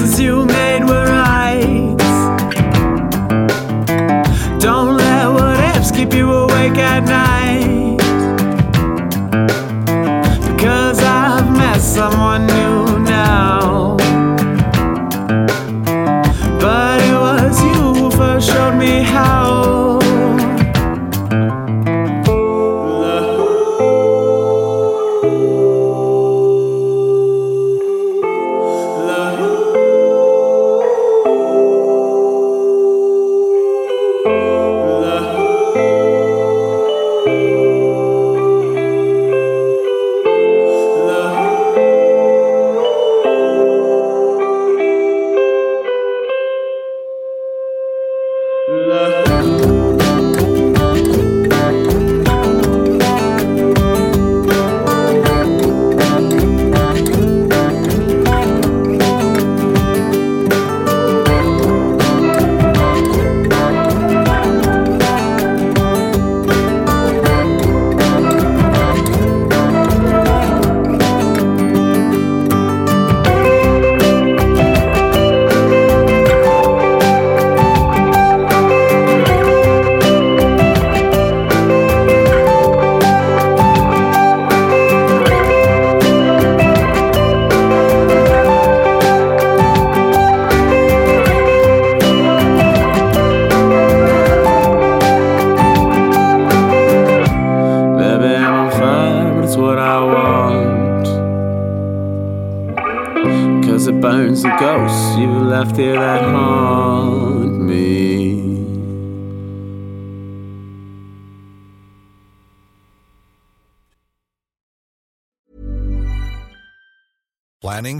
[0.00, 0.35] misses you